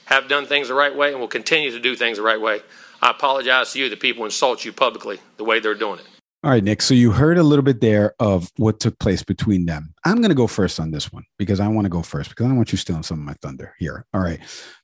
have 0.03 0.27
done 0.27 0.47
things 0.47 0.67
the 0.67 0.73
right 0.73 0.93
way, 0.93 1.11
and 1.11 1.21
will 1.21 1.29
continue 1.29 1.71
to 1.71 1.79
do 1.79 1.95
things 1.95 2.17
the 2.17 2.23
right 2.23 2.41
way, 2.41 2.59
I 3.01 3.09
apologize 3.11 3.73
to 3.73 3.79
you 3.79 3.89
that 3.89 3.99
people 3.99 4.25
insult 4.25 4.63
you 4.63 4.71
publicly 4.71 5.19
the 5.37 5.43
way 5.43 5.59
they're 5.59 5.75
doing 5.75 5.99
it. 5.99 6.05
All 6.43 6.49
right, 6.49 6.63
Nick. 6.63 6.81
So 6.81 6.95
you 6.95 7.11
heard 7.11 7.37
a 7.37 7.43
little 7.43 7.61
bit 7.61 7.81
there 7.81 8.15
of 8.19 8.51
what 8.57 8.79
took 8.79 8.97
place 8.97 9.21
between 9.21 9.67
them. 9.67 9.93
I'm 10.05 10.17
going 10.17 10.29
to 10.29 10.35
go 10.35 10.47
first 10.47 10.79
on 10.79 10.89
this 10.89 11.13
one 11.13 11.23
because 11.37 11.59
I 11.59 11.67
want 11.67 11.85
to 11.85 11.89
go 11.89 12.01
first 12.01 12.29
because 12.29 12.47
I 12.47 12.53
want 12.53 12.71
you 12.71 12.79
stealing 12.79 13.03
some 13.03 13.19
of 13.19 13.25
my 13.25 13.35
thunder 13.43 13.75
here. 13.77 14.07
All 14.11 14.21
right. 14.21 14.39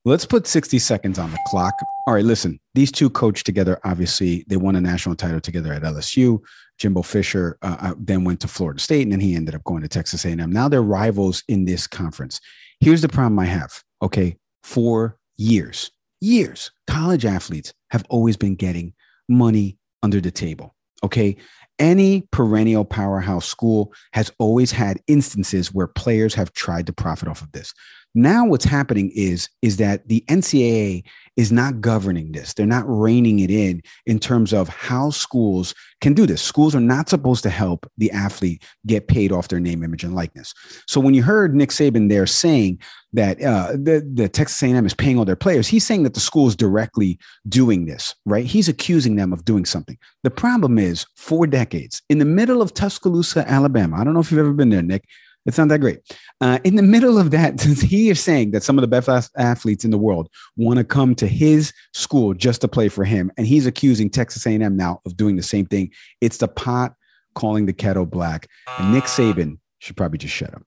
Let's 0.05 0.23
put 0.23 0.45
60 0.45 0.77
seconds 0.77 1.17
on 1.17 1.31
the 1.31 1.39
clock. 1.47 1.73
All 2.05 2.13
right. 2.13 2.23
Listen, 2.23 2.59
these 2.75 2.91
two 2.91 3.09
coached 3.09 3.47
together. 3.47 3.79
Obviously, 3.83 4.45
they 4.47 4.55
won 4.55 4.75
a 4.75 4.81
national 4.81 5.15
title 5.15 5.41
together 5.41 5.73
at 5.73 5.81
LSU. 5.81 6.39
Jimbo 6.77 7.01
Fisher 7.01 7.57
uh, 7.63 7.77
uh, 7.79 7.95
then 7.97 8.23
went 8.23 8.39
to 8.41 8.47
Florida 8.47 8.79
State, 8.79 9.01
and 9.01 9.11
then 9.11 9.19
he 9.19 9.33
ended 9.33 9.55
up 9.55 9.63
going 9.63 9.81
to 9.81 9.87
Texas 9.87 10.25
A&M. 10.25 10.51
Now 10.51 10.69
they're 10.69 10.83
rivals 10.83 11.43
in 11.47 11.65
this 11.65 11.87
conference. 11.87 12.39
Here's 12.79 13.01
the 13.01 13.09
problem 13.09 13.39
I 13.39 13.45
have. 13.45 13.83
Okay, 14.03 14.37
for 14.61 15.17
years, 15.37 15.89
years, 16.21 16.69
college 16.85 17.25
athletes 17.25 17.73
have 17.91 18.03
always 18.09 18.37
been 18.37 18.55
getting 18.55 18.93
money 19.29 19.77
under 20.03 20.21
the 20.21 20.31
table. 20.31 20.75
Okay. 21.03 21.37
Any 21.79 22.27
perennial 22.31 22.85
powerhouse 22.85 23.45
school 23.47 23.93
has 24.13 24.31
always 24.39 24.71
had 24.71 24.99
instances 25.07 25.71
where 25.73 25.87
players 25.87 26.33
have 26.33 26.53
tried 26.53 26.87
to 26.87 26.93
profit 26.93 27.27
off 27.27 27.41
of 27.41 27.51
this. 27.51 27.71
Now, 28.15 28.45
what's 28.45 28.65
happening 28.65 29.11
is, 29.13 29.49
is 29.61 29.77
that 29.77 30.07
the 30.07 30.23
NCAA 30.27 31.03
is 31.35 31.51
not 31.51 31.79
governing 31.81 32.31
this. 32.31 32.53
They're 32.53 32.65
not 32.65 32.83
reining 32.87 33.39
it 33.39 33.51
in 33.51 33.83
in 34.07 34.17
terms 34.19 34.53
of 34.53 34.67
how 34.67 35.11
schools 35.11 35.75
can 36.01 36.13
do 36.13 36.25
this. 36.25 36.41
Schools 36.41 36.75
are 36.75 36.81
not 36.81 37.09
supposed 37.09 37.43
to 37.43 37.51
help 37.51 37.89
the 37.97 38.09
athlete 38.11 38.63
get 38.87 39.07
paid 39.07 39.31
off 39.31 39.49
their 39.49 39.59
name, 39.59 39.83
image, 39.83 40.03
and 40.03 40.15
likeness. 40.15 40.53
So 40.87 40.99
when 40.99 41.13
you 41.13 41.21
heard 41.21 41.53
Nick 41.53 41.69
Saban 41.69 42.09
there 42.09 42.25
saying 42.25 42.79
that 43.13 43.41
uh, 43.41 43.73
the, 43.73 44.07
the 44.11 44.27
Texas 44.27 44.61
A&M 44.63 44.85
is 44.85 44.95
paying 44.95 45.19
all 45.19 45.25
their 45.25 45.35
players, 45.35 45.67
he's 45.67 45.85
saying 45.85 46.03
that 46.03 46.15
the 46.15 46.19
school 46.19 46.47
is 46.47 46.55
directly 46.55 47.19
doing 47.47 47.85
this, 47.85 48.15
right? 48.25 48.45
He's 48.45 48.67
accusing 48.67 49.15
them 49.15 49.31
of 49.31 49.45
doing 49.45 49.65
something. 49.65 49.97
The 50.23 50.31
problem 50.31 50.79
is, 50.79 51.05
for 51.15 51.45
decades, 51.45 52.01
in 52.09 52.17
the 52.17 52.25
middle 52.25 52.63
of 52.63 52.73
Tuscaloosa, 52.73 53.47
Alabama, 53.47 53.97
I 53.97 54.03
don't 54.03 54.15
know 54.15 54.21
if 54.21 54.31
you've 54.31 54.39
ever 54.39 54.53
been 54.53 54.69
there, 54.69 54.81
Nick, 54.81 55.05
it's 55.47 55.57
not 55.57 55.69
that 55.69 55.79
great. 55.79 55.99
Uh, 56.41 56.59
in 56.65 56.75
the 56.75 56.83
middle 56.83 57.17
of 57.17 57.31
that, 57.31 57.61
he 57.81 58.09
is 58.09 58.21
saying 58.21 58.51
that 58.51 58.63
some 58.63 58.77
of 58.77 58.81
the 58.81 58.87
best 58.87 59.31
athletes 59.37 59.85
in 59.85 59.91
the 59.91 59.97
world 59.97 60.29
want 60.57 60.77
to 60.77 60.83
come 60.83 61.15
to 61.15 61.27
his 61.27 61.73
school 61.93 62.33
just 62.33 62.61
to 62.61 62.67
play 62.67 62.89
for 62.89 63.05
him, 63.05 63.31
and 63.37 63.47
he's 63.47 63.65
accusing 63.65 64.09
Texas 64.09 64.45
A&M 64.45 64.75
now 64.75 65.01
of 65.05 65.15
doing 65.15 65.37
the 65.37 65.43
same 65.43 65.65
thing. 65.65 65.91
It's 66.21 66.37
the 66.37 66.49
pot 66.49 66.93
calling 67.33 67.65
the 67.65 67.73
kettle 67.73 68.05
black, 68.05 68.47
and 68.77 68.93
Nick 68.93 69.05
Saban 69.05 69.57
should 69.79 69.95
probably 69.95 70.17
just 70.17 70.35
shut 70.35 70.53
up. 70.53 70.63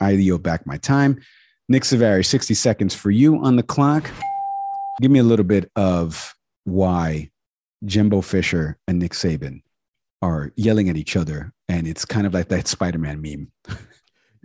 I 0.00 0.10
yield 0.10 0.42
back 0.42 0.66
my 0.66 0.76
time. 0.76 1.20
Nick 1.68 1.84
Savary, 1.84 2.24
60 2.24 2.54
seconds 2.54 2.94
for 2.94 3.10
you 3.10 3.38
on 3.38 3.56
the 3.56 3.62
clock. 3.62 4.10
Give 5.00 5.10
me 5.10 5.18
a 5.18 5.24
little 5.24 5.44
bit 5.44 5.70
of 5.76 6.34
why 6.64 7.30
Jimbo 7.84 8.20
Fisher 8.20 8.78
and 8.86 8.98
Nick 8.98 9.12
Saban 9.12 9.62
are 10.20 10.52
yelling 10.56 10.88
at 10.88 10.96
each 10.96 11.16
other, 11.16 11.52
and 11.68 11.86
it's 11.86 12.04
kind 12.04 12.26
of 12.26 12.34
like 12.34 12.48
that 12.48 12.68
Spider-Man 12.68 13.22
meme. 13.22 13.52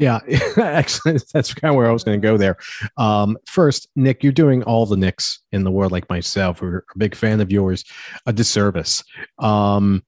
Yeah, 0.03 0.19
actually, 0.57 1.17
that's 1.33 1.53
kind 1.53 1.71
of 1.71 1.77
where 1.77 1.89
I 1.89 1.93
was 1.93 2.03
going 2.03 2.19
to 2.19 2.27
go 2.27 2.35
there. 2.35 2.57
Um, 2.97 3.37
first, 3.45 3.87
Nick, 3.95 4.21
you're 4.21 4.33
doing 4.33 4.61
all 4.63 4.85
the 4.85 4.97
Nicks 4.97 5.39
in 5.53 5.63
the 5.63 5.71
world, 5.71 5.93
like 5.93 6.09
myself, 6.09 6.59
who 6.59 6.65
are 6.65 6.85
a 6.93 6.97
big 6.97 7.15
fan 7.15 7.39
of 7.39 7.49
yours, 7.49 7.85
a 8.25 8.33
disservice. 8.33 9.01
Um, 9.39 10.03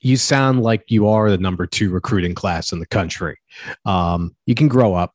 you 0.00 0.16
sound 0.16 0.62
like 0.62 0.84
you 0.88 1.06
are 1.06 1.28
the 1.28 1.36
number 1.36 1.66
two 1.66 1.90
recruiting 1.90 2.34
class 2.34 2.72
in 2.72 2.78
the 2.78 2.86
country. 2.86 3.36
Um, 3.84 4.34
you 4.46 4.54
can 4.54 4.68
grow 4.68 4.94
up. 4.94 5.12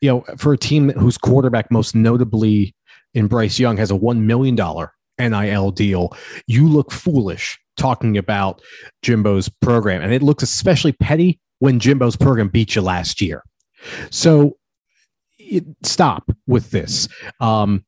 You 0.00 0.12
know, 0.12 0.24
for 0.38 0.54
a 0.54 0.58
team 0.58 0.88
whose 0.88 1.18
quarterback, 1.18 1.70
most 1.70 1.94
notably 1.94 2.74
in 3.12 3.26
Bryce 3.26 3.58
Young, 3.58 3.76
has 3.76 3.90
a 3.90 3.98
$1 3.98 4.20
million 4.20 4.56
NIL 5.18 5.70
deal, 5.72 6.16
you 6.46 6.66
look 6.66 6.90
foolish 6.90 7.58
talking 7.76 8.16
about 8.16 8.62
Jimbo's 9.02 9.50
program. 9.60 10.00
And 10.00 10.14
it 10.14 10.22
looks 10.22 10.42
especially 10.42 10.92
petty 10.92 11.38
when 11.58 11.78
Jimbo's 11.78 12.16
program 12.16 12.48
beat 12.48 12.74
you 12.74 12.80
last 12.80 13.20
year. 13.20 13.42
So 14.10 14.56
it, 15.38 15.64
stop 15.82 16.30
with 16.46 16.70
this. 16.70 17.08
Um, 17.40 17.84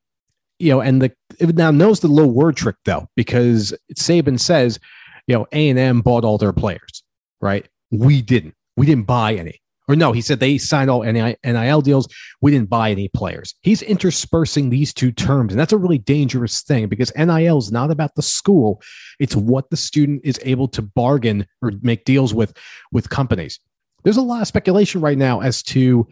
you 0.59 0.71
know, 0.71 0.81
and 0.81 1.01
the 1.01 1.13
now 1.41 1.71
knows 1.71 2.01
the 2.01 2.09
little 2.09 2.33
word 2.33 2.57
trick 2.57 2.77
though, 2.85 3.09
because 3.17 3.75
Saban 3.95 4.39
says, 4.39 4.79
you 5.27 5.35
know, 5.35 5.47
A 5.53 5.69
and 5.71 5.79
M 5.79 6.03
bought 6.03 6.25
all 6.25 6.39
their 6.39 6.53
players, 6.53 7.03
right? 7.41 7.67
We 7.91 8.21
didn't. 8.21 8.55
We 8.77 8.87
didn't 8.87 9.07
buy 9.07 9.35
any. 9.35 9.61
Or 9.89 9.97
no, 9.97 10.13
he 10.13 10.21
said 10.21 10.39
they 10.39 10.57
signed 10.57 10.89
all 10.89 11.03
NIL 11.03 11.81
deals. 11.81 12.07
We 12.41 12.53
didn't 12.53 12.69
buy 12.69 12.93
any 12.93 13.09
players. 13.09 13.57
He's 13.63 13.83
interspersing 13.83 14.71
these 14.71 14.95
two 14.95 15.11
terms, 15.11 15.53
and 15.53 15.59
that's 15.59 15.73
a 15.73 15.79
really 15.79 15.99
dangerous 15.99 16.63
thing 16.63 16.89
because 16.89 17.11
NIL 17.17 17.59
is 17.59 17.73
not 17.73 17.91
about 17.91 18.15
the 18.15 18.23
school; 18.23 18.81
it's 19.19 19.35
what 19.35 19.69
the 19.71 19.77
student 19.77 20.21
is 20.23 20.39
able 20.45 20.69
to 20.69 20.83
bargain 20.83 21.45
or 21.61 21.73
make 21.83 22.05
deals 22.05 22.33
with 22.33 22.57
with 22.93 23.11
companies 23.11 23.59
there's 24.03 24.17
a 24.17 24.23
lot 24.23 24.41
of 24.41 24.47
speculation 24.47 25.01
right 25.01 25.19
now 25.19 25.41
as 25.41 25.63
to 25.65 26.07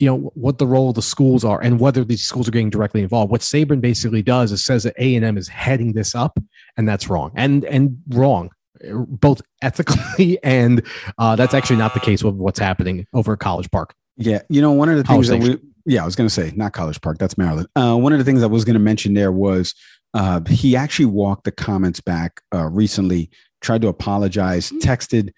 you 0.00 0.06
know 0.06 0.32
what 0.34 0.58
the 0.58 0.66
role 0.66 0.88
of 0.88 0.96
the 0.96 1.02
schools 1.02 1.44
are 1.44 1.62
and 1.62 1.78
whether 1.78 2.04
these 2.04 2.24
schools 2.24 2.48
are 2.48 2.50
getting 2.50 2.70
directly 2.70 3.02
involved. 3.02 3.30
What 3.30 3.42
Saban 3.42 3.80
basically 3.80 4.22
does 4.22 4.52
is 4.52 4.64
says 4.64 4.82
that 4.82 4.94
A 4.98 5.14
and 5.14 5.24
M 5.24 5.38
is 5.38 5.48
heading 5.48 5.92
this 5.92 6.14
up, 6.14 6.38
and 6.76 6.88
that's 6.88 7.08
wrong 7.08 7.32
and 7.34 7.64
and 7.64 7.98
wrong 8.08 8.50
both 8.92 9.40
ethically 9.62 10.38
and 10.42 10.82
uh, 11.18 11.36
that's 11.36 11.54
actually 11.54 11.76
not 11.76 11.94
the 11.94 12.00
case 12.00 12.22
with 12.22 12.34
what's 12.34 12.58
happening 12.58 13.06
over 13.12 13.34
at 13.34 13.38
College 13.38 13.70
Park. 13.70 13.94
Yeah, 14.16 14.42
you 14.48 14.60
know 14.60 14.72
one 14.72 14.88
of 14.88 14.96
the 14.96 15.04
things 15.04 15.28
that 15.28 15.38
we 15.38 15.58
yeah 15.86 16.02
I 16.02 16.04
was 16.04 16.16
going 16.16 16.28
to 16.28 16.34
say 16.34 16.52
not 16.56 16.72
College 16.72 17.00
Park 17.00 17.18
that's 17.18 17.38
Maryland. 17.38 17.68
Uh, 17.76 17.96
one 17.96 18.12
of 18.12 18.18
the 18.18 18.24
things 18.24 18.42
I 18.42 18.46
was 18.46 18.64
going 18.64 18.74
to 18.74 18.80
mention 18.80 19.14
there 19.14 19.32
was 19.32 19.74
uh, 20.14 20.40
he 20.48 20.76
actually 20.76 21.06
walked 21.06 21.44
the 21.44 21.52
comments 21.52 22.00
back 22.00 22.40
uh, 22.54 22.66
recently, 22.66 23.30
tried 23.60 23.82
to 23.82 23.88
apologize, 23.88 24.70
texted 24.70 25.30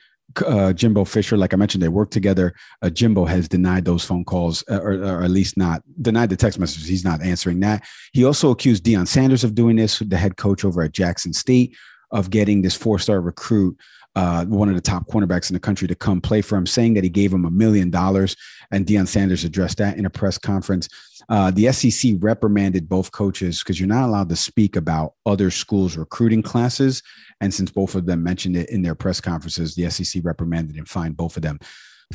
uh, 0.44 0.72
Jimbo 0.72 1.04
Fisher, 1.04 1.36
like 1.36 1.54
I 1.54 1.56
mentioned, 1.56 1.82
they 1.82 1.88
work 1.88 2.10
together. 2.10 2.54
Uh, 2.82 2.90
Jimbo 2.90 3.24
has 3.24 3.48
denied 3.48 3.84
those 3.84 4.04
phone 4.04 4.24
calls, 4.24 4.64
uh, 4.70 4.80
or, 4.80 4.92
or, 4.92 5.22
at 5.22 5.30
least 5.30 5.56
not 5.56 5.82
denied 6.02 6.30
the 6.30 6.36
text 6.36 6.58
messages. 6.58 6.88
He's 6.88 7.04
not 7.04 7.22
answering 7.22 7.60
that. 7.60 7.86
He 8.12 8.24
also 8.24 8.50
accused 8.50 8.84
Deion 8.84 9.06
Sanders 9.06 9.44
of 9.44 9.54
doing 9.54 9.76
this, 9.76 9.98
the 10.00 10.16
head 10.16 10.36
coach 10.36 10.64
over 10.64 10.82
at 10.82 10.92
Jackson 10.92 11.32
State, 11.32 11.76
of 12.10 12.30
getting 12.30 12.62
this 12.62 12.74
four 12.74 12.98
star 12.98 13.20
recruit, 13.20 13.76
uh, 14.16 14.46
one 14.46 14.68
of 14.68 14.74
the 14.74 14.80
top 14.80 15.06
cornerbacks 15.06 15.50
in 15.50 15.54
the 15.54 15.60
country, 15.60 15.86
to 15.86 15.94
come 15.94 16.20
play 16.20 16.40
for 16.40 16.56
him, 16.56 16.66
saying 16.66 16.94
that 16.94 17.04
he 17.04 17.10
gave 17.10 17.32
him 17.32 17.44
a 17.44 17.50
million 17.50 17.90
dollars. 17.90 18.34
And 18.72 18.86
Deion 18.86 19.06
Sanders 19.06 19.44
addressed 19.44 19.78
that 19.78 19.98
in 19.98 20.06
a 20.06 20.10
press 20.10 20.38
conference. 20.38 20.88
Uh, 21.28 21.50
the 21.50 21.70
SEC 21.70 22.14
reprimanded 22.18 22.88
both 22.88 23.12
coaches 23.12 23.60
because 23.60 23.78
you're 23.78 23.88
not 23.88 24.06
allowed 24.08 24.30
to 24.30 24.36
speak 24.36 24.74
about 24.74 25.12
other 25.26 25.50
schools' 25.50 25.96
recruiting 25.96 26.42
classes. 26.42 27.02
And 27.40 27.52
since 27.52 27.70
both 27.70 27.94
of 27.94 28.06
them 28.06 28.22
mentioned 28.22 28.56
it 28.56 28.70
in 28.70 28.82
their 28.82 28.94
press 28.94 29.20
conferences, 29.20 29.74
the 29.74 29.90
SEC 29.90 30.22
reprimanded 30.24 30.76
and 30.76 30.88
fined 30.88 31.16
both 31.16 31.36
of 31.36 31.42
them. 31.42 31.60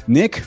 Nick, 0.07 0.43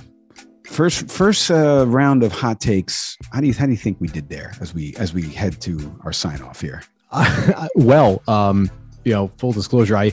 first 0.65 1.09
first 1.09 1.51
uh, 1.51 1.85
round 1.87 2.25
of 2.25 2.33
hot 2.33 2.61
takes. 2.61 3.17
How 3.33 3.41
do 3.41 3.47
you 3.47 3.55
how 3.55 3.67
do 3.67 3.73
you 3.73 3.79
think 3.79 4.01
we 4.01 4.09
did 4.09 4.29
there 4.29 4.55
as 4.61 4.75
we 4.75 4.95
as 4.97 5.15
we 5.15 5.23
head 5.23 5.61
to 5.63 6.01
our 6.05 6.13
sign 6.13 6.43
off 6.43 6.61
here? 6.61 6.83
well, 7.77 8.23
um, 8.27 8.71
you 9.05 9.13
know, 9.13 9.31
full 9.39 9.53
disclosure, 9.53 9.97
I 9.97 10.13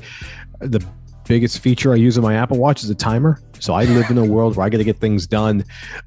the 0.59 0.85
biggest 1.31 1.59
feature 1.59 1.93
I 1.93 1.95
use 1.95 2.17
in 2.17 2.23
my 2.23 2.35
Apple 2.35 2.57
Watch 2.57 2.83
is 2.83 2.89
a 2.89 2.95
timer. 2.95 3.39
So 3.57 3.73
I 3.73 3.85
live 3.85 4.09
in 4.09 4.17
a 4.17 4.25
world 4.25 4.57
where 4.57 4.65
I 4.65 4.69
got 4.69 4.79
to 4.79 4.83
get 4.83 4.97
things 4.97 5.25
done 5.25 5.63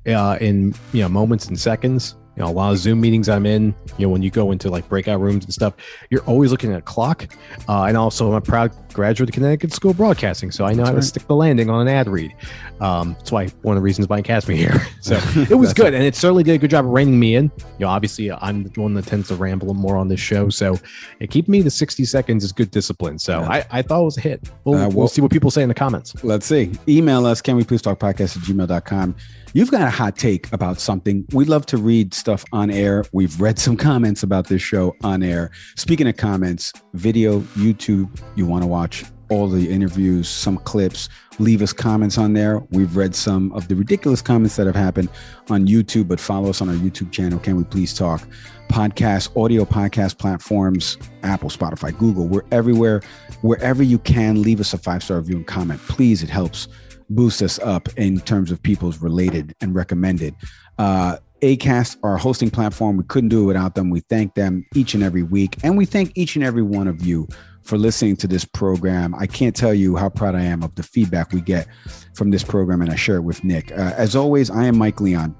uh, 0.06 0.36
in 0.38 0.74
you 0.92 1.00
know 1.00 1.08
moments 1.08 1.46
and 1.46 1.58
seconds 1.58 2.16
you 2.36 2.42
know, 2.42 2.50
a 2.50 2.52
lot 2.52 2.72
of 2.72 2.78
Zoom 2.78 3.00
meetings 3.00 3.28
I'm 3.28 3.46
in, 3.46 3.74
you 3.96 4.06
know, 4.06 4.08
when 4.10 4.22
you 4.22 4.30
go 4.30 4.50
into 4.50 4.68
like 4.68 4.88
breakout 4.88 5.20
rooms 5.20 5.44
and 5.44 5.54
stuff, 5.54 5.74
you're 6.10 6.24
always 6.24 6.50
looking 6.50 6.72
at 6.72 6.80
a 6.80 6.82
clock. 6.82 7.28
Uh, 7.68 7.84
and 7.84 7.96
also, 7.96 8.28
I'm 8.28 8.34
a 8.34 8.40
proud 8.40 8.72
graduate 8.94 9.28
of 9.28 9.34
Connecticut 9.34 9.72
School 9.72 9.90
of 9.90 9.96
Broadcasting, 9.98 10.50
so 10.50 10.64
I 10.64 10.70
know 10.72 10.78
That's 10.78 10.88
how 10.88 10.92
to 10.92 10.96
right. 10.96 11.04
stick 11.04 11.26
the 11.26 11.34
landing 11.34 11.68
on 11.68 11.86
an 11.86 11.88
ad 11.88 12.08
read. 12.08 12.34
Um, 12.80 13.14
that's 13.18 13.30
why 13.32 13.48
one 13.62 13.76
of 13.76 13.80
the 13.82 13.84
reasons 13.84 14.08
Mike 14.08 14.30
asked 14.30 14.48
me 14.48 14.56
here. 14.56 14.80
So 15.04 15.16
it 15.50 15.58
was 15.58 15.74
good, 15.74 15.92
and 15.92 16.02
it 16.02 16.14
certainly 16.16 16.42
did 16.44 16.52
a 16.54 16.58
good 16.58 16.70
job 16.70 16.86
of 16.86 16.90
reining 16.90 17.18
me 17.20 17.34
in. 17.34 17.50
You 17.78 17.80
know, 17.80 17.88
obviously 17.88 18.32
I'm 18.32 18.62
the 18.62 18.80
one 18.80 18.94
that 18.94 19.04
tends 19.06 19.28
to 19.28 19.34
ramble 19.34 19.74
more 19.74 19.98
on 19.98 20.08
this 20.08 20.18
show, 20.20 20.48
so 20.48 20.78
it 21.20 21.30
keep 21.30 21.46
me 21.46 21.60
the 21.60 21.70
60 21.70 22.06
seconds 22.06 22.42
is 22.42 22.52
good 22.52 22.70
discipline. 22.70 23.18
So 23.18 23.40
I, 23.40 23.66
I 23.70 23.82
thought 23.82 24.00
it 24.00 24.04
was 24.04 24.16
a 24.16 24.22
hit. 24.22 24.48
We'll, 24.64 24.76
Uh, 24.78 24.88
we'll 24.88 24.96
well- 24.96 25.08
see 25.08 25.20
what 25.20 25.30
people 25.30 25.50
say 25.50 25.62
in 25.62 25.68
the 25.68 25.74
comments. 25.74 26.14
Let's 26.24 26.46
see. 26.46 26.72
Email 26.88 27.26
us, 27.26 27.42
can 27.42 27.56
we 27.56 27.64
please 27.64 27.82
talk 27.82 27.98
podcast 27.98 28.36
at 28.38 28.42
gmail.com. 28.44 29.14
You've 29.52 29.70
got 29.70 29.82
a 29.82 29.90
hot 29.90 30.16
take 30.16 30.52
about 30.52 30.80
something. 30.80 31.24
We 31.32 31.44
love 31.44 31.64
to 31.66 31.76
read 31.76 32.12
stuff 32.12 32.44
on 32.52 32.70
air. 32.70 33.04
We've 33.12 33.38
read 33.40 33.56
some 33.58 33.76
comments 33.90 34.22
about 34.24 34.48
this 34.48 34.62
show 34.62 34.96
on 35.04 35.22
air. 35.22 35.50
Speaking 35.76 36.08
of 36.08 36.16
comments, 36.16 36.72
video, 36.94 37.38
YouTube, 37.56 38.08
you 38.34 38.46
want 38.46 38.62
to 38.64 38.66
watch 38.66 38.83
all 39.30 39.48
the 39.48 39.70
interviews, 39.70 40.28
some 40.28 40.58
clips, 40.58 41.08
leave 41.38 41.62
us 41.62 41.72
comments 41.72 42.18
on 42.18 42.32
there. 42.32 42.60
We've 42.70 42.96
read 42.96 43.14
some 43.14 43.52
of 43.52 43.68
the 43.68 43.74
ridiculous 43.74 44.22
comments 44.22 44.56
that 44.56 44.66
have 44.66 44.76
happened 44.76 45.08
on 45.48 45.66
YouTube, 45.66 46.08
but 46.08 46.20
follow 46.20 46.50
us 46.50 46.60
on 46.60 46.68
our 46.68 46.74
YouTube 46.74 47.10
channel. 47.10 47.38
Can 47.38 47.56
we 47.56 47.64
please 47.64 47.94
talk? 47.94 48.22
Podcast, 48.68 49.36
audio 49.36 49.64
podcast 49.64 50.18
platforms, 50.18 50.98
Apple, 51.22 51.50
Spotify, 51.50 51.96
Google, 51.96 52.26
we're 52.26 52.44
everywhere. 52.50 53.02
Wherever 53.42 53.82
you 53.82 53.98
can, 53.98 54.42
leave 54.42 54.60
us 54.60 54.72
a 54.72 54.78
five 54.78 55.02
star 55.02 55.18
review 55.18 55.36
and 55.36 55.46
comment. 55.46 55.80
Please, 55.88 56.22
it 56.22 56.30
helps 56.30 56.68
boost 57.10 57.42
us 57.42 57.58
up 57.60 57.88
in 57.96 58.20
terms 58.20 58.50
of 58.50 58.62
people's 58.62 59.00
related 59.00 59.54
and 59.60 59.74
recommended. 59.74 60.34
Uh, 60.78 61.16
Acast, 61.42 61.98
our 62.02 62.16
hosting 62.16 62.50
platform, 62.50 62.96
we 62.96 63.04
couldn't 63.04 63.28
do 63.28 63.42
it 63.42 63.46
without 63.46 63.74
them. 63.74 63.90
We 63.90 64.00
thank 64.00 64.34
them 64.34 64.64
each 64.74 64.94
and 64.94 65.02
every 65.02 65.22
week, 65.22 65.58
and 65.62 65.76
we 65.76 65.84
thank 65.84 66.12
each 66.14 66.36
and 66.36 66.44
every 66.44 66.62
one 66.62 66.88
of 66.88 67.04
you 67.04 67.28
for 67.64 67.78
listening 67.78 68.16
to 68.16 68.28
this 68.28 68.44
program. 68.44 69.14
I 69.14 69.26
can't 69.26 69.56
tell 69.56 69.74
you 69.74 69.96
how 69.96 70.08
proud 70.08 70.34
I 70.34 70.42
am 70.42 70.62
of 70.62 70.74
the 70.74 70.82
feedback 70.82 71.32
we 71.32 71.40
get 71.40 71.66
from 72.14 72.30
this 72.30 72.44
program, 72.44 72.82
and 72.82 72.90
I 72.90 72.94
share 72.94 73.16
it 73.16 73.22
with 73.22 73.42
Nick. 73.42 73.72
Uh, 73.72 73.94
as 73.96 74.14
always, 74.14 74.50
I 74.50 74.64
am 74.66 74.78
Mike 74.78 75.00
Leon. 75.00 75.34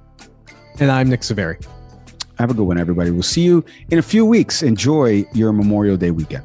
And 0.80 0.90
I'm 0.90 1.09
Nick 1.09 1.22
Severi. 1.22 1.59
Have 2.38 2.51
a 2.51 2.55
good 2.55 2.64
one, 2.64 2.78
everybody. 2.78 3.10
We'll 3.10 3.22
see 3.22 3.42
you 3.42 3.64
in 3.90 3.98
a 3.98 4.02
few 4.02 4.26
weeks. 4.26 4.62
Enjoy 4.62 5.24
your 5.34 5.52
Memorial 5.52 5.96
Day 5.96 6.10
weekend. 6.10 6.44